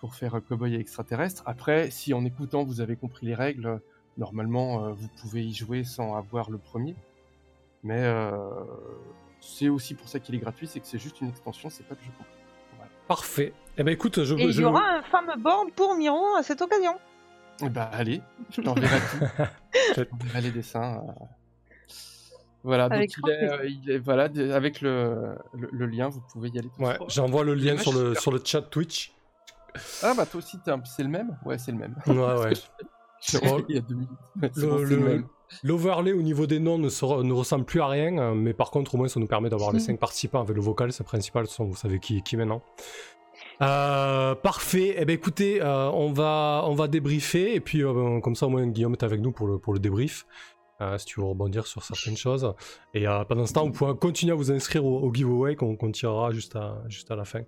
pour 0.00 0.16
faire 0.16 0.34
euh, 0.34 0.40
Cowboy 0.40 0.74
et 0.74 0.80
extraterrestre. 0.80 1.44
Après, 1.46 1.90
si 1.92 2.12
en 2.12 2.24
écoutant 2.24 2.64
vous 2.64 2.80
avez 2.80 2.96
compris 2.96 3.26
les 3.26 3.34
règles, 3.36 3.66
euh, 3.66 3.76
normalement 4.18 4.84
euh, 4.84 4.92
vous 4.94 5.06
pouvez 5.20 5.44
y 5.44 5.54
jouer 5.54 5.84
sans 5.84 6.16
avoir 6.16 6.50
le 6.50 6.58
premier. 6.58 6.96
Mais 7.84 8.00
euh, 8.02 8.50
c'est 9.40 9.68
aussi 9.68 9.94
pour 9.94 10.08
ça 10.08 10.18
qu'il 10.20 10.34
est 10.34 10.38
gratuit, 10.38 10.66
c'est 10.66 10.80
que 10.80 10.86
c'est 10.86 10.98
juste 10.98 11.20
une 11.20 11.28
extension, 11.28 11.70
c'est 11.70 11.84
pas 11.86 11.94
le 11.94 12.00
jeu 12.04 12.10
complet. 12.16 12.34
Parfait. 13.08 13.52
Eh 13.76 13.82
ben 13.82 13.92
écoute, 13.92 14.22
je, 14.22 14.34
Et 14.36 14.42
il 14.44 14.52
je- 14.52 14.62
y 14.62 14.64
aura 14.64 14.82
un 14.98 15.02
fameux 15.02 15.36
board 15.36 15.72
pour 15.74 15.94
Miro 15.96 16.36
à 16.38 16.42
cette 16.44 16.62
occasion. 16.62 16.94
Eh 17.62 17.68
bah 17.68 17.90
allez, 17.92 18.22
je 18.50 18.60
t'enverrai 18.60 18.98
tout. 19.00 19.24
je 19.96 20.02
t'enverrai 20.02 20.40
les 20.42 20.50
dessins. 20.52 21.02
euh. 21.08 21.24
Voilà, 22.62 22.88
donc 22.90 23.08
il 23.16 23.30
est, 23.30 23.50
euh, 23.50 23.66
il 23.66 23.90
est- 23.90 23.98
voilà, 23.98 24.24
avec 24.54 24.80
le, 24.82 25.34
le, 25.54 25.68
le 25.72 25.86
lien, 25.86 26.08
vous 26.08 26.20
pouvez 26.32 26.50
y 26.50 26.58
aller. 26.58 26.68
tout 26.68 26.82
de 26.82 26.86
Ouais, 26.86 26.94
suite. 26.96 27.10
j'envoie 27.10 27.42
le 27.42 27.54
lien 27.54 27.76
sur 27.78 27.92
le, 27.92 28.14
sur 28.14 28.30
le 28.32 28.40
chat 28.44 28.60
Twitch. 28.62 29.12
Ah 30.02 30.14
bah 30.14 30.26
toi 30.26 30.38
aussi, 30.38 30.58
t'es 30.60 30.70
un- 30.70 30.84
c'est 30.84 31.02
le 31.02 31.08
même? 31.08 31.36
Ouais, 31.44 31.56
c'est 31.58 31.72
le 31.72 31.78
même. 31.78 31.96
Ouais, 32.06 32.14
ouais. 32.14 32.52
Il 33.68 33.74
y 33.74 33.78
a 33.78 33.80
deux 33.80 33.94
minutes. 33.94 34.10
Ouais, 34.40 34.50
c'est 34.54 34.60
Le- 34.60 34.66
bon, 34.68 34.78
c'est 34.78 34.84
le 34.84 34.96
le- 34.96 35.02
même. 35.04 35.26
L'overlay 35.62 36.12
au 36.12 36.22
niveau 36.22 36.46
des 36.46 36.58
noms 36.60 36.78
ne, 36.78 36.88
sera- 36.88 37.22
ne 37.22 37.32
ressemble 37.32 37.64
plus 37.64 37.80
à 37.80 37.86
rien, 37.88 38.18
euh, 38.18 38.34
mais 38.34 38.52
par 38.54 38.70
contre, 38.70 38.94
au 38.94 38.98
moins, 38.98 39.08
ça 39.08 39.18
nous 39.20 39.26
permet 39.26 39.50
d'avoir 39.50 39.70
les 39.72 39.78
Mhm. 39.78 39.84
5 39.86 39.98
participants 39.98 40.40
avec 40.40 40.54
le 40.56 40.62
vocal, 40.62 40.92
c'est 40.92 41.04
principal. 41.04 41.42
De 41.42 41.46
toute 41.48 41.52
façon, 41.56 41.64
vous 41.66 41.76
savez 41.76 41.98
qui 41.98 42.22
qui 42.22 42.36
maintenant. 42.36 42.62
Euh, 43.62 44.34
parfait. 44.34 44.94
Eh 44.98 45.04
ben 45.04 45.14
écoutez, 45.14 45.60
euh, 45.62 45.90
on 45.90 46.12
va 46.12 46.62
on 46.66 46.74
va 46.74 46.88
débriefer 46.88 47.54
et 47.54 47.60
puis 47.60 47.82
euh, 47.82 48.20
comme 48.20 48.34
ça 48.34 48.46
au 48.46 48.50
moins 48.50 48.66
Guillaume 48.66 48.92
est 48.92 49.02
avec 49.02 49.20
nous 49.20 49.32
pour 49.32 49.46
le 49.46 49.58
pour 49.58 49.72
le 49.72 49.78
débrief. 49.78 50.26
si 50.96 51.04
tu 51.04 51.20
veux 51.20 51.26
rebondir 51.26 51.66
sur 51.66 51.82
certaines 51.82 52.16
choses. 52.16 52.54
Et 52.94 53.04
pendant 53.28 53.44
ce 53.46 53.52
temps, 53.52 53.66
vous 53.66 53.72
pouvez 53.72 53.94
continuer 53.96 54.32
à 54.32 54.34
vous 54.34 54.50
inscrire 54.50 54.84
au, 54.86 55.00
au 55.00 55.12
giveaway 55.12 55.54
qu'on 55.54 55.76
qu'on 55.76 55.90
tirera 55.92 56.30
juste 56.32 56.56
à, 56.56 56.82
juste 56.88 57.10
à 57.10 57.16
la 57.16 57.24
fin. 57.26 57.42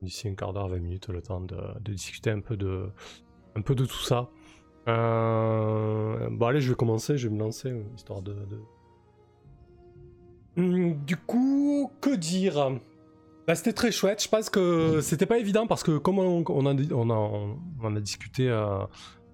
D'ici 0.00 0.26
un 0.28 0.34
quart 0.34 0.52
d'heure, 0.54 0.68
20 0.68 0.78
minutes, 0.80 1.08
le 1.08 1.20
temps 1.22 1.40
de, 1.42 1.56
de 1.80 1.92
discuter 1.92 2.30
un 2.30 2.40
peu 2.40 2.56
de, 2.56 2.88
un 3.56 3.60
peu 3.60 3.74
de 3.74 3.84
tout 3.84 4.00
ça. 4.02 4.28
Euh, 4.88 5.82
Bon, 6.30 6.46
allez, 6.46 6.60
je 6.60 6.70
vais 6.70 6.74
commencer, 6.74 7.18
je 7.18 7.28
vais 7.28 7.34
me 7.34 7.40
lancer, 7.40 7.68
euh, 7.68 7.82
histoire 7.94 8.22
de. 8.22 8.34
Hum, 10.56 10.94
du 11.04 11.16
coup, 11.16 11.90
que 12.00 12.14
dire? 12.14 12.70
Bah, 13.46 13.54
C'était 13.54 13.72
très 13.72 13.92
chouette. 13.92 14.22
Je 14.22 14.28
pense 14.28 14.50
que 14.50 15.00
c'était 15.00 15.26
pas 15.26 15.38
évident 15.38 15.66
parce 15.66 15.82
que, 15.82 15.98
comme 15.98 16.18
on, 16.18 16.44
on 16.48 16.66
a, 16.66 18.00
discuté 18.00 18.48
euh, 18.48 18.78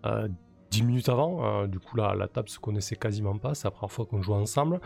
euh, 0.06 0.28
10 0.70 0.82
minutes 0.82 1.08
avant, 1.08 1.66
du 1.66 1.78
coup, 1.78 1.96
la, 1.96 2.14
la 2.14 2.28
table 2.28 2.48
se 2.48 2.58
connaissait 2.58 2.96
quasiment 2.96 3.38
pas. 3.38 3.54
C'est 3.54 3.64
la 3.64 3.70
première 3.70 3.92
fois 3.92 4.06
qu'on 4.06 4.20
jouait 4.20 4.36
ensemble. 4.36 4.80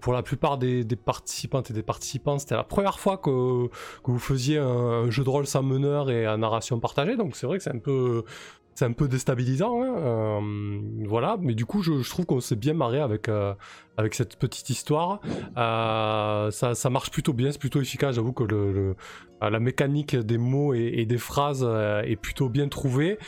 Pour 0.00 0.12
la 0.12 0.22
plupart 0.22 0.58
des, 0.58 0.84
participantes 0.96 1.70
et 1.70 1.74
des 1.74 1.82
participants, 1.82 2.38
c'était 2.38 2.54
la 2.54 2.64
première 2.64 2.98
fois 2.98 3.18
que, 3.18 3.68
que 3.68 4.10
vous 4.10 4.18
faisiez 4.18 4.58
un, 4.58 4.66
un 4.66 5.10
jeu 5.10 5.24
de 5.24 5.30
rôle 5.30 5.46
sans 5.46 5.62
meneur 5.62 6.10
et 6.10 6.26
à 6.26 6.36
narration 6.36 6.80
partagée. 6.80 7.16
Donc, 7.16 7.36
c'est 7.36 7.46
vrai 7.46 7.58
que 7.58 7.64
c'est 7.64 7.74
un 7.74 7.78
peu 7.78 8.24
c'est 8.74 8.84
un 8.84 8.92
peu 8.92 9.08
déstabilisant, 9.08 9.82
hein, 9.82 9.94
euh, 9.98 10.80
voilà. 11.06 11.36
Mais 11.40 11.54
du 11.54 11.66
coup, 11.66 11.82
je, 11.82 12.08
trouve 12.08 12.26
qu'on 12.26 12.40
s'est 12.40 12.56
bien 12.56 12.74
marré 12.74 13.00
avec 13.00 13.28
euh, 13.28 13.54
avec 13.96 14.14
cette 14.14 14.36
petite 14.36 14.70
histoire. 14.70 15.20
Euh, 15.56 16.50
ça, 16.50 16.90
marche 16.90 17.10
plutôt 17.10 17.32
bien, 17.32 17.52
c'est 17.52 17.60
plutôt 17.60 17.80
efficace. 17.80 18.16
J'avoue 18.16 18.32
que 18.32 18.44
euh, 18.52 18.94
la 19.40 19.60
mécanique 19.60 20.16
des 20.16 20.38
mots 20.38 20.74
et, 20.74 21.04
des 21.04 21.18
phrases 21.18 21.64
euh, 21.66 22.02
est 22.02 22.16
plutôt 22.16 22.48
bien 22.48 22.68
trouvée. 22.68 23.18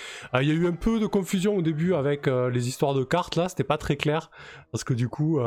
Il 0.41 0.49
y 0.49 0.51
a 0.51 0.55
eu 0.55 0.67
un 0.67 0.73
peu 0.73 1.01
de 1.01 1.07
confusion 1.07 1.57
au 1.57 1.63
début 1.63 1.95
avec 1.95 2.27
les 2.27 2.69
histoires 2.69 2.95
de 2.95 3.05
cartes. 3.05 3.37
Là, 3.37 3.49
c'était 3.49 3.65
pas 3.65 3.79
très 3.79 3.97
clair 3.97 4.31
parce 4.73 4.85
que 4.85 4.95
du 4.95 5.09
coup, 5.09 5.41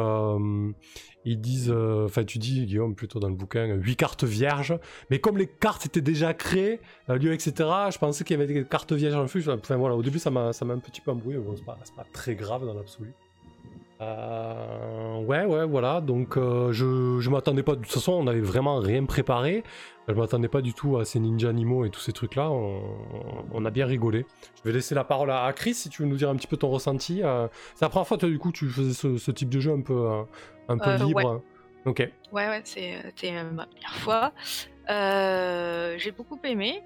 ils 1.25 1.41
disent, 1.41 1.71
enfin, 1.71 2.23
tu 2.23 2.37
dis 2.37 2.65
Guillaume 2.65 2.95
plutôt 2.95 3.19
dans 3.19 3.29
le 3.29 3.35
bouquin, 3.35 3.73
8 3.75 3.95
cartes 3.95 4.23
vierges. 4.23 4.77
Mais 5.09 5.19
comme 5.19 5.37
les 5.37 5.47
cartes 5.47 5.85
étaient 5.85 6.01
déjà 6.01 6.33
créées, 6.33 6.79
lieu, 7.07 7.33
etc., 7.33 7.53
je 7.91 7.97
pensais 7.97 8.23
qu'il 8.23 8.37
y 8.37 8.41
avait 8.41 8.51
des 8.53 8.65
cartes 8.65 8.93
vierges 8.93 9.15
en 9.15 9.25
plus. 9.25 9.49
Enfin 9.49 9.77
voilà, 9.77 9.95
au 9.95 10.03
début, 10.03 10.19
ça 10.19 10.29
m'a 10.29 10.49
un 10.49 10.79
petit 10.79 11.01
peu 11.01 11.11
embrouillé. 11.11 11.39
Bon, 11.39 11.55
c'est 11.55 11.65
pas 11.65 12.05
très 12.13 12.35
grave 12.35 12.65
dans 12.65 12.73
l'absolu. 12.73 13.13
Euh, 13.99 15.17
ouais, 15.21 15.45
ouais, 15.45 15.65
voilà. 15.65 16.01
Donc, 16.01 16.37
euh, 16.37 16.71
je, 16.71 17.19
je 17.19 17.29
m'attendais 17.29 17.63
pas. 17.63 17.75
De 17.75 17.81
toute 17.81 17.91
façon, 17.91 18.13
on 18.13 18.23
n'avait 18.23 18.41
vraiment 18.41 18.79
rien 18.79 19.05
préparé. 19.05 19.63
Je 20.07 20.13
m'attendais 20.13 20.47
pas 20.47 20.61
du 20.61 20.73
tout 20.73 20.97
à 20.97 21.05
ces 21.05 21.19
ninja 21.19 21.49
animaux 21.49 21.83
et 21.85 21.89
tous 21.89 21.99
ces 21.99 22.13
trucs-là. 22.13 22.49
On, 22.49 22.81
on 23.51 23.65
a 23.65 23.71
bien 23.71 23.85
rigolé. 23.85 24.25
Je 24.57 24.69
vais 24.69 24.71
laisser 24.73 24.95
la 24.95 25.03
parole 25.03 25.31
à, 25.31 25.43
à 25.45 25.53
Chris 25.53 25.73
si 25.73 25.89
tu 25.89 26.03
veux 26.03 26.07
nous 26.07 26.15
dire 26.15 26.29
un 26.29 26.35
petit 26.35 26.47
peu 26.47 26.57
ton 26.57 26.69
ressenti. 26.69 27.23
Euh, 27.23 27.47
c'est 27.75 27.83
la 27.85 27.89
première 27.89 28.07
fois, 28.07 28.17
toi, 28.17 28.29
du 28.29 28.39
coup, 28.39 28.51
tu 28.51 28.67
faisais 28.69 28.93
ce, 28.93 29.17
ce 29.17 29.31
type 29.31 29.49
de 29.49 29.59
jeu 29.59 29.71
un 29.73 29.81
peu, 29.81 29.93
euh, 30.09 30.23
un 30.69 30.77
peu 30.77 30.91
libre. 31.05 31.41
Ok. 31.85 31.99
Ouais, 32.31 32.47
ouais, 32.49 32.61
c'est- 32.65 33.01
c'était 33.05 33.43
ma 33.43 33.65
première 33.65 33.95
fois. 33.95 34.31
J'ai 35.97 36.11
beaucoup 36.11 36.39
aimé. 36.43 36.83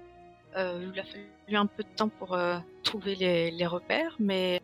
Il 0.56 0.98
a 0.98 1.04
fallu 1.04 1.56
un 1.56 1.66
peu 1.66 1.82
de 1.82 1.88
temps 1.94 2.08
pour 2.08 2.36
trouver 2.82 3.14
les, 3.16 3.50
les 3.50 3.66
repères, 3.66 4.16
mais 4.18 4.60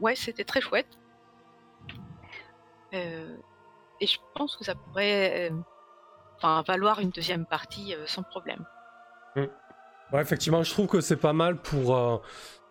ouais, 0.00 0.14
c'était 0.14 0.44
très 0.44 0.60
chouette. 0.60 0.86
Euh, 2.94 3.36
et 4.00 4.06
je 4.06 4.18
pense 4.34 4.56
que 4.56 4.64
ça 4.64 4.74
pourrait 4.74 5.50
euh, 5.50 6.62
valoir 6.66 7.00
une 7.00 7.10
deuxième 7.10 7.46
partie 7.46 7.94
euh, 7.94 8.06
sans 8.06 8.22
problème. 8.22 8.64
Ouais, 9.36 10.20
effectivement, 10.20 10.62
je 10.62 10.70
trouve 10.70 10.86
que 10.86 11.00
c'est 11.00 11.16
pas 11.16 11.32
mal 11.32 11.56
pour. 11.60 11.96
euh, 11.96 12.18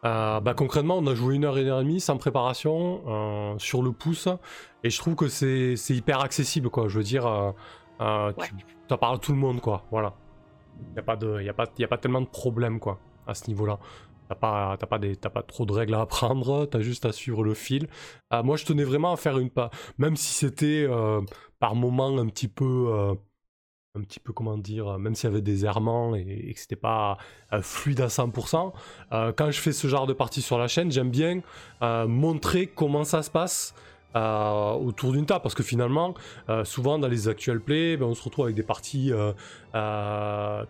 euh, 0.05 0.39
bah, 0.41 0.53
concrètement, 0.53 0.97
on 0.97 1.07
a 1.07 1.15
joué 1.15 1.35
une 1.35 1.45
heure 1.45 1.57
et 1.57 1.63
demie 1.65 1.99
sans 1.99 2.17
préparation, 2.17 3.03
euh, 3.07 3.57
sur 3.57 3.81
le 3.81 3.91
pouce, 3.91 4.27
et 4.83 4.89
je 4.89 4.97
trouve 4.97 5.15
que 5.15 5.27
c'est 5.27 5.75
hyper 5.89 6.21
accessible, 6.21 6.69
quoi. 6.69 6.87
Je 6.89 6.97
veux 6.97 7.03
dire, 7.03 7.25
Ouais. 7.25 8.33
tu, 8.47 8.53
ça 8.89 8.97
parle 8.97 9.15
à 9.15 9.19
tout 9.19 9.31
le 9.31 9.37
monde, 9.37 9.61
quoi. 9.61 9.85
Voilà. 9.91 10.13
Il 10.81 10.91
n'y 10.93 10.99
a, 10.99 11.03
pas 11.03 11.15
de- 11.15 11.41
y 11.41 11.49
a, 11.49 11.53
pas- 11.53 11.67
y 11.77 11.83
a 11.83 11.87
pas 11.87 11.97
tellement 11.97 12.21
de 12.21 12.27
problèmes, 12.27 12.79
quoi, 12.79 12.99
à 13.27 13.33
ce 13.33 13.47
niveau-là. 13.47 13.79
T'as 14.33 14.39
pas, 14.39 14.77
t'as 14.79 14.87
pas, 14.87 14.99
des- 14.99 15.15
t'as 15.15 15.29
pas 15.29 15.43
trop 15.43 15.65
de 15.65 15.73
règles 15.73 15.93
à 15.95 16.01
apprendre, 16.01 16.65
t'as 16.71 16.79
juste 16.81 17.05
à 17.05 17.11
suivre 17.11 17.43
le 17.43 17.53
fil. 17.53 17.87
Euh, 18.33 18.41
moi, 18.43 18.57
je 18.57 18.65
tenais 18.65 18.83
vraiment 18.83 19.13
à 19.13 19.17
faire 19.17 19.37
une 19.37 19.49
pas, 19.49 19.69
même 19.97 20.15
si 20.15 20.33
c'était 20.33 20.85
euh, 20.89 21.21
par 21.59 21.75
moments 21.75 22.17
un 22.17 22.27
petit 22.27 22.47
peu. 22.47 22.87
euh, 22.89 23.13
un 23.95 24.01
petit 24.01 24.19
peu 24.19 24.33
comment 24.33 24.57
dire, 24.57 24.97
même 24.97 25.13
s'il 25.15 25.29
y 25.29 25.33
avait 25.33 25.41
des 25.41 25.65
errements 25.65 26.15
et, 26.15 26.21
et 26.21 26.53
que 26.53 26.59
c'était 26.59 26.75
pas 26.75 27.17
euh, 27.53 27.61
fluide 27.61 28.01
à 28.01 28.09
100%, 28.09 28.73
euh, 29.11 29.31
quand 29.35 29.51
je 29.51 29.59
fais 29.59 29.71
ce 29.71 29.87
genre 29.87 30.07
de 30.07 30.13
partie 30.13 30.41
sur 30.41 30.57
la 30.57 30.67
chaîne, 30.67 30.91
j'aime 30.91 31.11
bien 31.11 31.41
montrer 32.07 32.67
comment 32.67 33.03
ça 33.03 33.21
se 33.23 33.29
passe 33.29 33.73
autour 34.15 35.11
d'une 35.11 35.25
table, 35.25 35.41
parce 35.41 35.55
que 35.55 35.63
finalement, 35.63 36.13
souvent 36.65 36.99
dans 36.99 37.07
les 37.07 37.27
actual 37.27 37.59
plays, 37.59 37.97
ben, 37.97 38.05
on 38.05 38.13
se 38.13 38.23
retrouve 38.23 38.45
avec 38.45 38.55
des 38.55 38.63
parties 38.63 39.11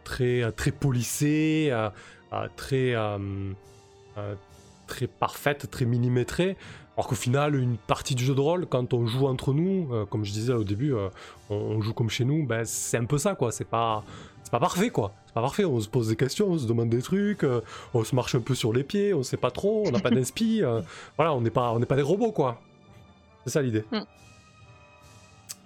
très, 0.04 0.52
très 0.52 0.72
polissées, 0.72 1.72
très, 2.56 2.96
euh, 2.96 3.18
euh, 4.18 4.36
très 4.88 5.08
parfaites, 5.08 5.70
très 5.70 5.86
millimétrées. 5.86 6.58
Alors 6.96 7.08
qu'au 7.08 7.16
final, 7.16 7.56
une 7.56 7.78
partie 7.78 8.14
du 8.14 8.24
jeu 8.24 8.36
de 8.36 8.40
rôle, 8.40 8.68
quand 8.68 8.94
on 8.94 9.08
joue 9.08 9.26
entre 9.26 9.52
nous, 9.54 9.90
euh, 9.92 10.06
comme 10.06 10.24
je 10.26 10.32
disais 10.32 10.54
au 10.54 10.64
début, 10.64 10.94
euh, 10.94 11.10
on, 11.50 11.56
on 11.56 11.82
joue 11.82 11.94
comme 11.94 12.10
chez 12.10 12.24
nous, 12.24 12.46
ben, 12.46 12.66
c'est 12.66 12.98
un 12.98 13.06
peu 13.06 13.18
ça, 13.18 13.34
quoi. 13.34 13.52
C'est 13.52 13.68
pas, 13.68 14.04
c'est 14.44 14.52
pas 14.52 14.60
parfait, 14.60 14.92
quoi. 14.92 15.12
C'est 15.26 15.34
pas 15.34 15.42
parfait. 15.42 15.66
On 15.66 15.80
se 15.80 15.90
pose 15.90 16.10
des 16.10 16.16
questions, 16.16 16.52
on 16.52 16.58
se 16.60 16.68
demande 16.68 16.90
des 16.90 17.02
trucs, 17.02 17.44
euh, 17.44 17.62
on 17.96 18.04
se 18.04 18.14
marche 18.14 18.36
un 18.36 18.42
peu 18.42 18.54
sur 18.54 18.72
les 18.74 18.84
pieds, 18.84 19.14
on 19.16 19.24
sait 19.24 19.38
pas 19.38 19.50
trop, 19.50 19.84
on 19.88 19.92
n'a 19.92 20.00
pas 20.00 20.12
d'inspi. 20.12 20.62
euh, 20.62 20.82
voilà, 21.18 21.34
on 21.34 21.42
n'est 21.42 21.50
pas, 21.50 21.72
on 21.72 21.80
n'est 21.80 21.88
pas 21.88 21.96
des 21.96 22.04
robots, 22.04 22.32
quoi. 22.32 22.62
C'est 23.46 23.54
ça 23.54 23.62
l'idée. 23.64 23.84
Mm. 23.92 24.02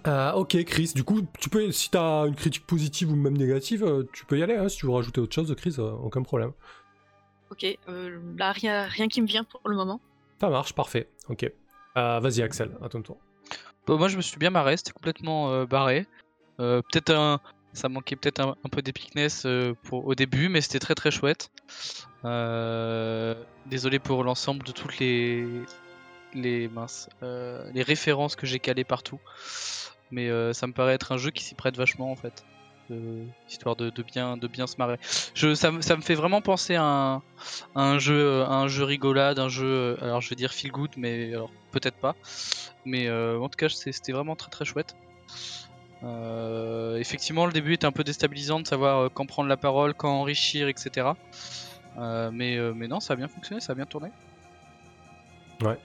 Euh, 0.08 0.32
ok, 0.32 0.64
Chris. 0.64 0.92
Du 0.94 1.04
coup, 1.04 1.20
tu 1.38 1.48
peux, 1.50 1.70
si 1.70 1.90
t'as 1.90 2.26
une 2.26 2.34
critique 2.34 2.66
positive 2.66 3.12
ou 3.12 3.16
même 3.16 3.36
négative, 3.36 3.84
euh, 3.84 4.04
tu 4.12 4.24
peux 4.24 4.38
y 4.38 4.42
aller. 4.42 4.56
hein, 4.56 4.68
si 4.68 4.78
tu 4.78 4.86
veux 4.86 4.92
rajouter 4.92 5.20
autre 5.20 5.34
chose, 5.34 5.54
Chris, 5.56 5.74
euh, 5.78 5.90
aucun 5.92 6.22
problème. 6.22 6.52
Ok, 7.50 7.64
euh, 7.88 8.18
là, 8.38 8.52
rien, 8.52 8.84
rien 8.84 9.08
qui 9.08 9.20
me 9.22 9.26
vient 9.26 9.44
pour 9.44 9.60
le 9.66 9.76
moment. 9.76 10.00
Ça 10.40 10.48
marche, 10.48 10.72
parfait. 10.72 11.08
Ok. 11.28 11.50
Euh, 11.96 12.20
Vas-y, 12.20 12.42
Axel, 12.42 12.70
à 12.82 12.88
ton 12.88 13.02
tour. 13.02 13.18
Bah, 13.86 13.96
moi, 13.96 14.08
je 14.08 14.16
me 14.16 14.22
suis 14.22 14.38
bien 14.38 14.50
marré, 14.50 14.76
c'était 14.76 14.92
complètement 14.92 15.50
euh, 15.52 15.66
barré. 15.66 16.06
Euh, 16.60 16.80
peut-être 16.90 17.10
un. 17.14 17.40
Ça 17.74 17.88
manquait 17.90 18.16
peut-être 18.16 18.40
un, 18.40 18.56
un 18.64 18.68
peu 18.70 18.80
d'épicness 18.82 19.44
euh, 19.44 19.74
pour, 19.84 20.06
au 20.06 20.14
début, 20.14 20.48
mais 20.48 20.62
c'était 20.62 20.78
très 20.78 20.94
très 20.94 21.10
chouette. 21.10 21.50
Euh, 22.24 23.34
désolé 23.66 23.98
pour 23.98 24.24
l'ensemble 24.24 24.64
de 24.64 24.72
toutes 24.72 24.98
les. 24.98 25.46
Les 26.34 26.68
minces. 26.68 27.08
euh, 27.22 27.70
les 27.72 27.82
références 27.82 28.36
que 28.36 28.46
j'ai 28.46 28.58
calées 28.58 28.84
partout. 28.84 29.18
Mais 30.10 30.28
euh, 30.28 30.52
ça 30.52 30.66
me 30.66 30.72
paraît 30.72 30.94
être 30.94 31.12
un 31.12 31.18
jeu 31.18 31.30
qui 31.30 31.44
s'y 31.44 31.54
prête 31.54 31.76
vachement 31.76 32.10
en 32.10 32.16
fait. 32.16 32.44
Euh, 32.90 33.24
histoire 33.50 33.76
de, 33.76 33.90
bien, 34.02 34.38
de 34.38 34.48
bien 34.48 34.66
se 34.66 34.76
marrer. 34.78 34.98
Ça, 35.02 35.54
ça 35.54 35.96
me 35.96 36.00
fait 36.00 36.14
vraiment 36.14 36.40
penser 36.40 36.74
à 36.74 36.82
un, 36.82 37.22
un 37.74 37.98
jeu, 37.98 38.42
à 38.44 38.54
un 38.54 38.68
jeu 38.68 38.84
rigolade, 38.84 39.38
un 39.38 39.50
jeu, 39.50 39.66
euh, 39.66 39.96
alors 40.00 40.22
je 40.22 40.30
vais 40.30 40.36
dire 40.36 40.52
feel 40.52 40.72
good, 40.72 40.90
mais 40.96 41.32
peut-être 41.70 41.96
pas. 41.96 42.16
Mais 42.86 43.06
euh, 43.08 43.38
en 43.38 43.50
tout 43.50 43.58
cas, 43.58 43.68
c'était 43.68 44.12
vraiment 44.12 44.36
très 44.36 44.50
très 44.50 44.64
chouette. 44.64 44.96
Euh, 46.04 46.96
effectivement, 46.98 47.46
le 47.46 47.52
début 47.52 47.74
était 47.74 47.86
un 47.86 47.92
peu 47.92 48.04
déstabilisant 48.04 48.60
de 48.60 48.66
savoir 48.66 48.98
euh, 48.98 49.08
quand 49.12 49.26
prendre 49.26 49.48
la 49.48 49.56
parole, 49.56 49.94
quand 49.94 50.10
enrichir, 50.10 50.68
etc. 50.68 51.08
Euh, 51.98 52.30
mais, 52.32 52.56
euh, 52.56 52.72
mais 52.74 52.86
non, 52.86 53.00
ça 53.00 53.14
a 53.14 53.16
bien 53.16 53.28
fonctionné, 53.28 53.60
ça 53.60 53.72
a 53.72 53.74
bien 53.74 53.86
tourné. 53.86 54.10
Ouais, 55.62 55.78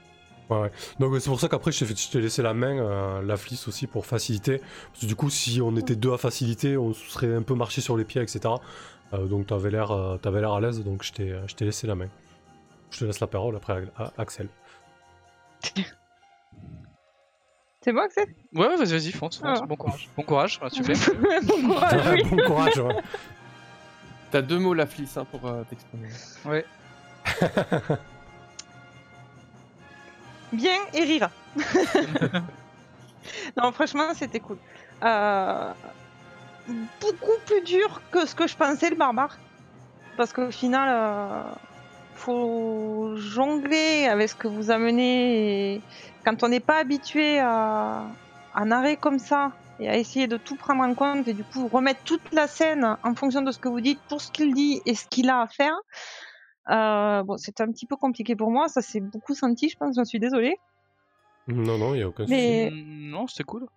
ouais. 0.49 0.71
Donc 0.99 1.13
c'est 1.19 1.29
pour 1.29 1.39
ça 1.39 1.47
qu'après 1.49 1.71
je 1.71 1.85
t'ai 2.11 2.21
laissé 2.21 2.41
la 2.41 2.53
main, 2.53 2.77
euh, 2.79 3.21
la 3.21 3.37
flisse 3.37 3.67
aussi 3.67 3.87
pour 3.87 4.05
faciliter. 4.05 4.59
Parce 4.89 5.01
que 5.01 5.05
du 5.05 5.15
coup, 5.15 5.29
si 5.29 5.61
on 5.61 5.75
était 5.77 5.95
deux 5.95 6.13
à 6.13 6.17
faciliter, 6.17 6.77
on 6.77 6.93
se 6.93 7.09
serait 7.09 7.33
un 7.33 7.41
peu 7.41 7.55
marché 7.55 7.81
sur 7.81 7.95
les 7.97 8.05
pieds, 8.05 8.21
etc. 8.21 8.53
Euh, 9.13 9.25
donc 9.25 9.47
t'avais 9.47 9.69
l'air, 9.71 9.91
euh, 9.91 10.17
t'avais 10.17 10.39
l'air 10.41 10.53
à 10.53 10.61
l'aise, 10.61 10.83
donc 10.83 11.03
je 11.03 11.11
t'ai, 11.13 11.35
je 11.47 11.55
t'ai 11.55 11.65
laissé 11.65 11.87
la 11.87 11.95
main. 11.95 12.07
Je 12.91 12.99
te 12.99 13.05
laisse 13.05 13.19
la 13.19 13.27
parole 13.27 13.55
après 13.55 13.85
à- 13.97 14.03
à 14.05 14.13
Axel. 14.17 14.47
C'est 17.81 17.91
bon, 17.91 17.99
Axel? 18.01 18.27
Ouais, 18.53 18.67
ouais, 18.67 18.77
vas-y, 18.77 18.91
vas-y, 18.93 19.11
fonce, 19.11 19.39
fonce. 19.39 19.59
Ah. 19.61 19.65
Bon 19.65 19.75
courage. 19.75 20.07
Bon 20.15 20.23
courage, 20.23 20.59
ouais, 20.63 20.69
super. 20.69 20.95
Bon 21.43 21.61
courage, 21.67 22.11
oui. 22.13 22.23
bon 22.29 22.37
courage. 22.45 22.77
ouais. 22.79 22.95
T'as 24.31 24.41
deux 24.41 24.57
mots 24.57 24.73
la 24.73 24.85
flisse 24.87 25.17
hein, 25.17 25.25
pour 25.29 25.45
euh, 25.47 25.63
t'exprimer. 25.69 26.07
Ouais. 26.45 26.65
Bien 30.53 30.77
et 30.93 31.01
rire. 31.01 31.29
non, 33.57 33.71
franchement, 33.71 34.13
c'était 34.13 34.39
cool. 34.39 34.57
Euh, 35.03 35.71
beaucoup 37.01 37.39
plus 37.45 37.61
dur 37.61 38.01
que 38.11 38.25
ce 38.25 38.35
que 38.35 38.47
je 38.47 38.55
pensais, 38.55 38.89
le 38.89 38.95
barbare. 38.95 39.37
Parce 40.15 40.31
qu'au 40.31 40.51
final, 40.51 40.89
euh, 40.89 41.41
faut 42.13 43.15
jongler 43.15 44.07
avec 44.07 44.29
ce 44.29 44.35
que 44.35 44.47
vous 44.47 44.69
amenez. 44.69 45.81
Quand 46.23 46.43
on 46.43 46.49
n'est 46.49 46.59
pas 46.59 46.77
habitué 46.77 47.39
à 47.39 48.03
un 48.55 48.71
arrêt 48.71 48.95
comme 48.95 49.19
ça 49.19 49.51
et 49.79 49.89
à 49.89 49.97
essayer 49.97 50.27
de 50.27 50.37
tout 50.37 50.55
prendre 50.55 50.83
en 50.83 50.93
compte 50.93 51.27
et 51.27 51.33
du 51.33 51.43
coup 51.43 51.67
remettre 51.67 52.01
toute 52.03 52.31
la 52.31 52.47
scène 52.47 52.97
en 53.03 53.15
fonction 53.15 53.41
de 53.41 53.51
ce 53.51 53.57
que 53.57 53.67
vous 53.67 53.81
dites 53.81 53.99
pour 54.07 54.21
ce 54.21 54.31
qu'il 54.31 54.53
dit 54.53 54.81
et 54.85 54.93
ce 54.93 55.07
qu'il 55.07 55.29
a 55.29 55.41
à 55.41 55.47
faire, 55.47 55.75
euh, 56.69 57.23
bon, 57.23 57.37
c'était 57.37 57.63
un 57.63 57.71
petit 57.71 57.85
peu 57.85 57.95
compliqué 57.95 58.35
pour 58.35 58.51
moi. 58.51 58.67
Ça 58.67 58.81
s'est 58.81 58.99
beaucoup 59.01 59.33
senti, 59.33 59.69
je 59.69 59.77
pense. 59.77 59.95
J'en 59.95 60.05
suis 60.05 60.19
désolée. 60.19 60.57
Non, 61.47 61.77
non, 61.77 61.93
il 61.93 61.99
y 61.99 62.03
a 62.03 62.07
aucun 62.07 62.25
souci. 62.25 62.35
Mais 62.35 62.69
Mm, 62.71 63.09
Non, 63.11 63.27
c'était 63.27 63.43
cool. 63.43 63.67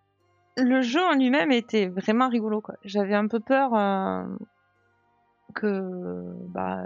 le 0.56 0.80
jeu 0.82 1.02
en 1.02 1.14
lui-même 1.14 1.50
était 1.52 1.86
vraiment 1.88 2.28
rigolo. 2.28 2.60
quoi. 2.60 2.76
J'avais 2.84 3.14
un 3.14 3.26
peu 3.28 3.40
peur 3.40 3.74
euh, 3.74 4.22
que 5.54 5.80
bah, 6.48 6.82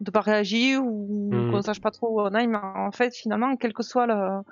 de 0.00 0.10
pas 0.10 0.20
réagir 0.20 0.84
ou 0.84 1.30
Mhm. 1.32 1.50
qu'on 1.50 1.62
sache 1.62 1.80
pas 1.80 1.90
trop 1.90 2.08
où 2.08 2.20
on 2.20 2.34
aille. 2.34 2.46
Mais 2.46 2.58
en 2.58 2.92
fait, 2.92 3.14
finalement, 3.14 3.56
quelles 3.56 3.72
que 3.74 3.82
soient 3.82 4.06
le- 4.06 4.42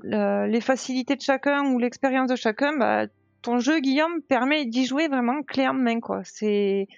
le- 0.00 0.46
les 0.46 0.60
facilités 0.60 1.16
de 1.16 1.20
chacun 1.20 1.72
ou 1.72 1.78
l'expérience 1.78 2.28
de 2.30 2.36
chacun, 2.36 2.76
bah, 2.76 3.06
ton 3.42 3.58
jeu, 3.58 3.78
Guillaume, 3.80 4.22
permet 4.22 4.66
d'y 4.66 4.86
jouer 4.86 5.08
vraiment 5.08 5.42
clé 5.42 5.68
en 5.68 5.74
main. 5.74 6.00
Quoi. 6.00 6.20
C'est 6.24 6.88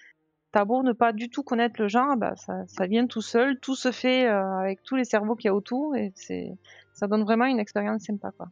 T'as 0.51 0.65
beau 0.65 0.83
ne 0.83 0.93
pas 0.93 1.13
du 1.13 1.29
tout 1.29 1.43
connaître 1.43 1.81
le 1.81 1.89
genre, 1.89 2.17
bah, 2.17 2.35
ça, 2.37 2.65
ça 2.67 2.87
vient 2.87 3.07
tout 3.07 3.21
seul, 3.21 3.59
tout 3.61 3.77
se 3.77 3.93
fait 3.93 4.27
euh, 4.27 4.59
avec 4.59 4.83
tous 4.83 4.97
les 4.97 5.05
cerveaux 5.05 5.37
qu'il 5.37 5.49
y 5.49 5.51
a 5.51 5.55
autour 5.55 5.95
et 5.95 6.13
c'est 6.15 6.57
ça 6.95 7.07
donne 7.07 7.23
vraiment 7.23 7.45
une 7.45 7.59
expérience 7.59 8.03
sympa. 8.05 8.31
Quoi. 8.37 8.49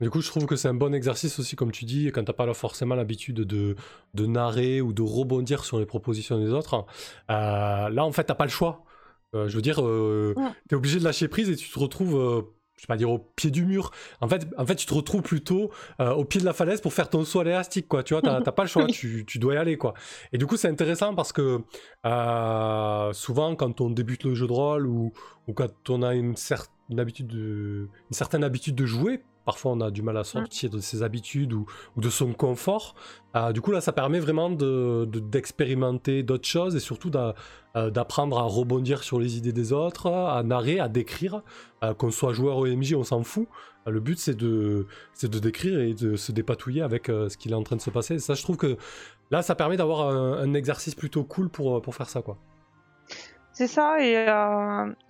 Du 0.00 0.08
coup, 0.08 0.20
je 0.20 0.28
trouve 0.28 0.46
que 0.46 0.54
c'est 0.56 0.68
un 0.68 0.74
bon 0.74 0.94
exercice 0.94 1.38
aussi, 1.38 1.56
comme 1.56 1.72
tu 1.72 1.84
dis, 1.84 2.06
quand 2.12 2.24
t'as 2.24 2.32
pas 2.32 2.52
forcément 2.54 2.94
l'habitude 2.94 3.40
de, 3.40 3.74
de 4.14 4.26
narrer 4.26 4.80
ou 4.80 4.92
de 4.92 5.02
rebondir 5.02 5.64
sur 5.64 5.78
les 5.78 5.86
propositions 5.86 6.38
des 6.38 6.50
autres. 6.52 6.86
Euh, 7.30 7.88
là, 7.88 8.04
en 8.04 8.12
fait, 8.12 8.24
t'as 8.24 8.34
pas 8.34 8.44
le 8.44 8.50
choix. 8.50 8.84
Euh, 9.34 9.48
je 9.48 9.56
veux 9.56 9.62
dire, 9.62 9.80
Ouais. 9.82 10.34
t'es 10.68 10.76
obligé 10.76 10.98
de 10.98 11.04
lâcher 11.04 11.26
prise 11.28 11.50
et 11.50 11.56
tu 11.56 11.68
te 11.70 11.78
retrouves, 11.78 12.44
je 12.76 12.82
vais 12.82 12.86
pas 12.88 12.96
dire 12.96 13.10
au 13.10 13.18
pied 13.18 13.50
du 13.50 13.64
mur. 13.64 13.90
En 14.20 14.28
fait, 14.28 14.46
en 14.58 14.66
fait 14.66 14.74
tu 14.74 14.86
te 14.86 14.94
retrouves 14.94 15.22
plutôt 15.22 15.70
euh, 16.00 16.10
au 16.12 16.24
pied 16.24 16.40
de 16.40 16.44
la 16.46 16.52
falaise 16.52 16.80
pour 16.80 16.92
faire 16.92 17.08
ton 17.10 17.24
saut 17.24 17.40
à 17.40 17.44
l'élastique, 17.44 17.86
quoi. 17.86 18.02
Tu 18.02 18.14
vois, 18.14 18.22
t'as 18.22 18.40
pas 18.52 18.62
le 18.62 18.68
choix, 18.68 18.86
tu, 18.92 19.24
tu 19.26 19.38
dois 19.38 19.54
y 19.54 19.56
aller, 19.56 19.76
quoi. 19.76 19.94
Et 20.32 20.38
du 20.38 20.46
coup, 20.46 20.56
c'est 20.56 20.68
intéressant 20.68 21.14
parce 21.14 21.32
que 21.32 21.60
euh, 22.06 23.12
souvent, 23.12 23.54
quand 23.56 23.80
on 23.80 23.90
débute 23.90 24.24
le 24.24 24.34
jeu 24.34 24.46
de 24.46 24.52
rôle 24.52 24.86
ou, 24.86 25.12
ou 25.46 25.52
quand 25.52 25.90
on 25.90 26.02
a 26.02 26.14
une, 26.14 26.34
cer- 26.34 26.68
une 26.90 27.00
habitude 27.00 27.28
de, 27.28 27.88
une 28.10 28.14
certaine 28.14 28.44
habitude 28.44 28.74
de 28.74 28.86
jouer, 28.86 29.22
parfois 29.44 29.72
on 29.72 29.80
a 29.80 29.90
du 29.90 30.02
mal 30.02 30.16
à 30.16 30.24
sortir 30.24 30.70
de 30.70 30.78
ses 30.78 31.02
habitudes 31.02 31.52
ou, 31.52 31.66
ou 31.96 32.00
de 32.00 32.08
son 32.10 32.32
confort. 32.32 32.94
Euh, 33.34 33.52
du 33.52 33.60
coup 33.60 33.72
là 33.72 33.80
ça 33.80 33.92
permet 33.92 34.20
vraiment 34.20 34.50
de- 34.50 35.04
de- 35.10 35.20
d'expérimenter 35.20 36.22
d'autres 36.22 36.46
choses 36.48 36.76
et 36.76 36.80
surtout 36.80 37.10
euh, 37.76 37.90
d'apprendre 37.90 38.38
à 38.38 38.42
rebondir 38.42 39.02
sur 39.02 39.18
les 39.18 39.36
idées 39.38 39.52
des 39.52 39.72
autres, 39.72 40.08
à 40.10 40.42
narrer, 40.42 40.78
à 40.80 40.88
décrire. 40.88 41.42
Euh, 41.82 41.94
Qu'on 41.94 42.10
soit 42.10 42.32
joueur 42.32 42.58
ou 42.58 42.66
MJ, 42.66 42.94
on 42.94 43.04
s'en 43.04 43.22
fout. 43.22 43.46
Le 43.86 43.98
but 43.98 44.18
c'est 44.18 44.36
de, 44.36 44.86
de 45.22 45.38
décrire 45.38 45.80
et 45.80 45.94
de 45.94 46.14
se 46.16 46.30
dépatouiller 46.30 46.82
avec 46.82 47.08
euh, 47.08 47.28
ce 47.28 47.36
qu'il 47.36 47.50
est 47.52 47.56
en 47.56 47.62
train 47.64 47.76
de 47.76 47.80
se 47.80 47.90
passer. 47.90 48.18
Ça 48.20 48.34
je 48.34 48.42
trouve 48.42 48.56
que 48.56 48.76
là 49.32 49.42
ça 49.42 49.54
permet 49.54 49.76
d'avoir 49.76 50.08
un, 50.08 50.34
un 50.38 50.54
exercice 50.54 50.94
plutôt 50.94 51.24
cool 51.24 51.48
pour, 51.48 51.82
pour 51.82 51.94
faire 51.94 52.08
ça 52.08 52.22
quoi. 52.22 52.36
C'est 53.54 53.66
ça, 53.66 53.98
et, 54.02 54.26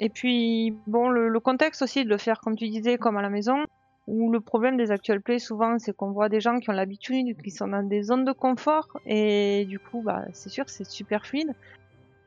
et 0.00 0.08
puis, 0.08 0.74
bon, 0.88 1.08
le, 1.08 1.28
le 1.28 1.38
contexte 1.40 1.80
aussi 1.82 2.02
de 2.04 2.08
le 2.08 2.18
faire, 2.18 2.40
comme 2.40 2.56
tu 2.56 2.68
disais, 2.68 2.98
comme 2.98 3.16
à 3.16 3.22
la 3.22 3.30
maison, 3.30 3.58
où 4.06 4.32
le 4.32 4.40
problème 4.40 4.76
des 4.76 4.90
actual 4.90 5.20
plays, 5.20 5.38
souvent, 5.38 5.78
c'est 5.78 5.94
qu'on 5.94 6.10
voit 6.10 6.28
des 6.28 6.40
gens 6.40 6.58
qui 6.58 6.70
ont 6.70 6.74
l'habitude, 6.74 7.40
qui 7.42 7.50
sont 7.50 7.68
dans 7.68 7.82
des 7.82 8.02
zones 8.02 8.24
de 8.24 8.32
confort, 8.32 8.88
et 9.06 9.64
du 9.68 9.78
coup, 9.78 10.02
bah, 10.02 10.24
c'est 10.32 10.48
sûr, 10.48 10.64
c'est 10.68 10.84
super 10.88 11.24
fluide. 11.24 11.54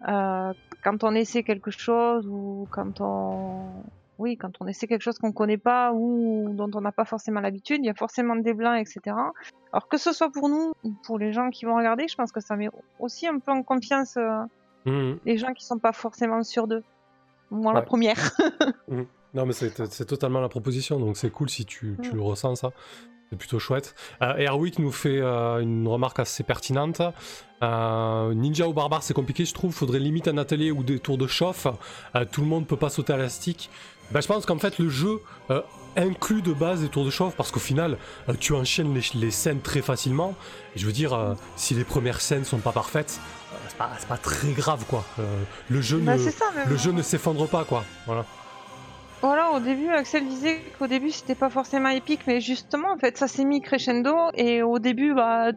Euh, 0.08 0.54
quand 0.84 1.04
on 1.04 1.14
essaie 1.14 1.44
quelque 1.44 1.72
chose, 1.72 2.28
ou 2.28 2.68
quand 2.72 3.02
on... 3.02 3.68
Oui, 4.18 4.38
quand 4.38 4.52
on 4.62 4.68
essaie 4.68 4.88
quelque 4.88 5.02
chose 5.02 5.20
qu'on 5.20 5.34
connaît 5.34 5.58
pas 5.58 5.92
ou 5.92 6.54
dont 6.54 6.72
on 6.74 6.80
n'a 6.80 6.94
pas 6.94 7.04
forcément 7.04 7.42
l'habitude, 7.42 7.80
il 7.82 7.88
y 7.88 7.90
a 7.90 7.94
forcément 7.94 8.38
des 8.38 8.54
blancs, 8.54 8.80
etc. 8.80 9.14
Alors 9.74 9.90
que 9.90 9.98
ce 9.98 10.14
soit 10.14 10.32
pour 10.32 10.48
nous 10.48 10.72
ou 10.86 10.94
pour 11.06 11.20
les 11.20 11.34
gens 11.34 11.50
qui 11.50 11.66
vont 11.66 11.76
regarder, 11.76 12.08
je 12.08 12.16
pense 12.16 12.32
que 12.32 12.40
ça 12.40 12.56
met 12.56 12.70
aussi 13.00 13.28
un 13.28 13.40
peu 13.40 13.52
en 13.52 13.62
confiance 13.62 14.16
euh, 14.16 14.40
Mhm. 14.86 15.18
les 15.26 15.38
gens 15.38 15.54
qui 15.54 15.66
sont 15.66 15.80
pas 15.80 15.92
forcément 15.92 16.44
sûrs 16.44 16.68
d'eux. 16.68 16.84
Moi, 17.52 17.74
la 17.74 17.82
première. 17.82 18.18
Non, 19.36 19.46
mais 19.46 19.54
c'est 19.54 20.06
totalement 20.06 20.40
la 20.42 20.50
proposition, 20.50 21.00
donc 21.00 21.18
c'est 21.18 21.30
cool 21.30 21.50
si 21.50 21.66
tu, 21.66 21.98
tu 22.02 22.12
Mm. 22.12 22.16
le 22.16 22.22
ressens, 22.22 22.56
ça. 22.56 22.72
C'est 23.30 23.38
plutôt 23.38 23.58
chouette. 23.60 23.96
Euh, 24.22 24.38
Erwick 24.38 24.78
nous 24.80 24.92
fait 24.92 25.20
euh, 25.20 25.60
une 25.60 25.88
remarque 25.88 26.20
assez 26.20 26.44
pertinente. 26.44 27.02
Euh, 27.64 28.34
ninja 28.36 28.68
ou 28.68 28.74
barbare, 28.74 29.02
c'est 29.04 29.16
compliqué, 29.16 29.46
je 29.46 29.54
trouve. 29.54 29.74
Faudrait 29.74 30.00
limite 30.00 30.28
un 30.28 30.38
atelier 30.38 30.72
ou 30.72 30.84
des 30.84 31.00
tours 31.00 31.18
de 31.18 31.26
chauffe. 31.28 31.66
Euh, 32.16 32.24
tout 32.32 32.42
le 32.42 32.48
monde 32.48 32.68
peut 32.68 32.78
pas 32.78 32.90
sauter 32.90 33.14
à 33.14 33.18
la 33.18 33.30
stick. 33.30 33.70
Ben, 34.12 34.22
je 34.22 34.28
pense 34.28 34.46
qu'en 34.46 34.60
fait, 34.60 34.78
le 34.78 34.88
jeu 34.90 35.20
inclut 35.98 36.44
de 36.44 36.54
base 36.54 36.82
des 36.82 36.90
tours 36.90 37.04
de 37.06 37.10
chauffe 37.10 37.36
parce 37.36 37.52
qu'au 37.52 37.60
final, 37.60 37.98
tu 38.40 38.54
enchaînes 38.54 38.94
les, 38.94 39.02
les 39.20 39.32
scènes 39.32 39.62
très 39.62 39.82
facilement. 39.82 40.36
Et 40.76 40.80
je 40.80 40.86
veux 40.86 40.92
dire, 40.94 41.36
si 41.56 41.74
les 41.74 41.84
premières 41.84 42.22
scènes 42.22 42.46
sont 42.46 42.60
pas 42.60 42.72
parfaites, 42.72 43.20
c'est 43.68 43.78
pas, 43.78 43.90
pas 44.08 44.18
très 44.18 44.52
grave, 44.52 44.86
quoi. 44.88 45.04
Le 45.70 45.82
jeu 45.82 45.98
Bah, 45.98 46.18
ne, 46.18 46.22
c'est 46.24 46.30
ça, 46.30 46.46
même. 46.56 46.70
le 46.70 46.78
jeu 46.78 46.92
ne 46.92 47.02
s'effondre 47.02 47.48
pas, 47.48 47.64
quoi. 47.64 47.84
Voilà. 48.06 48.26
Voilà, 49.26 49.54
au 49.54 49.60
début, 49.60 49.90
Axel 49.90 50.28
disait 50.28 50.60
qu'au 50.78 50.86
début, 50.86 51.10
c'était 51.10 51.34
pas 51.34 51.50
forcément 51.50 51.90
épique, 51.90 52.28
mais 52.28 52.40
justement, 52.40 52.92
en 52.92 52.98
fait, 53.00 53.18
ça 53.18 53.28
s'est 53.28 53.44
mis 53.44 53.60
crescendo, 53.60 54.14
et 54.36 54.62
au 54.62 54.78
début, 54.78 55.16
bah. 55.16 55.50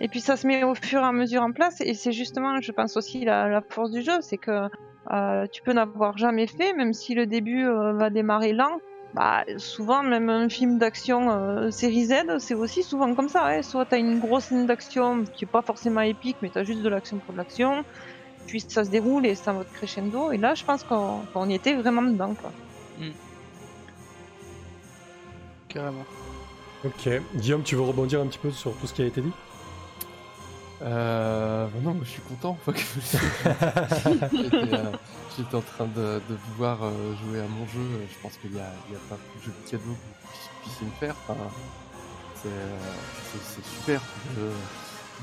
Et 0.00 0.08
puis 0.08 0.20
ça 0.20 0.36
se 0.36 0.44
met 0.44 0.64
au 0.64 0.74
fur 0.74 1.02
et 1.02 1.04
à 1.04 1.12
mesure 1.12 1.42
en 1.42 1.52
place, 1.52 1.80
et 1.80 1.94
c'est 1.94 2.10
justement, 2.10 2.60
je 2.60 2.72
pense 2.72 2.96
aussi, 2.96 3.24
la, 3.24 3.46
la 3.48 3.60
force 3.60 3.92
du 3.92 4.02
jeu, 4.02 4.18
c'est 4.22 4.38
que 4.38 4.68
euh, 5.12 5.46
tu 5.52 5.62
peux 5.62 5.72
n'avoir 5.72 6.18
jamais 6.18 6.48
fait, 6.48 6.72
même 6.72 6.94
si 6.94 7.14
le 7.14 7.26
début 7.26 7.64
euh, 7.64 7.92
va 7.92 8.10
démarrer 8.10 8.54
lent. 8.54 8.80
Bah, 9.14 9.44
souvent, 9.56 10.02
même 10.02 10.30
un 10.30 10.48
film 10.48 10.78
d'action 10.78 11.30
euh, 11.30 11.70
série 11.70 12.06
Z, 12.06 12.38
c'est 12.38 12.54
aussi 12.54 12.82
souvent 12.82 13.14
comme 13.14 13.28
ça. 13.28 13.46
Hein. 13.46 13.62
Soit 13.62 13.84
t'as 13.84 13.98
une 13.98 14.18
grosse 14.18 14.46
scène 14.46 14.66
d'action 14.66 15.22
qui 15.32 15.44
est 15.44 15.50
pas 15.50 15.62
forcément 15.62 16.00
épique, 16.00 16.38
mais 16.42 16.50
t'as 16.52 16.64
juste 16.64 16.82
de 16.82 16.88
l'action 16.88 17.18
pour 17.18 17.34
de 17.34 17.38
l'action. 17.38 17.84
Puis 18.50 18.64
ça 18.66 18.84
se 18.84 18.90
déroule 18.90 19.24
et 19.26 19.36
c'est 19.36 19.48
en 19.48 19.54
mode 19.54 19.70
crescendo. 19.72 20.32
Et 20.32 20.36
là, 20.36 20.54
je 20.56 20.64
pense 20.64 20.82
qu'on 20.82 21.48
y 21.48 21.54
était 21.54 21.74
vraiment 21.76 22.02
dedans. 22.02 22.34
Quoi. 22.34 22.50
Carrément. 25.68 26.04
Ok. 26.84 27.08
Guillaume, 27.36 27.62
tu 27.62 27.76
veux 27.76 27.82
rebondir 27.82 28.20
un 28.20 28.26
petit 28.26 28.38
peu 28.40 28.50
sur 28.50 28.74
tout 28.76 28.88
ce 28.88 28.92
qui 28.94 29.02
a 29.02 29.06
été 29.06 29.20
dit? 29.20 29.30
Euh, 30.82 31.66
bah 31.66 31.78
non, 31.82 31.96
je 32.02 32.08
suis 32.08 32.22
content. 32.22 32.58
Faut 32.64 32.72
que 32.72 32.78
je- 32.80 33.18
J'étais 35.36 35.54
euh, 35.54 35.58
en 35.58 35.60
train 35.60 35.84
de, 35.86 36.20
de 36.28 36.36
vouloir 36.48 36.82
euh, 36.82 37.14
jouer 37.22 37.38
à 37.40 37.46
mon 37.46 37.66
jeu. 37.66 37.86
Je 38.12 38.18
pense 38.22 38.36
qu'il 38.38 38.52
y 38.56 38.58
a, 38.58 38.72
il 38.88 38.94
y 38.94 38.96
a 38.96 39.00
pas 39.08 39.14
de 39.16 39.44
jeu 39.44 39.52
de 39.64 39.70
cadeau 39.70 39.82
que 39.84 39.88
vous 39.88 39.94
puissiez- 40.64 40.86
me 40.86 40.92
faire. 40.98 41.14
Enfin, 41.28 41.38
c'est 42.42 42.48
euh, 42.48 42.78
c'est- 43.46 43.64
super 43.64 44.00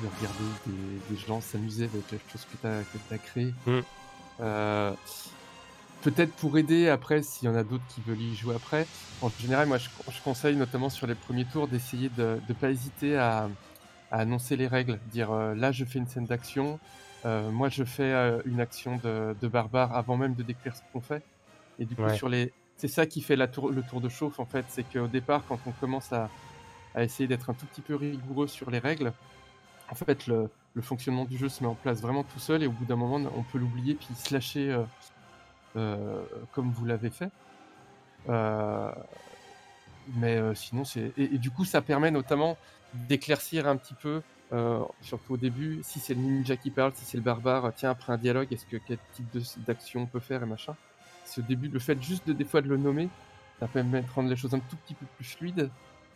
de 0.01 0.07
regarder 0.17 0.43
des, 0.65 1.15
des 1.15 1.21
gens 1.21 1.41
s'amuser 1.41 1.85
avec 1.85 2.11
les 2.11 2.19
choses 2.31 2.45
que 2.45 2.57
tu 2.57 2.67
as, 2.67 2.79
as. 3.15 4.43
Euh, 4.43 4.93
Peut-être 6.03 6.31
pour 6.35 6.57
aider 6.57 6.89
après, 6.89 7.23
s'il 7.23 7.47
y 7.49 7.51
en 7.51 7.55
a 7.55 7.63
d'autres 7.63 7.83
qui 7.89 8.01
veulent 8.01 8.21
y 8.21 8.35
jouer 8.35 8.55
après. 8.55 8.85
En 9.21 9.29
général, 9.39 9.67
moi, 9.67 9.77
je, 9.79 9.89
je 10.11 10.21
conseille 10.21 10.55
notamment 10.55 10.89
sur 10.89 11.07
les 11.07 11.15
premiers 11.15 11.45
tours 11.45 11.67
d'essayer 11.67 12.09
de 12.09 12.39
ne 12.47 12.53
pas 12.53 12.69
hésiter 12.69 13.17
à, 13.17 13.49
à 14.11 14.19
annoncer 14.19 14.55
les 14.55 14.67
règles, 14.67 14.99
dire 15.11 15.31
euh, 15.31 15.55
là 15.55 15.71
je 15.71 15.83
fais 15.83 15.97
une 15.99 16.07
scène 16.07 16.25
d'action, 16.25 16.79
euh, 17.25 17.49
moi 17.51 17.69
je 17.69 17.83
fais 17.83 18.03
euh, 18.13 18.39
une 18.45 18.61
action 18.61 18.97
de, 19.03 19.35
de 19.41 19.47
barbare 19.47 19.93
avant 19.97 20.17
même 20.17 20.35
de 20.35 20.43
décrire 20.43 20.75
ce 20.75 20.81
qu'on 20.93 21.01
fait. 21.01 21.23
Et 21.79 21.85
du 21.85 21.95
coup 21.95 22.03
Ouais. 22.03 22.15
sur 22.15 22.29
les, 22.29 22.53
c'est 22.77 22.87
ça 22.87 23.05
qui 23.07 23.21
fait 23.21 23.35
la 23.35 23.47
tour, 23.47 23.71
le 23.71 23.81
tour 23.81 23.99
de 23.99 24.07
chauffe 24.07 24.39
en 24.39 24.45
fait, 24.45 24.65
c'est 24.69 24.83
qu'au 24.83 25.07
départ 25.07 25.43
quand 25.47 25.59
on 25.65 25.71
commence 25.71 26.13
à, 26.13 26.29
à 26.95 27.03
essayer 27.03 27.27
d'être 27.27 27.49
un 27.49 27.53
tout 27.53 27.65
petit 27.65 27.81
peu 27.81 27.95
rigoureux 27.95 28.47
sur 28.47 28.69
les 28.69 28.79
règles, 28.79 29.11
en 29.89 29.95
fait 29.95 30.27
le, 30.27 30.49
fonctionnement 30.81 31.25
du 31.25 31.38
jeu 31.38 31.49
se 31.49 31.63
met 31.63 31.69
en 31.69 31.73
place 31.73 32.01
vraiment 32.01 32.23
tout 32.23 32.38
seul 32.38 32.61
et 32.61 32.67
au 32.67 32.71
bout 32.71 32.85
d'un 32.85 32.95
moment 32.95 33.27
on 33.35 33.41
peut 33.41 33.57
l'oublier 33.57 33.95
puis 33.95 34.09
se 34.13 34.31
lâcher 34.31 34.71
euh, 34.71 34.83
euh, 35.75 36.23
comme 36.53 36.71
vous 36.71 36.85
l'avez 36.85 37.09
fait. 37.09 37.31
Euh, 38.29 38.91
mais 40.15 40.39
sinon 40.55 40.83
c'est 40.83 41.13
et, 41.17 41.38
du 41.39 41.49
coup 41.49 41.65
ça 41.65 41.81
permet 41.81 42.11
notamment 42.11 42.57
d'éclaircir 42.93 43.67
un 43.67 43.75
petit 43.75 43.95
peu, 43.95 44.21
surtout 45.01 45.33
au 45.33 45.38
début, 45.38 45.81
si 45.83 45.99
c'est 45.99 46.13
le 46.13 46.21
ninja 46.21 46.55
qui 46.55 46.69
parle, 46.69 46.93
si 46.95 47.03
c'est 47.03 47.17
le 47.17 47.23
barbare, 47.23 47.73
tiens, 47.75 47.89
après 47.89 48.13
un 48.13 48.17
dialogue, 48.17 48.47
est-ce 48.51 48.65
que 48.65 48.77
quel 48.77 48.99
type 49.13 49.25
d'action 49.65 50.01
on 50.01 50.05
peut 50.05 50.21
faire 50.21 50.43
et 50.43 50.45
machin. 50.45 50.75
Ce 51.25 51.41
début, 51.41 51.67
le 51.67 51.79
fait 51.79 52.01
juste 52.01 52.25
de 52.25 52.33
des 52.33 52.45
fois 52.45 52.61
de 52.61 52.69
le 52.69 52.77
nommer, 52.77 53.09
ça 53.59 53.67
permet 53.67 54.01
de 54.01 54.09
rendre 54.11 54.29
les 54.29 54.38
choses 54.38 54.53
un 54.53 54.59
tout 54.59 54.77
petit 54.77 54.93
peu 54.93 55.05
plus 55.17 55.25
fluides. 55.25 55.69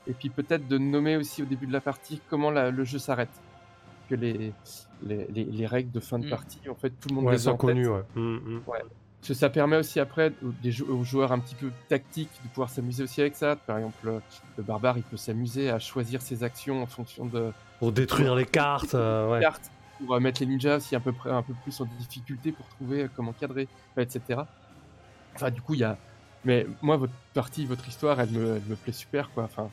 Et 0.07 0.13
puis 0.13 0.29
peut-être 0.29 0.67
de 0.67 0.77
nommer 0.77 1.17
aussi 1.17 1.43
au 1.43 1.45
début 1.45 1.67
de 1.67 1.73
la 1.73 1.81
partie 1.81 2.21
comment 2.29 2.51
le 2.51 2.83
jeu 2.85 2.99
s'arrête. 2.99 3.41
Que 4.11 4.15
les, 4.17 4.53
les, 5.03 5.25
les, 5.27 5.45
les 5.45 5.65
règles 5.65 5.91
de 5.91 5.99
fin 6.01 6.19
de 6.19 6.25
Mm. 6.25 6.29
partie, 6.29 6.59
en 6.69 6.75
fait, 6.75 6.89
tout 6.99 7.07
le 7.09 7.15
monde 7.15 7.25
Ouais, 7.25 7.31
les 7.33 7.47
a 7.47 7.53
connus, 7.53 7.87
ouais. 7.87 8.03
Mm, 8.15 8.35
mm. 8.57 8.61
Parce 8.65 9.27
que 9.27 9.33
ça 9.35 9.49
permet 9.49 9.77
aussi 9.77 9.99
après 9.99 10.33
aux, 10.43 10.51
des 10.63 10.71
jou- 10.71 10.85
aux 10.89 11.03
joueurs 11.03 11.31
un 11.31 11.39
petit 11.39 11.55
peu 11.55 11.71
tactiques 11.87 12.31
de 12.43 12.49
pouvoir 12.49 12.69
s'amuser 12.69 13.03
aussi 13.03 13.21
avec 13.21 13.35
ça. 13.35 13.55
Par 13.55 13.77
exemple, 13.77 13.95
le, 14.03 14.21
le 14.57 14.63
barbare, 14.63 14.97
il 14.97 15.03
peut 15.03 15.15
s'amuser 15.15 15.69
à 15.69 15.79
choisir 15.79 16.21
ses 16.21 16.43
actions 16.43 16.81
en 16.83 16.87
fonction 16.87 17.25
de 17.25 17.51
Pour 17.79 17.91
détruire 17.93 18.35
les 18.35 18.45
cartes, 18.45 18.95
euh, 18.95 19.29
ouais. 19.31 19.39
cartes, 19.39 19.69
pour 19.99 20.15
euh, 20.15 20.19
mettre 20.19 20.41
les 20.41 20.47
ninjas 20.47 20.77
aussi 20.77 20.95
un 20.95 20.99
peu, 20.99 21.11
près- 21.13 21.29
un 21.31 21.43
peu 21.43 21.53
plus 21.63 21.79
en 21.79 21.85
difficulté 21.85 22.51
pour 22.51 22.67
trouver 22.67 23.03
euh, 23.03 23.09
comment 23.15 23.31
cadrer, 23.31 23.67
etc. 23.95 24.45
Enfin, 25.35 25.51
du 25.51 25.61
coup, 25.61 25.75
il 25.75 25.79
y 25.81 25.83
a. 25.85 25.97
Mais 26.43 26.65
moi, 26.81 26.97
votre 26.97 27.13
partie, 27.33 27.65
votre 27.65 27.87
histoire, 27.87 28.19
elle 28.19 28.31
me, 28.31 28.55
elle 28.57 28.63
me 28.67 28.75
plaît 28.75 28.91
super, 28.91 29.29
quoi. 29.29 29.43
Enfin, 29.43 29.69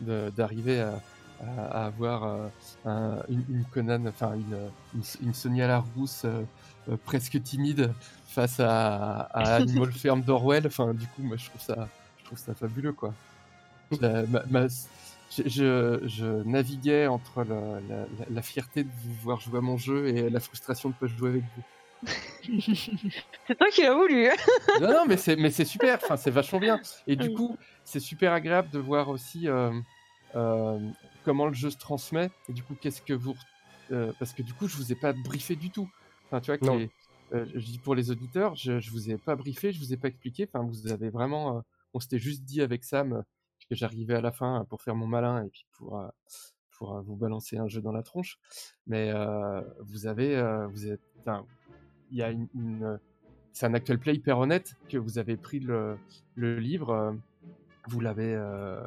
d'arriver 0.00 0.80
à, 0.80 1.00
à- 1.40 1.82
à 1.82 1.86
avoir 1.86 2.24
euh, 2.24 2.48
un- 2.84 3.22
une, 3.28 3.44
une 3.48 3.64
Conan, 3.64 4.04
enfin, 4.06 4.34
une, 4.34 4.58
une, 4.94 5.02
une 5.28 5.34
Sonia 5.34 5.66
Larousse 5.66 6.22
euh, 6.24 6.42
euh, 6.88 6.96
presque 7.04 7.42
timide 7.42 7.92
face 8.26 8.60
à, 8.60 9.22
à 9.32 9.54
Animal 9.56 9.92
Farm 9.92 10.22
d'Orwell. 10.22 10.66
Enfin, 10.66 10.94
du 10.94 11.06
coup, 11.06 11.22
moi, 11.22 11.36
je 11.36 11.46
trouve 11.48 11.60
ça, 11.60 11.88
je 12.20 12.24
trouve 12.24 12.38
ça 12.38 12.54
fabuleux, 12.54 12.92
quoi. 12.92 13.14
La- 14.00 14.22
ma- 14.26 14.42
ma- 14.50 14.66
je, 15.30 15.42
je, 15.46 16.00
je 16.06 16.24
naviguais 16.44 17.06
entre 17.06 17.44
la, 17.44 17.80
la- 17.88 18.06
la 18.30 18.42
fierté 18.42 18.84
de 18.84 18.90
vous 19.04 19.14
voir 19.22 19.40
jouer 19.40 19.58
à 19.58 19.60
mon 19.62 19.76
jeu 19.76 20.08
et 20.08 20.30
la 20.30 20.40
frustration 20.40 20.88
de 20.90 20.94
ne 20.94 21.08
pas 21.08 21.14
jouer 21.14 21.28
avec 21.30 21.42
vous. 21.56 21.62
C'est 23.46 23.54
toi 23.56 23.66
qui 23.72 23.82
l'as 23.82 23.94
voulu. 23.94 24.26
hein. 24.28 24.34
non, 24.80 24.88
non, 24.92 25.04
mais 25.06 25.16
c'est, 25.16 25.36
mais 25.36 25.50
c'est 25.50 25.64
super, 25.64 25.98
enfin, 26.02 26.16
c'est 26.16 26.30
vachement 26.30 26.60
bien. 26.60 26.80
Et 27.06 27.16
du 27.16 27.32
coup, 27.32 27.56
c'est 27.84 28.00
super 28.00 28.32
agréable 28.32 28.70
de 28.70 28.78
voir 28.78 29.08
aussi 29.08 29.48
euh, 29.48 29.72
euh, 30.36 30.78
comment 31.28 31.46
le 31.46 31.52
jeu 31.54 31.68
se 31.70 31.76
transmet. 31.76 32.30
Et 32.48 32.54
du 32.54 32.62
coup, 32.62 32.74
qu'est-ce 32.80 33.02
que 33.02 33.12
vous. 33.12 33.34
euh, 33.90 34.12
parce 34.18 34.32
que 34.32 34.42
du 34.42 34.54
coup, 34.54 34.66
je 34.66 34.76
vous 34.76 34.92
ai 34.92 34.94
pas 34.96 35.12
briefé 35.12 35.56
du 35.56 35.70
tout. 35.70 35.88
Enfin, 36.26 36.40
tu 36.40 36.46
vois, 36.50 36.56
que 36.58 36.64
les- 36.78 36.90
euh, 37.34 37.44
je 37.54 37.66
dis 37.66 37.78
pour 37.78 37.94
les 37.94 38.10
auditeurs, 38.10 38.54
je, 38.56 38.80
je 38.80 38.90
vous 38.90 39.10
ai 39.10 39.18
pas 39.18 39.36
briefé, 39.36 39.72
je 39.72 39.78
vous 39.78 39.92
ai 39.92 39.96
pas 39.98 40.08
expliqué. 40.08 40.48
Enfin, 40.50 40.64
vous 40.64 40.90
avez 40.90 41.10
vraiment. 41.10 41.58
euh, 41.58 41.60
on 41.92 42.00
s'était 42.00 42.18
juste 42.18 42.44
dit 42.44 42.62
avec 42.62 42.82
Sam 42.84 43.22
que 43.68 43.74
j'arrivais 43.74 44.14
à 44.14 44.20
la 44.22 44.32
fin 44.32 44.64
pour 44.70 44.80
faire 44.82 44.94
mon 44.94 45.06
malin 45.06 45.44
et 45.44 45.48
puis 45.50 45.66
pour. 45.72 46.02
pour 46.78 47.00
vous 47.02 47.16
balancer 47.16 47.58
un 47.58 47.66
jeu 47.68 47.80
dans 47.82 47.90
la 47.92 48.02
tronche, 48.04 48.38
mais 48.86 49.12
vous 49.80 50.06
avez, 50.06 50.30
vous 50.70 50.86
êtes, 50.86 51.00
il 52.10 52.16
y 52.18 52.22
a 52.22 52.30
une, 52.30 52.46
une, 52.54 53.00
c'est 53.52 53.66
un 53.66 53.74
actual 53.74 53.98
play 53.98 54.14
hyper 54.14 54.38
honnête 54.38 54.76
que 54.88 54.96
vous 54.96 55.18
avez 55.18 55.36
pris 55.36 55.58
le, 55.58 55.98
le 56.36 56.60
livre, 56.60 57.18
vous 57.88 58.00
l'avez 58.00 58.34
euh, 58.36 58.80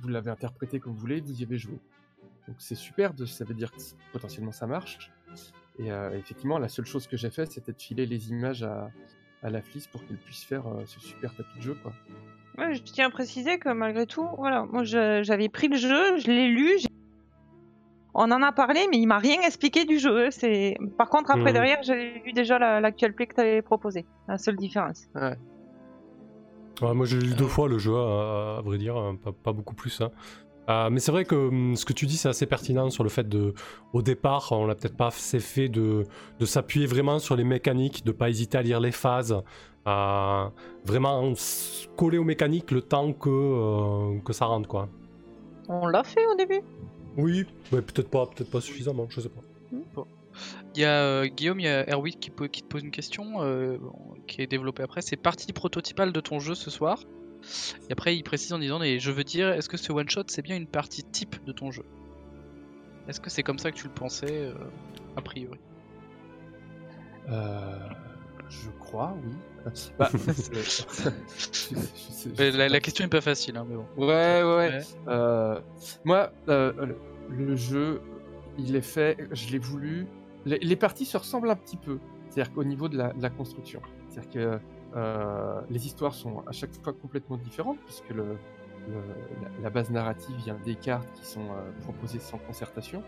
vous 0.00 0.08
l'avez 0.08 0.30
interprété 0.30 0.80
comme 0.80 0.92
vous 0.92 0.98
voulez, 1.00 1.20
vous 1.20 1.40
y 1.40 1.44
avez 1.44 1.58
joué. 1.58 1.78
Donc 2.46 2.56
c'est 2.58 2.74
super, 2.74 3.12
de, 3.14 3.24
ça 3.26 3.44
veut 3.44 3.54
dire 3.54 3.70
que 3.70 3.78
potentiellement 4.12 4.52
ça 4.52 4.66
marche. 4.66 5.10
Et 5.78 5.92
euh, 5.92 6.10
effectivement, 6.18 6.58
la 6.58 6.68
seule 6.68 6.86
chose 6.86 7.06
que 7.06 7.16
j'ai 7.16 7.30
fait, 7.30 7.46
c'était 7.52 7.72
de 7.72 7.80
filer 7.80 8.06
les 8.06 8.30
images 8.30 8.62
à, 8.62 8.90
à 9.42 9.50
la 9.50 9.60
Fliss 9.62 9.86
pour 9.86 10.04
qu'elle 10.06 10.16
puisse 10.16 10.44
faire 10.44 10.66
euh, 10.66 10.82
ce 10.86 10.98
super 10.98 11.34
tapis 11.36 11.58
de 11.58 11.62
jeu. 11.62 11.76
Quoi. 11.82 11.92
Ouais, 12.56 12.74
je 12.74 12.82
tiens 12.82 13.06
à 13.06 13.10
préciser 13.10 13.58
que 13.58 13.68
malgré 13.68 14.06
tout, 14.06 14.26
voilà, 14.38 14.64
moi 14.64 14.82
je- 14.82 15.22
j'avais 15.22 15.48
pris 15.48 15.68
le 15.68 15.76
jeu, 15.76 16.16
je 16.18 16.26
l'ai 16.26 16.48
lu, 16.48 16.70
j'ai- 16.80 16.88
on 18.14 18.32
en 18.32 18.42
a 18.42 18.50
parlé, 18.50 18.80
mais 18.90 18.98
il 18.98 19.06
m'a 19.06 19.18
rien 19.18 19.40
expliqué 19.42 19.84
du 19.84 19.98
jeu. 20.00 20.30
C'est 20.32 20.76
par 20.96 21.08
contre 21.08 21.30
après 21.30 21.50
Mhm. 21.50 21.52
derrière, 21.52 21.82
j'ai 21.84 22.20
lu 22.24 22.32
déjà 22.32 22.58
la- 22.58 22.80
l'actual 22.80 23.12
play 23.14 23.26
que 23.28 23.34
tu 23.34 23.40
avais 23.40 23.62
proposé. 23.62 24.06
La 24.26 24.38
seule 24.38 24.56
différence. 24.56 25.06
Ouais, 25.14 25.36
moi 26.80 27.06
j'ai 27.06 27.18
lu 27.20 27.34
deux 27.34 27.46
fois 27.46 27.68
le 27.68 27.78
jeu, 27.78 27.94
à, 27.96 28.58
à 28.58 28.62
vrai 28.62 28.78
dire, 28.78 28.96
hein, 28.96 29.16
pas, 29.22 29.32
pas 29.32 29.52
beaucoup 29.52 29.74
plus. 29.74 30.00
hein. 30.00 30.10
Euh, 30.68 30.90
mais 30.90 31.00
c'est 31.00 31.12
vrai 31.12 31.24
que 31.24 31.34
hum, 31.34 31.76
ce 31.76 31.84
que 31.86 31.94
tu 31.94 32.04
dis 32.06 32.18
c'est 32.18 32.28
assez 32.28 32.44
pertinent 32.46 32.90
sur 32.90 33.02
le 33.02 33.08
fait 33.08 33.26
de, 33.28 33.54
au 33.94 34.02
départ, 34.02 34.48
on 34.52 34.66
l'a 34.66 34.74
peut-être 34.74 34.96
pas 34.96 35.06
assez 35.06 35.40
fait 35.40 35.68
de, 35.70 36.04
de 36.38 36.44
s'appuyer 36.46 36.86
vraiment 36.86 37.18
sur 37.18 37.36
les 37.36 37.44
mécaniques, 37.44 38.04
de 38.04 38.12
pas 38.12 38.28
hésiter 38.28 38.58
à 38.58 38.62
lire 38.62 38.78
les 38.78 38.92
phases, 38.92 39.42
à 39.86 40.52
vraiment 40.84 41.32
coller 41.96 42.18
aux 42.18 42.24
mécaniques 42.24 42.70
le 42.70 42.82
temps 42.82 43.12
que, 43.14 43.30
euh, 43.30 44.18
que 44.20 44.34
ça 44.34 44.44
rentre 44.44 44.68
quoi. 44.68 44.88
On 45.70 45.86
l'a 45.86 46.04
fait 46.04 46.26
au 46.26 46.36
début? 46.36 46.60
Oui, 47.16 47.46
mais 47.72 47.80
peut-être 47.80 48.10
pas, 48.10 48.26
peut-être 48.26 48.50
pas 48.50 48.60
suffisamment, 48.60 49.06
je 49.08 49.20
sais 49.22 49.30
pas. 49.30 49.40
Il 50.74 50.80
y 50.80 50.84
a 50.84 51.02
euh, 51.02 51.26
Guillaume, 51.26 51.60
il 51.60 51.64
y 51.64 51.68
a 51.68 51.88
Erwin 51.90 52.14
qui, 52.14 52.30
po- 52.30 52.48
qui 52.48 52.62
te 52.62 52.66
pose 52.68 52.82
une 52.82 52.90
question 52.90 53.42
euh, 53.42 53.78
qui 54.26 54.42
est 54.42 54.46
développée 54.46 54.82
après. 54.82 55.00
C'est 55.00 55.16
partie 55.16 55.52
prototypale 55.52 56.12
de 56.12 56.20
ton 56.20 56.38
jeu 56.40 56.54
ce 56.54 56.70
soir. 56.70 57.02
Et 57.88 57.92
après, 57.92 58.16
il 58.16 58.22
précise 58.22 58.52
en 58.52 58.58
disant 58.58 58.82
Et 58.82 58.98
je 58.98 59.10
veux 59.10 59.24
dire, 59.24 59.48
est-ce 59.50 59.68
que 59.68 59.76
ce 59.76 59.92
one 59.92 60.08
shot 60.08 60.24
c'est 60.28 60.42
bien 60.42 60.56
une 60.56 60.66
partie 60.66 61.04
type 61.04 61.36
de 61.44 61.52
ton 61.52 61.70
jeu? 61.70 61.84
Est-ce 63.08 63.20
que 63.20 63.30
c'est 63.30 63.42
comme 63.42 63.58
ça 63.58 63.70
que 63.70 63.76
tu 63.76 63.86
le 63.86 63.94
pensais, 63.94 64.26
euh, 64.30 64.52
a 65.16 65.22
priori? 65.22 65.58
Euh, 67.30 67.78
je 68.48 68.68
crois, 68.78 69.16
oui. 69.24 69.32
Bah, 69.98 70.10
la, 72.68 72.80
question 72.80 73.04
est 73.04 73.08
pas 73.08 73.20
facile, 73.20 73.56
hein, 73.56 73.66
mais 73.68 73.76
bon. 73.76 73.86
Ouais, 73.96 74.42
ouais, 74.42 74.56
ouais. 74.56 74.80
Euh, 75.08 75.60
moi, 76.04 76.32
euh, 76.48 76.72
le, 76.86 76.96
le 77.30 77.56
jeu, 77.56 78.00
il 78.58 78.76
est 78.76 78.82
fait, 78.82 79.16
je 79.32 79.50
l'ai 79.50 79.58
voulu. 79.58 80.06
Les, 80.44 80.76
parties 80.76 81.04
se 81.04 81.16
ressemblent 81.16 81.50
un 81.50 81.56
petit 81.56 81.76
peu. 81.76 81.98
C'est-à-dire 82.28 82.52
qu'au 82.52 82.64
niveau 82.64 82.88
de 82.88 82.96
la, 82.96 83.30
construction, 83.30 83.80
c'est-à-dire 84.08 84.30
que 84.30 84.60
euh, 84.96 85.60
les 85.68 85.86
histoires 85.86 86.14
sont 86.14 86.42
à 86.46 86.52
chaque 86.52 86.70
fois 86.82 86.92
complètement 86.92 87.36
différentes 87.36 87.78
puisque 87.84 88.14
la, 89.62 89.70
base 89.70 89.90
narrative 89.90 90.34
vient 90.36 90.56
des 90.64 90.74
cartes 90.74 91.08
qui 91.14 91.26
sont 91.26 91.50
euh, 91.50 91.70
proposées 91.82 92.18
sans 92.18 92.38
concertation. 92.38 93.02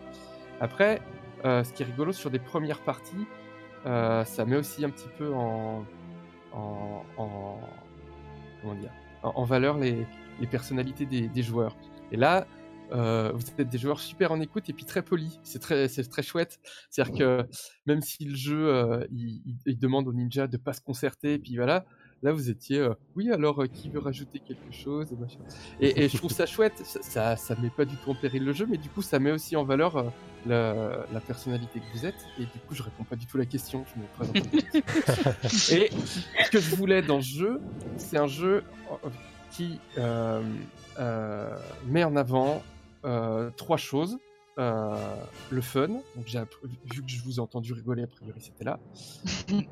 Après, 0.61 1.01
euh, 1.45 1.65
ce 1.65 1.73
qui 1.73 1.83
est 1.83 1.87
rigolo 1.87 2.13
sur 2.13 2.31
des 2.31 2.39
premières 2.39 2.81
parties, 2.81 3.27
ça 3.85 4.45
met 4.47 4.57
aussi 4.57 4.85
un 4.85 4.91
petit 4.91 5.09
peu 5.17 5.33
en, 5.33 5.87
en, 6.53 7.03
en- 7.17 7.61
comment 8.61 8.75
dire, 8.75 8.93
en, 9.23 9.45
valeur 9.45 9.79
les, 9.79 10.07
les 10.39 10.47
personnalités 10.47 11.07
des, 11.07 11.29
des 11.29 11.43
joueurs. 11.43 11.75
Et 12.13 12.17
là, 12.17 12.47
euh, 12.93 13.33
vous 13.35 13.43
êtes 13.59 13.69
des 13.69 13.79
joueurs 13.79 14.01
super 14.01 14.33
en 14.33 14.41
écoute 14.41 14.69
et 14.69 14.73
puis 14.73 14.85
très 14.85 15.03
polis. 15.03 15.39
C'est 15.43 15.61
très, 15.61 15.89
c'est 15.89 16.05
très 16.05 16.23
chouette. 16.23 16.59
C'est-à-dire 16.91 17.19
que 17.19 17.47
même 17.87 18.01
si 18.01 18.25
le 18.25 18.35
jeu, 18.35 18.69
euh, 18.69 19.07
il, 19.13 19.79
demande 19.79 20.09
aux 20.09 20.13
ninjas 20.13 20.47
de 20.47 20.57
pas 20.57 20.73
se 20.73 20.81
concerter, 20.81 21.35
et 21.35 21.39
puis 21.39 21.57
voilà, 21.57 21.85
là 22.23 22.33
vous 22.33 22.51
étiez, 22.51 22.79
euh, 22.79 22.95
oui 23.17 23.31
alors 23.31 23.65
qui 23.73 23.89
veut 23.89 24.01
rajouter 24.01 24.41
quelque 24.41 24.73
chose? 24.73 25.09
et, 25.81 26.09
je 26.09 26.17
trouve 26.17 26.33
ça 26.33 26.47
chouette. 26.47 26.79
Ça, 26.85 27.01
ça, 27.03 27.37
ça 27.37 27.57
met 27.61 27.71
pas 27.71 27.85
du 27.85 27.97
tout 27.97 28.11
en 28.11 28.15
péril 28.15 28.45
le 28.45 28.53
jeu, 28.53 28.67
mais 28.69 28.77
du 28.77 28.89
coup 28.89 29.03
ça 29.03 29.19
met 29.19 29.31
aussi 29.31 29.57
en 29.57 29.65
valeur 29.65 30.13
la, 30.47 31.07
la 31.13 31.21
personnalité 31.21 31.81
que 31.81 31.99
vous 31.99 32.07
êtes. 32.07 32.27
Et 32.39 32.43
du 32.43 32.59
coup 32.67 32.75
je 32.75 32.83
réponds 32.83 33.05
pas 33.05 33.17
du 33.17 33.27
tout 33.27 33.37
à 33.37 33.41
la 33.41 33.47
question. 33.47 33.85
Je 33.95 34.01
me 34.01 34.07
présente. 34.33 34.55
et 35.73 35.91
ce 36.45 36.51
que 36.51 36.61
je 36.61 36.75
voulais 36.75 37.03
dans 37.03 37.21
ce 37.21 37.39
jeu, 37.39 37.61
c'est 37.97 38.19
un 38.19 38.27
jeu 38.27 38.65
qui 39.53 39.79
met 41.87 42.05
en 42.05 42.17
avant 42.17 42.63
trois 43.57 43.77
choses. 43.77 44.19
Euh, 44.59 45.15
le 45.51 45.61
fun, 45.61 45.89
donc 45.89 46.27
j'ai 46.27 46.41
vu 46.41 47.03
que 47.03 47.11
je 47.11 47.23
vous 47.23 47.37
ai 47.37 47.41
entendu 47.41 47.73
rigoler, 47.73 48.03
a 48.03 48.07
priori 48.07 48.41
c'était 48.41 48.65
là. 48.65 48.79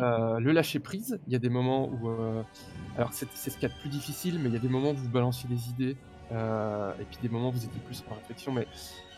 Euh, 0.00 0.40
le 0.40 0.52
lâcher 0.52 0.78
prise, 0.80 1.20
il 1.26 1.32
y 1.32 1.36
a 1.36 1.38
des 1.38 1.48
moments 1.48 1.88
où, 1.88 2.08
euh, 2.08 2.42
alors 2.96 3.12
c'est 3.12 3.26
ce 3.32 3.50
qu'il 3.50 3.62
y 3.62 3.66
a 3.66 3.74
de 3.74 3.80
plus 3.80 3.88
difficile, 3.88 4.38
mais 4.40 4.48
il 4.48 4.52
y 4.52 4.56
a 4.56 4.60
des 4.60 4.68
moments 4.68 4.90
où 4.90 4.94
vous 4.94 5.08
balanciez 5.08 5.48
des 5.48 5.68
idées, 5.68 5.96
euh, 6.32 6.92
et 7.00 7.04
puis 7.04 7.18
des 7.22 7.28
moments 7.28 7.50
où 7.50 7.52
vous 7.52 7.64
étiez 7.64 7.80
plus 7.80 8.02
en 8.10 8.14
réflexion, 8.14 8.52
mais 8.52 8.66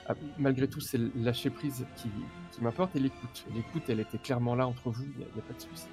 ah, 0.06 0.14
malgré 0.38 0.68
tout 0.68 0.80
c'est 0.80 0.98
le 0.98 1.10
lâcher 1.16 1.50
prise 1.50 1.86
qui, 1.96 2.08
qui 2.52 2.62
m'apporte, 2.62 2.94
et 2.96 3.00
l'écoute. 3.00 3.46
L'écoute, 3.54 3.84
elle 3.88 4.00
était 4.00 4.18
clairement 4.18 4.54
là 4.54 4.66
entre 4.66 4.90
vous, 4.90 5.04
il 5.04 5.18
n'y 5.18 5.24
a, 5.24 5.42
pas 5.42 5.54
de 5.54 5.60
souci. 5.60 5.86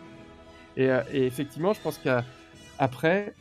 Et, 0.76 0.90
euh, 0.90 1.04
et 1.12 1.26
effectivement, 1.26 1.74
je 1.74 1.82
pense 1.82 1.98
qu'après, 1.98 3.36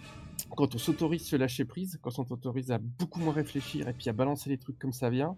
quand 0.55 0.75
on 0.75 0.79
s'autorise 0.79 1.27
ce 1.27 1.37
lâcher 1.37 1.65
prise, 1.65 1.99
quand 2.03 2.19
on 2.19 2.25
s'autorise 2.25 2.71
à 2.71 2.79
beaucoup 2.79 3.21
moins 3.21 3.33
réfléchir 3.33 3.89
et 3.89 3.93
puis 3.93 4.09
à 4.09 4.13
balancer 4.13 4.49
les 4.51 4.59
trucs 4.59 4.79
comme 4.79 4.93
ça 4.93 5.11
vient, 5.11 5.37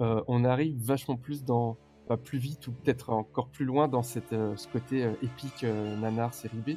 euh, 0.00 0.20
on 0.26 0.44
arrive 0.44 0.76
vachement 0.82 1.16
plus 1.16 1.44
dans, 1.44 1.76
pas 2.08 2.16
plus 2.16 2.38
vite 2.38 2.66
ou 2.66 2.72
peut-être 2.72 3.10
encore 3.10 3.48
plus 3.48 3.64
loin 3.64 3.88
dans 3.88 4.02
cette, 4.02 4.32
euh, 4.32 4.56
ce 4.56 4.66
côté 4.68 5.04
euh, 5.04 5.12
épique 5.22 5.64
euh, 5.64 5.96
nanar 5.96 6.34
série 6.34 6.56
B. 6.66 6.70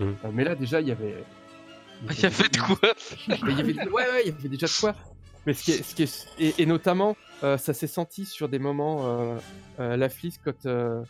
Euh, 0.00 0.12
mais 0.32 0.44
là 0.44 0.54
déjà 0.54 0.80
il 0.80 0.88
y 0.88 0.92
avait. 0.92 1.22
Il 2.10 2.20
y 2.20 2.26
avait 2.26 2.48
de 2.48 2.58
quoi? 2.58 2.78
Mais 3.28 3.52
il 3.52 3.56
y 3.56 3.60
avait, 3.60 3.88
ouais, 3.88 3.92
ouais, 3.92 4.22
il 4.26 4.32
y 4.32 4.36
avait 4.36 4.48
déjà 4.48 4.66
de 4.66 4.80
quoi. 4.80 4.94
Mais 5.46 5.52
ce 5.54 5.62
qui 5.64 5.70
est, 5.72 5.82
ce 5.82 5.94
qui 5.94 6.02
est, 6.02 6.26
et, 6.38 6.62
et 6.62 6.66
notamment, 6.66 7.16
euh, 7.44 7.56
ça 7.58 7.72
s'est 7.74 7.86
senti 7.86 8.24
sur 8.24 8.48
des 8.48 8.58
moments, 8.58 9.06
euh, 9.06 9.38
euh, 9.78 9.96
la 9.96 10.08
flisse, 10.08 10.38
quand 10.42 10.66
euh, 10.66 11.04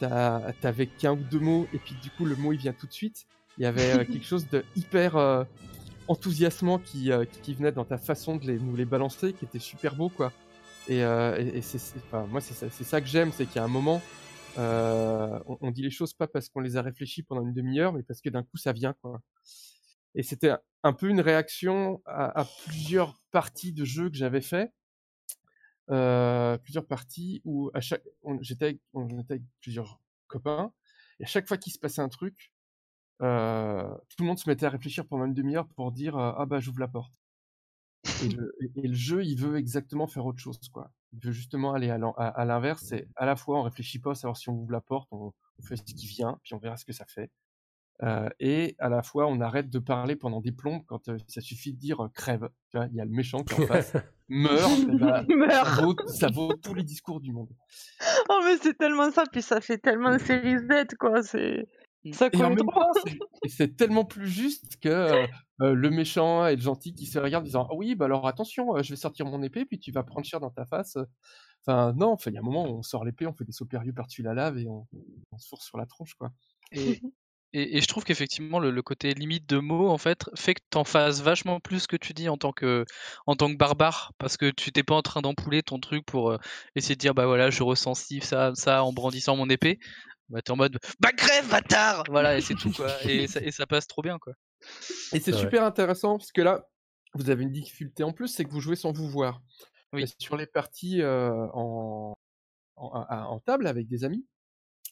t'as- 0.00 0.52
t'avais 0.60 0.86
qu'un 0.86 1.12
ou 1.12 1.16
deux 1.30 1.38
mots, 1.38 1.66
et 1.72 1.78
puis 1.78 1.94
du 2.02 2.10
coup, 2.10 2.24
le 2.24 2.36
mot 2.36 2.52
il 2.52 2.58
vient 2.58 2.72
tout 2.72 2.86
de 2.86 2.92
suite. 2.92 3.26
Il 3.58 3.62
y 3.62 3.66
avait 3.66 3.92
euh, 3.92 4.04
quelque 4.04 4.24
chose 4.24 4.48
de 4.48 4.64
hyper 4.76 5.16
euh, 5.16 5.42
enthousiasmant 6.06 6.78
qui, 6.78 7.10
euh, 7.10 7.24
qui 7.42 7.54
venait 7.54 7.72
dans 7.72 7.84
ta 7.84 7.98
façon 7.98 8.36
de 8.36 8.46
les, 8.46 8.58
nous 8.58 8.76
les 8.76 8.84
balancer, 8.84 9.32
qui 9.32 9.44
était 9.44 9.58
super 9.58 9.96
beau, 9.96 10.08
quoi. 10.08 10.32
Et, 10.86 11.00
et, 11.00 11.60
c'est, 11.60 11.98
enfin, 11.98 12.26
moi, 12.28 12.40
c'est 12.40 12.84
ça, 12.84 13.00
que 13.02 13.06
j'aime, 13.06 13.30
c'est 13.30 13.44
qu'il 13.44 13.56
y 13.56 13.58
a 13.58 13.64
un 13.64 13.68
moment, 13.68 14.00
on, 14.56 15.70
dit 15.70 15.82
les 15.82 15.90
choses 15.90 16.14
pas 16.14 16.26
parce 16.26 16.48
qu'on 16.48 16.60
les 16.60 16.78
a 16.78 16.82
réfléchies 16.82 17.22
pendant 17.22 17.42
une 17.42 17.52
demi-heure, 17.52 17.92
mais 17.92 18.02
parce 18.02 18.22
que 18.22 18.30
d'un 18.30 18.42
coup, 18.42 18.56
ça 18.56 18.72
vient, 18.72 18.94
quoi. 19.02 19.20
Et 20.14 20.22
c'était 20.22 20.50
un- 20.82 20.92
peu 20.94 21.10
une 21.10 21.20
réaction 21.20 22.00
à, 22.06 22.46
plusieurs 22.64 23.20
parties 23.32 23.74
de 23.74 23.84
jeux 23.84 24.08
que 24.08 24.16
j'avais 24.16 24.40
fait. 24.40 24.72
Plusieurs 25.88 26.86
parties 26.86 27.42
où 27.44 27.70
à 27.74 27.82
chaque, 27.82 28.02
j'étais 28.40 28.80
on 28.94 29.06
était 29.20 29.34
avec 29.34 29.42
plusieurs 29.60 30.00
copains, 30.26 30.72
et 31.20 31.24
à 31.24 31.26
chaque 31.26 31.46
fois 31.48 31.58
qu'il 31.58 31.72
se 31.74 31.78
passait 31.78 32.00
un 32.00 32.08
truc, 32.08 32.50
euh, 33.22 33.88
tout 34.08 34.22
le 34.22 34.26
monde 34.26 34.38
se 34.38 34.48
mettait 34.48 34.66
à 34.66 34.70
réfléchir 34.70 35.06
pendant 35.06 35.24
une 35.24 35.34
demi-heure 35.34 35.66
pour 35.76 35.92
dire 35.92 36.16
euh, 36.16 36.32
ah 36.36 36.46
bah 36.46 36.60
j'ouvre 36.60 36.80
la 36.80 36.88
porte. 36.88 37.14
Et 38.24 38.28
le, 38.28 38.54
et- 38.60 38.84
et 38.84 38.88
le 38.88 38.94
jeu, 38.94 39.24
il 39.24 39.36
veut 39.38 39.56
exactement 39.56 40.06
faire 40.06 40.24
autre 40.24 40.38
chose, 40.38 40.58
quoi. 40.72 40.90
Il 41.12 41.20
veut 41.24 41.32
justement 41.32 41.72
aller 41.74 41.90
à 41.90 42.44
l'inverse. 42.44 42.84
C'est 42.86 43.08
à 43.16 43.26
la 43.26 43.34
fois 43.36 43.58
on 43.58 43.62
réfléchit 43.62 43.98
pas 43.98 44.12
à 44.12 44.14
savoir 44.14 44.36
si 44.36 44.48
on 44.48 44.54
ouvre 44.54 44.72
la 44.72 44.80
porte, 44.80 45.08
on, 45.12 45.32
on 45.58 45.62
fait 45.62 45.76
ce 45.76 45.82
qui 45.82 46.06
vient, 46.06 46.38
puis 46.42 46.54
on 46.54 46.58
verra 46.58 46.76
ce 46.76 46.84
que 46.84 46.92
ça 46.92 47.04
fait. 47.06 47.30
Euh, 48.04 48.28
et 48.38 48.76
à 48.78 48.88
la 48.88 49.02
fois, 49.02 49.26
on 49.26 49.40
arrête 49.40 49.70
de 49.70 49.78
parler 49.80 50.14
pendant 50.14 50.40
des 50.40 50.52
plombs 50.52 50.80
quand 50.86 51.08
euh, 51.08 51.16
ça 51.26 51.40
suffit 51.40 51.72
de 51.72 51.78
dire 51.80 52.04
euh, 52.04 52.08
crève. 52.08 52.48
Tu 52.70 52.76
vois, 52.76 52.86
il 52.86 52.94
y 52.94 53.00
a 53.00 53.04
le 53.04 53.10
méchant 53.10 53.42
qui 53.42 53.54
est 53.54 53.64
en 53.64 53.66
face, 53.66 53.92
meurt, 54.28 54.78
et 54.78 54.86
bah, 55.00 55.24
ça, 55.64 55.82
vaut, 55.82 55.96
ça 56.06 56.28
vaut 56.30 56.52
tous 56.54 56.74
les 56.74 56.84
discours 56.84 57.20
du 57.20 57.32
monde. 57.32 57.48
Oh 58.28 58.40
mais 58.44 58.56
c'est 58.62 58.78
tellement 58.78 59.10
ça, 59.10 59.24
puis 59.32 59.42
ça 59.42 59.60
fait 59.60 59.78
tellement 59.78 60.16
série 60.20 60.58
Z 60.58 60.94
quoi. 61.00 61.22
C'est 61.24 61.66
ça 62.12 62.30
Et 62.32 62.44
en 62.44 62.50
colle 62.50 62.54
même 62.54 62.68
trop. 62.68 62.72
temps, 62.72 62.90
c'est- 63.44 63.76
tellement 63.76 64.04
plus 64.04 64.28
juste 64.28 64.78
que 64.80 64.88
euh, 64.88 65.26
euh, 65.62 65.74
le 65.74 65.90
méchant 65.90 66.46
et 66.46 66.56
le 66.56 66.62
gentil 66.62 66.94
qui 66.94 67.06
se 67.06 67.18
regardent 67.18 67.44
en 67.44 67.46
disant 67.46 67.68
ah 67.70 67.74
oui, 67.74 67.94
bah 67.94 68.04
alors 68.06 68.26
attention, 68.26 68.76
euh, 68.76 68.82
je 68.82 68.90
vais 68.90 68.96
sortir 68.96 69.26
mon 69.26 69.42
épée, 69.42 69.64
puis 69.64 69.78
tu 69.78 69.92
vas 69.92 70.02
prendre 70.04 70.26
cher 70.26 70.40
dans 70.40 70.50
ta 70.50 70.66
face. 70.66 70.96
Enfin, 71.66 71.92
non, 71.94 72.12
enfin, 72.12 72.30
il 72.30 72.34
y 72.34 72.38
a 72.38 72.40
un 72.40 72.44
moment 72.44 72.64
où 72.66 72.78
on 72.78 72.82
sort 72.82 73.04
l'épée, 73.04 73.26
on 73.26 73.34
fait 73.34 73.44
des 73.44 73.52
sauts 73.52 73.66
périlleux 73.66 73.92
par-dessus 73.94 74.22
la 74.22 74.34
lave 74.34 74.58
et 74.58 74.68
on, 74.68 74.86
on 75.32 75.38
se 75.38 75.48
fourre 75.48 75.62
sur 75.62 75.78
la 75.78 75.86
tronche, 75.86 76.14
quoi. 76.14 76.32
Et, 76.72 77.02
et, 77.54 77.78
et 77.78 77.80
je 77.80 77.86
trouve 77.86 78.04
qu'effectivement, 78.04 78.58
le, 78.60 78.70
le 78.70 78.82
côté 78.82 79.14
limite 79.14 79.48
de 79.48 79.58
mots, 79.58 79.88
en 79.88 79.98
fait, 79.98 80.24
fait 80.36 80.54
que 80.54 80.60
t'en 80.70 80.84
fasses 80.84 81.20
vachement 81.22 81.60
plus 81.60 81.86
que 81.86 81.96
tu 81.96 82.12
dis 82.14 82.28
en 82.28 82.36
tant 82.36 82.52
que, 82.52 82.84
en 83.26 83.36
tant 83.36 83.50
que 83.50 83.56
barbare. 83.56 84.12
Parce 84.18 84.36
que 84.36 84.50
tu 84.50 84.72
t'es 84.72 84.82
pas 84.82 84.94
en 84.96 85.02
train 85.02 85.22
d'empouler 85.22 85.62
ton 85.62 85.78
truc 85.80 86.04
pour 86.06 86.30
euh, 86.32 86.38
essayer 86.76 86.94
de 86.96 87.00
dire, 87.00 87.14
bah 87.14 87.26
voilà, 87.26 87.50
je 87.50 87.62
ressens 87.62 87.94
ci, 87.94 88.20
ça, 88.20 88.52
ça, 88.54 88.84
en 88.84 88.92
brandissant 88.92 89.36
mon 89.36 89.48
épée. 89.50 89.78
Bah 90.28 90.42
t'es 90.42 90.50
en 90.50 90.56
mode, 90.56 90.78
bah 91.00 91.12
crève, 91.12 91.48
bâtard 91.48 92.04
Voilà, 92.08 92.36
et 92.36 92.40
c'est 92.40 92.54
tout, 92.54 92.70
quoi. 92.72 92.88
Et 93.04 93.26
ça, 93.28 93.40
et 93.40 93.50
ça 93.50 93.66
passe 93.66 93.86
trop 93.86 94.02
bien, 94.02 94.18
quoi. 94.18 94.34
Et 95.12 95.20
c'est 95.20 95.32
super 95.32 95.64
intéressant 95.64 96.18
parce 96.18 96.32
que 96.32 96.42
là, 96.42 96.68
vous 97.14 97.30
avez 97.30 97.44
une 97.44 97.52
difficulté 97.52 98.02
en 98.02 98.12
plus, 98.12 98.28
c'est 98.28 98.44
que 98.44 98.50
vous 98.50 98.60
jouez 98.60 98.76
sans 98.76 98.92
vous 98.92 99.08
voir. 99.08 99.40
Oui. 99.92 100.04
Sur 100.18 100.36
les 100.36 100.46
parties 100.46 101.00
euh, 101.00 101.46
en, 101.54 102.14
en, 102.76 103.40
table 103.40 103.66
avec 103.66 103.88
des 103.88 104.04
amis, 104.04 104.26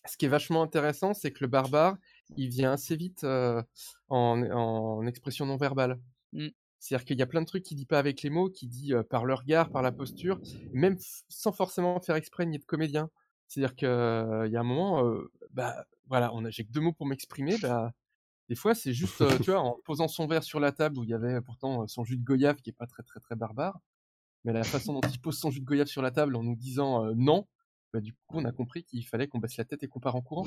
ce 0.07 0.17
qui 0.17 0.25
est 0.25 0.29
vachement 0.29 0.63
intéressant, 0.63 1.13
c'est 1.13 1.33
que 1.33 1.45
le 1.45 1.49
barbare, 1.49 1.97
il 2.37 2.49
vient 2.49 2.73
assez 2.73 2.97
vite 2.97 3.25
euh, 3.25 3.63
en, 4.09 4.43
en 4.51 5.07
expression 5.07 5.45
non 5.45 5.59
verbale. 5.59 6.01
Mm. 6.33 6.49
C'est-à-dire 6.79 7.05
qu'il 7.05 7.19
y 7.19 7.23
a 7.23 7.27
plein 7.27 7.41
de 7.41 7.47
trucs 7.47 7.65
qu'il 7.65 7.77
dit 7.77 7.87
pas 7.87 7.99
avec 7.99 8.23
les 8.23 8.31
mots, 8.31 8.49
qu'il 8.49 8.69
dit 8.69 8.95
euh, 8.95 9.03
par 9.03 9.25
le 9.25 9.35
regard, 9.35 9.71
par 9.71 9.83
la 9.83 9.93
posture, 9.93 10.41
même 10.73 10.97
sans 11.29 11.53
forcément 11.53 12.01
faire 12.01 12.17
exprès 12.17 12.47
ni 12.47 12.57
être 12.57 12.67
comédien. 12.67 13.11
C'est-à-dire 13.49 13.77
qu'il 13.77 13.89
y 13.89 14.57
a 14.57 14.61
un 14.61 14.65
moment, 14.65 15.07
euh, 15.07 15.31
bah 15.53 15.87
voilà, 16.09 16.33
on 16.35 16.45
a, 16.45 16.51
j'ai 16.51 16.65
que 16.65 16.73
deux 16.73 16.81
mots 16.81 16.93
pour 16.93 17.07
m'exprimer, 17.07 17.57
bah 17.59 17.93
Des 18.49 18.55
fois, 18.55 18.75
c'est 18.75 18.93
juste, 18.93 19.21
euh, 19.21 19.39
tu 19.39 19.51
vois, 19.51 19.61
en 19.61 19.77
posant 19.85 20.09
son 20.09 20.27
verre 20.27 20.45
sur 20.45 20.61
la 20.61 20.73
table 20.73 20.99
où 20.99 21.05
il 21.05 21.11
y 21.11 21.15
avait 21.15 21.41
pourtant 21.41 21.83
euh, 21.83 21.87
son 21.87 22.05
jus 22.05 22.17
de 22.17 22.25
goyave 22.25 22.57
qui 22.57 22.71
est 22.71 22.77
pas 22.77 22.87
très 22.87 23.03
très 23.03 23.21
très 23.21 23.37
barbare, 23.37 23.79
mais 24.45 24.53
la 24.53 24.65
façon 24.65 24.93
dont 24.95 25.09
il 25.09 25.21
pose 25.21 25.39
son 25.39 25.51
jus 25.51 25.61
de 25.61 25.65
goyave 25.65 25.89
sur 25.89 26.03
la 26.03 26.11
table 26.11 26.37
en 26.37 26.43
nous 26.43 26.57
disant 26.57 27.05
euh, 27.05 27.13
non, 27.17 27.47
bah, 27.93 28.01
du 28.01 28.13
coup, 28.13 28.39
on 28.39 28.45
a 28.45 28.53
compris 28.53 28.85
qu'il 28.85 29.07
fallait 29.07 29.27
qu'on 29.27 29.39
baisse 29.39 29.57
la 29.57 29.65
tête 29.65 29.83
et 29.83 29.89
qu'on 29.89 30.01
part 30.01 30.17
en 30.17 30.21
courant. 30.21 30.47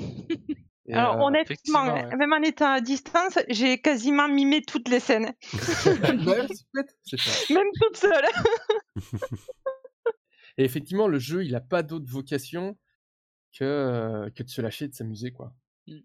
Et, 0.86 0.93
Alors, 0.93 1.16
euh, 1.16 1.28
honnêtement, 1.28 1.93
ouais. 1.93 2.16
même 2.16 2.34
en 2.34 2.41
étant 2.41 2.72
à 2.72 2.82
distance, 2.82 3.38
j'ai 3.50 3.80
quasiment 3.80 4.28
mimé 4.28 4.62
toutes 4.62 4.88
les 4.88 5.00
scènes, 5.00 5.34
ouais, 5.54 6.47
c'est 6.47 6.66
chouette, 6.72 6.97
c'est 7.04 7.20
ça. 7.20 7.54
même 7.54 7.68
toute 7.82 7.97
seule. 7.97 8.26
Et 10.58 10.64
effectivement, 10.64 11.08
le 11.08 11.20
jeu, 11.20 11.45
il 11.45 11.56
a 11.56 11.62
pas 11.62 11.84
d'autre 11.84 12.06
vocation 12.08 12.78
que, 13.52 14.30
que 14.36 14.43
de 14.43 14.50
se 14.50 14.62
lâcher 14.62 14.88
de 14.88 14.93
s'amuser, 14.93 15.32
quoi. 15.32 15.54
Mm. 15.88 15.97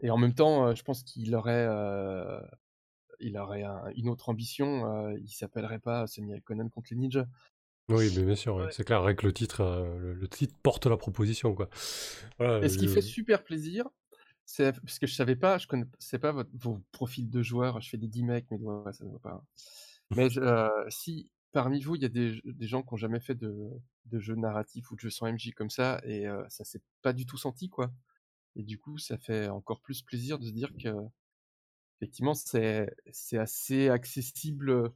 Et 0.00 0.10
en 0.10 0.16
même 0.16 0.34
temps, 0.34 0.74
je 0.74 0.82
pense 0.82 1.02
qu'il 1.02 1.34
aurait, 1.34 1.66
euh, 1.68 2.40
il 3.20 3.36
aurait 3.36 3.64
un- 3.64 3.90
une 3.96 4.08
autre 4.08 4.28
ambition. 4.28 5.10
il 5.16 5.28
s'appellerait 5.28 5.80
pas 5.80 6.06
Samuel 6.06 6.42
Conan 6.42 6.68
contre 6.68 6.88
les 6.92 6.96
ninjas. 6.96 7.26
Oui, 7.88 8.10
mais 8.16 8.22
bien 8.22 8.36
sûr, 8.36 8.54
ouais, 8.56 8.68
c'est 8.70 8.84
clair, 8.84 9.02
avec 9.02 9.22
le 9.22 9.32
titre, 9.32 9.62
le, 9.98 10.12
le 10.12 10.28
titre 10.28 10.54
porte 10.62 10.86
la 10.86 10.96
proposition, 10.98 11.54
quoi. 11.54 11.68
Voilà, 12.38 12.64
Et 12.64 12.68
ce 12.68 12.76
qui 12.78 12.86
fait 12.86 13.00
super 13.00 13.42
plaisir, 13.42 13.88
c'est 14.44 14.72
parce 14.80 14.98
que 14.98 15.06
je 15.06 15.14
savais 15.14 15.36
pas, 15.36 15.58
je 15.58 15.66
connaissais 15.66 16.18
pas 16.18 16.32
votre, 16.32 16.50
vos 16.54 16.80
profils 16.92 17.28
de 17.28 17.42
joueurs. 17.42 17.80
Je 17.80 17.88
fais 17.90 17.96
des 17.98 18.08
10 18.08 18.22
mecs, 18.24 18.46
mais 18.50 18.58
ouais, 18.58 18.92
ça 18.92 19.04
ne 19.04 19.12
va 19.12 19.18
pas. 19.18 19.44
Mais 20.10 20.28
je- 20.30 20.40
euh, 20.40 20.68
si 20.90 21.30
parmi 21.52 21.80
vous, 21.80 21.96
il 21.96 22.02
y 22.02 22.06
a 22.06 22.08
des, 22.08 22.40
des 22.44 22.66
gens 22.66 22.82
qui 22.82 22.94
ont 22.94 22.96
jamais 22.96 23.20
fait 23.20 23.34
de, 23.34 23.54
de 24.06 24.18
jeux 24.18 24.34
narratifs 24.34 24.90
ou 24.90 24.96
de 24.96 25.00
jeux 25.00 25.10
sans 25.10 25.30
MJ 25.32 25.52
comme 25.54 25.70
ça, 25.70 26.00
et 26.04 26.26
euh, 26.26 26.44
ça 26.48 26.64
s'est 26.64 26.82
pas 27.02 27.12
du 27.12 27.26
tout 27.26 27.36
senti, 27.38 27.68
quoi. 27.68 27.92
Et 28.56 28.62
du 28.62 28.78
coup, 28.78 28.98
ça 28.98 29.18
fait 29.18 29.48
encore 29.48 29.80
plus 29.80 30.02
plaisir 30.02 30.38
de 30.38 30.46
se 30.46 30.50
dire 30.50 30.72
que, 30.76 30.88
effectivement, 32.00 32.34
c'est 32.34 32.88
assez 33.38 33.88
accessible 33.88 34.92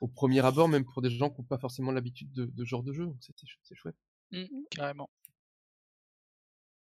au 0.00 0.08
premier 0.08 0.44
abord, 0.44 0.68
même 0.68 0.84
pour 0.84 1.02
des 1.02 1.10
gens 1.10 1.30
qui 1.30 1.40
n'ont 1.40 1.46
pas 1.46 1.58
forcément 1.58 1.92
l'habitude 1.92 2.32
de, 2.32 2.46
de 2.46 2.64
ce 2.64 2.68
genre 2.68 2.82
de 2.82 2.92
jeu. 2.92 3.08
C'est 3.62 3.74
chouette. 3.74 3.96
Mm, 4.32 4.44
carrément. 4.70 5.10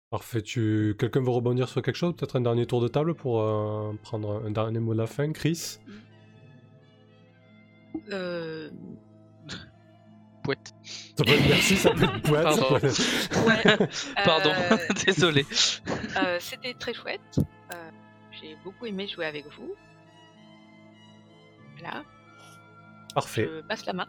Parfait, 0.09 0.43
tu... 0.43 0.95
quelqu'un 0.99 1.21
veut 1.21 1.31
rebondir 1.31 1.67
sur 1.67 1.81
quelque 1.81 1.95
chose? 1.95 2.15
Peut-être 2.15 2.35
un 2.35 2.41
dernier 2.41 2.67
tour 2.67 2.81
de 2.81 2.87
table 2.87 3.15
pour 3.15 3.41
euh, 3.41 3.93
prendre 4.03 4.45
un 4.45 4.51
dernier 4.51 4.79
mot 4.79 4.93
de 4.93 4.99
la 4.99 5.07
fin, 5.07 5.31
Chris? 5.31 5.79
Euh, 8.11 8.69
Pouette. 10.43 10.73
Ça 11.17 11.23
peut 11.23 11.31
être 11.31 11.47
merci, 11.47 11.75
ça 11.77 11.91
peut 11.91 12.03
être 12.03 12.21
poète, 12.21 12.43
Pardon. 12.43 12.79
peut 12.79 12.85
être- 12.87 13.45
ouais, 13.47 13.87
Pardon, 14.25 14.51
euh, 14.71 14.77
désolé. 15.05 15.45
euh, 16.17 16.37
C'était 16.41 16.73
très 16.73 16.93
chouette. 16.93 17.21
Euh, 17.73 17.89
J'ai 18.41 18.57
beaucoup 18.63 18.85
aimé 18.85 19.07
jouer 19.07 19.25
avec 19.25 19.45
vous. 19.57 19.73
Voilà, 21.79 22.03
Parfait, 23.15 23.49
je 23.49 23.61
passe 23.61 23.85
la 23.85 23.93
main. 23.93 24.07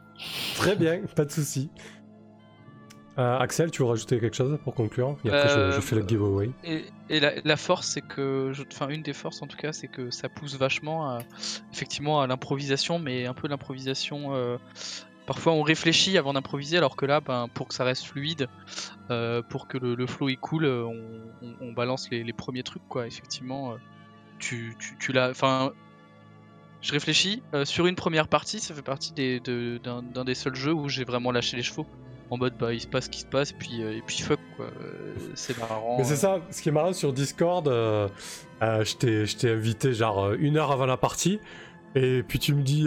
très 0.56 0.74
bien, 0.76 1.02
pas 1.14 1.24
de 1.24 1.30
souci. 1.30 1.70
Euh, 3.16 3.38
Axel, 3.38 3.70
tu 3.70 3.82
veux 3.82 3.88
rajouter 3.88 4.18
quelque 4.18 4.34
chose 4.34 4.58
pour 4.64 4.74
conclure 4.74 5.16
Et 5.24 5.28
après, 5.30 5.48
je, 5.48 5.54
je 5.54 5.58
Euh, 5.78 5.80
fais 5.80 5.96
le 5.96 6.02
giveaway. 6.06 6.50
Et, 6.64 6.84
et 7.08 7.20
la, 7.20 7.32
la 7.44 7.56
force, 7.56 7.86
c'est 7.86 8.00
que, 8.00 8.50
je- 8.52 8.64
enfin, 8.72 8.88
une 8.88 9.02
des 9.02 9.12
forces 9.12 9.40
en 9.40 9.46
tout 9.46 9.56
cas, 9.56 9.72
c'est 9.72 9.86
que 9.86 10.10
ça 10.10 10.28
pousse 10.28 10.56
vachement, 10.56 11.08
à, 11.08 11.20
effectivement, 11.72 12.20
à 12.20 12.26
l'improvisation, 12.26 12.98
mais 12.98 13.26
un 13.26 13.34
peu 13.34 13.46
l'improvisation. 13.46 14.34
euh, 14.34 14.56
parfois, 15.26 15.52
on 15.52 15.62
réfléchit 15.62 16.18
avant 16.18 16.32
d'improviser, 16.32 16.76
alors 16.76 16.96
que 16.96 17.06
là, 17.06 17.20
ben, 17.20 17.46
pour 17.54 17.68
que 17.68 17.74
ça 17.74 17.84
reste 17.84 18.04
fluide, 18.04 18.48
euh, 19.10 19.42
pour 19.42 19.68
que 19.68 19.78
le, 19.78 19.94
le 19.94 20.06
flow 20.08 20.28
cool, 20.40 20.64
euh, 20.64 20.84
on, 20.84 21.46
on- 21.46 21.54
on 21.68 21.72
balance 21.72 22.10
les, 22.10 22.24
les 22.24 22.32
premiers 22.32 22.64
trucs, 22.64 22.86
quoi. 22.88 23.06
Effectivement, 23.06 23.72
euh, 23.72 23.76
tu, 24.40 24.74
tu, 24.80 24.96
tu 24.98 25.12
l'as, 25.12 25.30
enfin. 25.30 25.72
Je 26.82 26.92
réfléchis, 26.92 27.42
euh, 27.54 27.64
sur 27.64 27.86
une 27.86 27.94
première 27.94 28.28
partie, 28.28 28.60
ça 28.60 28.74
fait 28.74 28.82
partie 28.82 29.14
des- 29.14 29.40
de- 29.40 29.80
d'un 29.82 30.02
d'un 30.02 30.24
des 30.24 30.34
seuls 30.34 30.54
jeux 30.54 30.72
où 30.74 30.88
j'ai 30.90 31.04
vraiment 31.04 31.32
lâché 31.32 31.56
les 31.56 31.62
chevaux. 31.62 31.86
En 32.30 32.38
mode, 32.38 32.54
bah, 32.58 32.72
il 32.72 32.80
se 32.80 32.86
passe 32.86 33.04
ce 33.04 33.10
qui 33.10 33.20
se 33.20 33.26
passe, 33.26 33.52
puis, 33.52 33.82
euh, 33.82 33.96
et 33.96 34.02
puis 34.04 34.18
fuck, 34.22 34.40
quoi. 34.56 34.66
Euh, 34.66 35.14
c'est 35.34 35.56
marrant. 35.58 35.96
Mais 35.98 36.04
c'est 36.04 36.16
ça, 36.16 36.38
ce 36.50 36.62
qui 36.62 36.68
est 36.70 36.72
marrant 36.72 36.92
sur 36.92 37.12
Discord, 37.12 37.68
euh, 37.68 38.08
je 38.60 38.96
t'ai- 39.36 39.50
invité 39.50 39.92
genre 39.92 40.32
une 40.32 40.56
heure 40.56 40.72
avant 40.72 40.86
la 40.86 40.96
partie, 40.96 41.38
et 41.94 42.22
puis 42.26 42.38
tu 42.38 42.54
me 42.54 42.62
dis, 42.62 42.84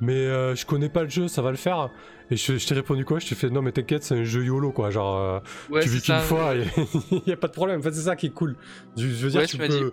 mais 0.00 0.54
je 0.54 0.64
connais 0.66 0.88
pas 0.88 1.02
le 1.02 1.08
jeu, 1.08 1.28
ça 1.28 1.42
va 1.42 1.50
le 1.50 1.56
faire? 1.56 1.90
Et 2.32 2.36
je, 2.36 2.56
je 2.56 2.66
t'ai 2.66 2.74
répondu 2.74 3.04
quoi? 3.04 3.18
Je 3.18 3.28
t'ai 3.28 3.34
fait, 3.34 3.50
non 3.50 3.60
mais 3.60 3.72
t'inquiète, 3.72 4.04
c'est 4.04 4.14
un 4.14 4.24
jeu 4.24 4.42
YOLO 4.44 4.70
quoi, 4.72 4.90
genre 4.90 5.18
euh, 5.18 5.40
Ouais, 5.70 5.82
tu 5.82 5.90
vis 5.90 6.00
qu'une 6.00 6.14
ça, 6.14 6.20
fois, 6.20 6.54
euh, 6.54 6.64
il 7.10 7.22
y 7.26 7.32
a 7.32 7.36
pas 7.36 7.48
de 7.48 7.52
problème. 7.52 7.80
En 7.80 7.82
fait, 7.82 7.92
c'est 7.92 8.02
ça 8.02 8.16
qui 8.16 8.26
est 8.26 8.30
cool. 8.30 8.56
Je, 8.96 9.02
je 9.06 9.24
veux 9.24 9.30
dire, 9.30 9.40
Ouais, 9.40 9.46
tu 9.46 9.56
tu 9.56 9.62
m'as 9.62 9.68
dit- 9.68 9.78
peux. 9.78 9.92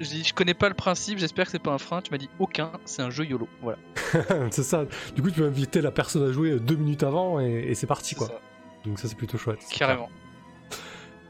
Je 0.00 0.08
dis, 0.08 0.24
je 0.24 0.32
connais 0.32 0.54
pas 0.54 0.68
le 0.68 0.74
principe, 0.74 1.18
j'espère 1.18 1.46
que 1.46 1.50
c'est 1.50 1.58
pas 1.62 1.72
un 1.72 1.78
frein. 1.78 2.00
Tu 2.00 2.10
m'as 2.12 2.18
dit 2.18 2.30
aucun, 2.38 2.70
c'est 2.84 3.02
un 3.02 3.10
jeu 3.10 3.24
YOLO. 3.24 3.48
Voilà. 3.62 3.78
c'est 4.50 4.62
ça. 4.62 4.84
Du 5.16 5.22
coup, 5.22 5.30
tu 5.30 5.40
peux 5.40 5.46
inviter 5.46 5.80
la 5.80 5.90
personne 5.90 6.22
à 6.28 6.32
jouer 6.32 6.58
deux 6.60 6.76
minutes 6.76 7.02
avant, 7.02 7.40
et, 7.40 7.64
et 7.68 7.74
c'est 7.74 7.86
parti 7.88 8.14
quoi. 8.14 8.28
Ça, 8.28 8.40
Donc 8.84 8.98
ça, 9.00 9.08
c'est 9.08 9.16
plutôt 9.16 9.36
chouette. 9.38 9.58
c'est 9.60 9.76
Carrément. 9.76 10.08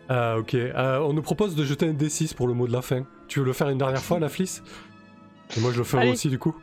Ah, 0.09 0.37
ok. 0.39 0.55
Euh, 0.55 0.99
on 0.99 1.13
nous 1.13 1.23
propose 1.23 1.55
de 1.55 1.65
jeter 1.65 1.87
un 1.89 1.93
D6 1.93 2.35
pour 2.35 2.47
le 2.47 2.55
mot 2.55 2.67
de 2.67 2.73
la 2.73 2.83
fin. 2.83 3.05
Tu 3.29 3.39
veux 3.41 3.45
le 3.47 3.53
faire 3.53 3.69
une 3.71 3.79
dernière 3.79 4.03
fois, 4.03 4.19
la 4.19 4.29
flisse 4.29 4.63
Et 5.57 5.61
moi, 5.61 5.71
je 5.73 5.79
le 5.79 5.85
ferai 5.85 6.03
Allez. 6.03 6.11
aussi, 6.13 6.29
du 6.29 6.39
coup. 6.39 6.55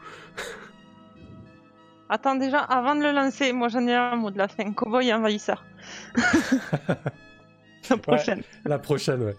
Attends, 2.09 2.35
déjà, 2.35 2.59
avant 2.59 2.95
de 2.95 3.01
le 3.01 3.11
lancer, 3.11 3.53
moi 3.53 3.67
j'en 3.67 3.85
ai 3.85 3.93
un 3.93 4.15
mot 4.15 4.31
de 4.31 4.37
la 4.39 4.47
fin. 4.47 4.73
Cowboy 4.73 5.13
envahisseur. 5.13 5.63
la 7.89 7.97
prochaine. 7.97 8.43
La 8.65 8.79
prochaine, 8.79 9.21
ouais. 9.23 9.35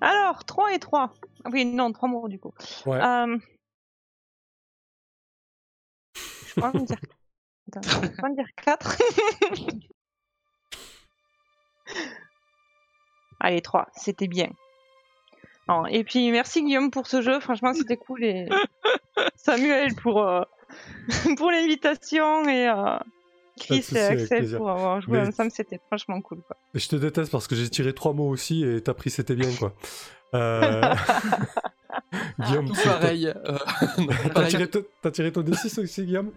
Alors, 0.00 0.44
3 0.44 0.72
et 0.72 0.78
3. 0.78 1.12
Oui, 1.52 1.66
non, 1.66 1.92
3 1.92 2.08
mots 2.08 2.28
du 2.28 2.38
coup. 2.38 2.54
Ouais. 2.86 2.98
Euh... 2.98 3.36
Je 6.16 6.60
me 6.60 6.86
dire... 6.86 6.96
Attends, 7.68 7.82
je 7.82 8.34
dire 8.34 8.48
4. 8.64 8.98
Allez, 13.40 13.60
3, 13.60 13.88
c'était 13.94 14.28
bien. 14.28 14.48
Non, 15.68 15.86
et 15.86 16.04
puis 16.04 16.30
merci 16.32 16.62
Guillaume 16.62 16.90
pour 16.90 17.06
ce 17.06 17.22
jeu, 17.22 17.38
franchement 17.38 17.72
c'était 17.74 17.96
cool. 17.96 18.24
Et 18.24 18.48
Samuel 19.36 19.94
pour, 19.94 20.26
euh, 20.26 20.42
pour 21.36 21.50
l'invitation 21.50 22.48
et 22.48 22.68
euh, 22.68 22.98
Chris 23.58 23.84
et 23.94 23.98
Axel 23.98 24.56
pour 24.56 24.70
avoir 24.70 25.00
joué 25.00 25.20
Mais- 25.20 25.28
ensemble, 25.28 25.50
c'était 25.50 25.80
franchement 25.88 26.20
cool. 26.20 26.40
Quoi. 26.46 26.56
Je 26.74 26.88
te 26.88 26.96
déteste 26.96 27.30
parce 27.32 27.46
que 27.46 27.54
j'ai 27.56 27.68
tiré 27.68 27.92
trois 27.94 28.12
mots 28.12 28.28
aussi 28.28 28.64
et 28.64 28.80
t'as 28.82 28.94
pris 28.94 29.10
c'était 29.10 29.34
bien, 29.36 29.50
quoi. 29.58 29.72
Euh... 30.32 30.80
Guillaume, 32.38 32.68
Tout 32.68 32.74
tu- 32.80 32.88
pareil. 32.88 33.26
euh, 33.26 33.58
T'as 34.32 34.46
tiré, 34.46 34.68
ton- 34.70 34.84
t'as 35.02 35.10
tiré 35.10 35.32
ton 35.32 35.40
D6 35.42 35.80
aussi, 35.82 36.04
Guillaume? 36.04 36.30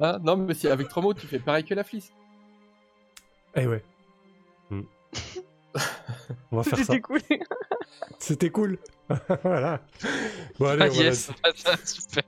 Ah, 0.00 0.18
non, 0.22 0.38
mais 0.38 0.54
si 0.54 0.66
avec 0.66 0.88
trois 0.88 1.02
mots, 1.02 1.12
tu 1.12 1.26
fais 1.26 1.38
pareil 1.38 1.62
que 1.62 1.74
la 1.74 1.84
flisse. 1.84 2.10
Eh 3.54 3.66
ouais. 3.66 3.82
Hmm. 4.70 4.80
On 6.50 6.56
va 6.56 6.62
faire 6.62 6.78
ça. 6.78 6.84
C'était 6.84 7.00
cool. 7.02 7.20
C'était 8.18 8.50
cool. 8.50 8.78
voilà. 9.42 9.80
Bon, 10.58 10.68
allez, 10.68 10.82
Ah, 10.84 10.88
on 10.90 10.94
va 10.96 11.02
yes, 11.02 11.30
ah, 11.44 11.48
ça, 11.54 11.76
super. 11.84 12.24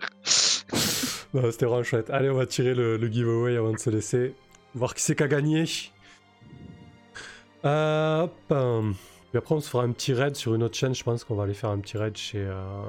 C'était 1.51 1.67
vraiment 1.67 1.83
chouette. 1.83 2.11
Allez, 2.11 2.31
on 2.31 2.35
va 2.37 2.47
tirer 2.47 2.75
le, 2.75 2.99
giveaway 3.11 3.57
avant 3.57 3.73
de 3.73 3.79
se 3.79 3.91
laisser. 3.91 4.35
Voir 4.75 4.95
qui 4.95 5.03
c'est 5.03 5.17
qui 5.17 5.23
a 5.23 5.29
gagné. 5.29 5.65
Euh, 7.65 8.23
hop. 8.23 8.33
euh, 8.53 8.93
Puis 9.31 9.39
après, 9.39 9.55
on 9.55 9.61
se 9.61 9.69
fera 9.69 9.83
un 9.85 9.93
petit 9.93 10.13
raid 10.13 10.37
sur 10.37 10.55
une 10.55 10.63
autre 10.63 10.77
chaîne. 10.77 10.95
Je 10.95 11.03
pense 11.03 11.25
qu'on 11.25 11.35
va 11.35 11.45
aller 11.45 11.55
faire 11.55 11.71
un 11.71 11.79
petit 11.79 11.97
raid 11.99 12.17
chez, 12.17 12.39
euh, 12.39 12.83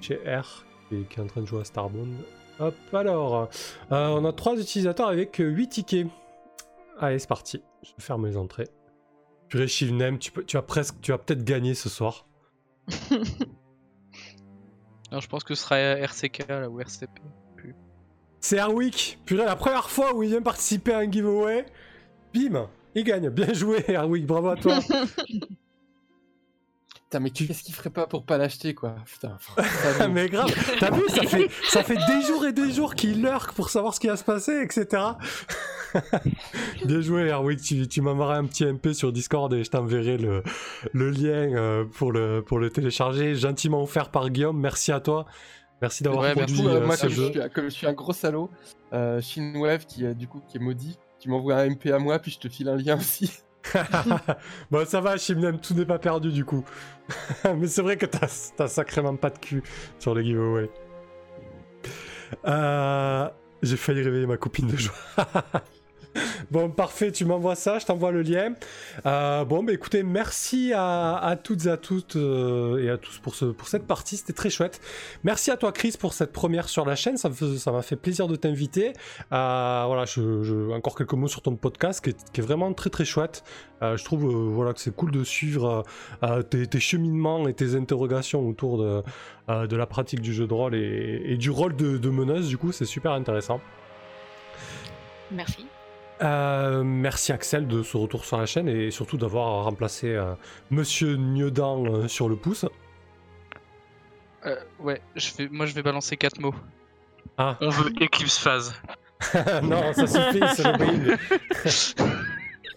chez 0.00 0.16
R, 0.26 0.64
qui, 0.88 1.04
qui 1.04 1.18
est 1.18 1.22
en 1.22 1.26
train 1.26 1.40
de 1.40 1.46
jouer 1.46 1.60
à 1.60 1.64
Starbound. 1.64 2.14
Hop, 2.60 2.74
alors. 2.92 3.48
euh, 3.90 4.08
on 4.08 4.24
a 4.24 4.32
trois 4.32 4.54
utilisateurs 4.56 5.08
avec 5.08 5.36
8 5.38 5.68
tickets. 5.68 6.06
Allez, 7.00 7.18
c'est 7.18 7.28
parti. 7.28 7.62
Je 7.82 7.90
faire 8.02 8.18
mes 8.18 8.36
entrées. 8.36 8.68
Purée, 9.48 9.66
Shivnem, 9.66 10.18
tu, 10.18 10.30
peux- 10.30 10.44
tu 10.44 10.56
as 10.56 10.62
presque, 10.62 11.00
tu 11.00 11.12
as 11.12 11.18
peut-être 11.18 11.42
gagné 11.44 11.74
ce 11.74 11.88
soir. 11.88 12.26
Non, 15.14 15.20
je 15.20 15.28
pense 15.28 15.44
que 15.44 15.54
ce 15.54 15.62
sera 15.62 15.78
RCK 15.78 16.48
là, 16.48 16.68
ou 16.68 16.80
RCP. 16.80 17.20
C'est 18.40 18.56
Erwick. 18.56 19.20
Purée, 19.24 19.44
la 19.44 19.54
première 19.54 19.88
fois 19.88 20.12
où 20.12 20.24
il 20.24 20.30
vient 20.30 20.42
participer 20.42 20.92
à 20.92 20.98
un 20.98 21.10
giveaway, 21.10 21.64
bim, 22.34 22.68
il 22.96 23.04
gagne. 23.04 23.30
Bien 23.30 23.52
joué, 23.52 23.84
Erwick, 23.88 24.26
bravo 24.26 24.48
à 24.48 24.56
toi. 24.56 24.80
Putain, 26.94 27.20
mais 27.20 27.30
qu'est-ce 27.30 27.62
qu'il 27.62 27.76
ferait 27.76 27.90
pas 27.90 28.08
pour 28.08 28.24
pas 28.24 28.38
l'acheter, 28.38 28.74
quoi? 28.74 28.96
Putain, 29.06 29.38
Mais 30.10 30.28
grave, 30.28 30.52
t'as 30.80 30.90
vu, 30.90 31.08
ça 31.08 31.22
fait, 31.22 31.48
ça 31.68 31.84
fait 31.84 31.94
des 31.94 32.22
jours 32.26 32.44
et 32.44 32.52
des 32.52 32.72
jours 32.72 32.96
qu'il 32.96 33.22
lurk 33.22 33.52
pour 33.52 33.70
savoir 33.70 33.94
ce 33.94 34.00
qui 34.00 34.08
va 34.08 34.16
se 34.16 34.24
passer, 34.24 34.62
etc. 34.62 35.00
Bien 36.84 37.00
joué, 37.00 37.28
Erwick, 37.28 37.60
tu, 37.60 37.86
tu 37.88 38.00
m'enverras 38.00 38.36
un 38.36 38.44
petit 38.46 38.64
MP 38.64 38.92
sur 38.92 39.12
Discord 39.12 39.52
et 39.54 39.64
je 39.64 39.70
t'enverrai 39.70 40.16
le, 40.18 40.42
le 40.92 41.10
lien 41.10 41.54
euh, 41.56 41.84
pour, 41.84 42.12
le, 42.12 42.42
pour 42.42 42.58
le 42.58 42.70
télécharger, 42.70 43.34
gentiment 43.34 43.82
offert 43.82 44.10
par 44.10 44.30
Guillaume. 44.30 44.58
Merci 44.60 44.92
à 44.92 45.00
toi. 45.00 45.26
Merci 45.82 46.02
d'avoir 46.02 46.22
Ouais, 46.22 46.34
Du 46.34 46.40
produit 46.40 46.66
euh, 46.66 46.80
euh, 46.80 46.86
moi, 46.86 46.96
ce 46.96 47.02
comme 47.02 47.10
je, 47.10 47.16
jeu. 47.16 47.30
suis, 47.32 47.50
comme 47.54 47.64
je 47.64 47.70
suis 47.70 47.86
un 47.86 47.92
gros 47.92 48.12
salaud, 48.12 48.50
euh, 48.92 49.20
Shinwave, 49.20 49.86
qui, 49.86 50.04
est 50.04 50.14
du 50.14 50.26
coup, 50.28 50.40
qui 50.48 50.56
est 50.56 50.60
maudit, 50.60 50.98
tu 51.20 51.28
m'envoies 51.28 51.56
un 51.56 51.68
MP 51.70 51.86
à 51.92 51.98
moi, 51.98 52.18
puis 52.18 52.30
je 52.30 52.38
te 52.38 52.48
file 52.48 52.68
un 52.68 52.76
lien 52.76 52.96
aussi. 52.96 53.30
bon, 54.70 54.84
ça 54.86 55.00
va, 55.00 55.16
Shimnem, 55.16 55.58
tout 55.58 55.72
n'est 55.74 55.86
pas 55.86 55.98
perdu 55.98 56.30
du 56.30 56.44
coup. 56.44 56.64
Mais 57.56 57.66
c'est 57.66 57.80
vrai 57.82 57.96
que 57.96 58.04
t'as 58.06 58.28
t'as 58.56 58.68
sacrément 58.68 59.16
pas 59.16 59.30
de 59.30 59.38
cul 59.38 59.62
sur 59.98 60.14
le 60.14 60.22
giveaway. 60.22 60.70
Euh, 62.46 63.28
J'ai 63.62 63.76
failli 63.78 64.02
réveiller 64.02 64.26
ma 64.26 64.36
copine 64.36 64.66
de 64.66 64.76
joie. 64.76 64.94
Bon, 66.50 66.70
parfait, 66.70 67.10
tu 67.10 67.24
m'envoies 67.24 67.54
ça, 67.56 67.78
je 67.78 67.86
t'envoie 67.86 68.12
le 68.12 68.22
lien. 68.22 68.54
Euh, 69.06 69.44
bon, 69.44 69.62
bah 69.64 69.72
écoutez, 69.72 70.02
merci 70.02 70.72
à, 70.74 71.36
toutes 71.42 71.66
et 71.66 71.70
à 71.70 71.76
toutes 71.76 72.16
euh, 72.16 72.82
et 72.84 72.90
à 72.90 72.98
tous 72.98 73.18
pour, 73.18 73.34
ce, 73.34 73.46
pour 73.46 73.66
cette 73.68 73.86
partie, 73.86 74.16
c'était 74.16 74.32
très 74.32 74.50
chouette. 74.50 74.80
Merci 75.24 75.50
à 75.50 75.56
toi, 75.56 75.72
Chris, 75.72 75.94
pour 75.98 76.12
cette 76.12 76.32
première 76.32 76.68
sur 76.68 76.84
la 76.84 76.94
chaîne, 76.96 77.16
ça 77.16 77.30
fait- 77.30 77.56
ça 77.58 77.72
m'a 77.72 77.82
fait 77.82 77.96
plaisir 77.96 78.28
de 78.28 78.36
t'inviter. 78.36 78.92
Euh, 79.32 79.84
voilà, 79.86 80.04
encore 80.76 80.94
quelques 80.96 81.14
mots 81.14 81.28
sur 81.28 81.42
ton 81.42 81.56
podcast 81.56 82.02
qui 82.04 82.10
est, 82.10 82.30
qui 82.32 82.40
est 82.40 82.44
vraiment 82.44 82.72
très 82.72 82.90
très 82.90 83.04
chouette. 83.04 83.42
Je 83.82 84.02
trouve 84.02 84.24
voilà, 84.24 84.72
que 84.72 84.80
c'est 84.80 84.94
cool 84.96 85.10
de 85.10 85.24
suivre 85.24 85.82
tes, 86.48 86.66
tes 86.66 86.80
cheminements 86.80 87.46
et 87.48 87.52
tes 87.52 87.74
interrogations 87.74 88.48
autour 88.48 88.78
de, 88.78 89.02
de 89.66 89.76
la 89.76 89.84
pratique 89.86 90.22
du 90.22 90.32
jeu 90.32 90.46
de 90.46 90.54
rôle 90.54 90.74
et, 90.74 91.22
et 91.26 91.36
du 91.36 91.50
rôle 91.50 91.76
de, 91.76 91.98
de 91.98 92.08
meneuse, 92.08 92.48
du 92.48 92.56
coup, 92.56 92.72
c'est 92.72 92.86
super 92.86 93.12
intéressant. 93.12 93.60
Merci. 95.30 95.66
Euh, 96.24 96.82
merci 96.84 97.32
Axel 97.32 97.66
de 97.66 97.82
ce 97.82 97.96
retour 97.96 98.24
sur 98.24 98.38
la 98.38 98.46
chaîne 98.46 98.68
et 98.68 98.90
surtout 98.90 99.18
d'avoir 99.18 99.64
remplacé 99.64 100.14
euh, 100.14 100.34
Monsieur 100.70 101.16
Niedan 101.16 101.84
euh, 101.84 102.08
sur 102.08 102.28
le 102.28 102.36
pouce. 102.36 102.64
Euh, 104.46 104.56
ouais, 104.80 105.02
je 105.16 105.30
vais, 105.36 105.48
moi 105.50 105.66
je 105.66 105.74
vais 105.74 105.82
balancer 105.82 106.16
quatre 106.16 106.40
mots. 106.40 106.54
Ah, 107.36 107.56
On 107.60 107.68
veut 107.68 107.90
Eclipse 108.00 108.38
Phase. 108.38 108.74
non, 109.62 109.92
ça 109.92 110.06
suffit, 110.06 110.40
c'est 110.54 110.64
le. 110.64 111.16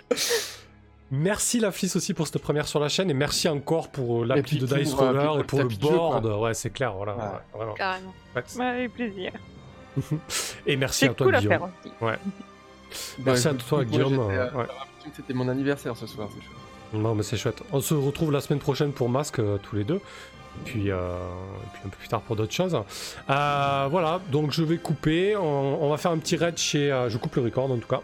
Merci 1.10 1.62
la 1.62 1.72
Fliss 1.72 1.96
aussi 1.96 2.14
pour 2.14 2.28
cette 2.28 2.42
première 2.42 2.68
sur 2.68 2.82
la 2.82 2.90
chaîne 2.90 3.10
et 3.10 3.14
merci 3.14 3.48
encore 3.48 3.90
pour 3.92 4.26
l'appli 4.26 4.60
de 4.60 4.66
Dice 4.66 4.94
Roller 4.94 5.26
pour 5.26 5.40
et 5.40 5.44
pour 5.46 5.60
le 5.60 5.70
board. 5.70 6.26
ouais, 6.26 6.54
c'est 6.54 6.70
clair, 6.70 6.92
voilà. 6.94 7.16
Ouais. 7.16 7.24
ouais, 7.24 7.40
vraiment. 7.56 7.74
Carrément. 7.76 8.14
Ouais, 8.36 8.66
avec 8.66 8.94
plaisir. 8.94 9.32
Et 10.68 10.76
merci 10.76 11.06
à 11.06 11.14
toi 11.14 11.28
cool 11.28 11.36
à 11.36 11.40
Guillaume. 11.40 11.54
faire 11.54 11.64
aussi. 11.64 12.18
Merci 13.26 13.48
à 13.48 13.54
toi, 13.54 13.84
Guillaume, 13.86 14.20
euh, 14.20 14.52
ouais. 14.52 14.66
C'était 15.16 15.34
mon 15.34 15.48
anniversaire 15.48 15.96
ce 15.96 16.06
soir, 16.08 16.28
c'est 16.34 16.42
chouette. 16.44 16.58
Non, 16.94 17.16
mais 17.16 17.24
c'est 17.24 17.38
chouette. 17.38 17.62
On 17.72 17.82
se 17.82 17.94
retrouve 17.94 18.32
la 18.32 18.42
semaine 18.42 18.60
prochaine 18.60 18.92
pour 18.92 19.10
Masque, 19.10 19.40
euh, 19.40 19.58
tous 19.58 19.76
les 19.76 19.84
deux. 19.84 20.02
Puis, 20.66 20.90
euh, 20.90 21.14
et 21.64 21.68
puis 21.74 21.82
un 21.86 21.90
peu 21.90 21.98
plus 21.98 22.08
tard 22.08 22.22
pour 22.22 22.36
d'autres 22.36 22.54
choses. 22.54 22.78
Voilà, 23.28 24.20
donc 24.32 24.52
je 24.52 24.64
vais 24.64 24.78
couper. 24.78 25.36
On, 25.36 25.84
on 25.84 25.90
va 25.90 25.98
faire 25.98 26.12
un 26.12 26.18
petit 26.18 26.36
raid 26.36 26.58
chez. 26.58 26.90
je 27.10 27.18
coupe 27.18 27.36
le 27.36 27.44
record 27.44 27.72
en 27.72 27.78
tout 27.78 27.88
cas. 27.88 28.02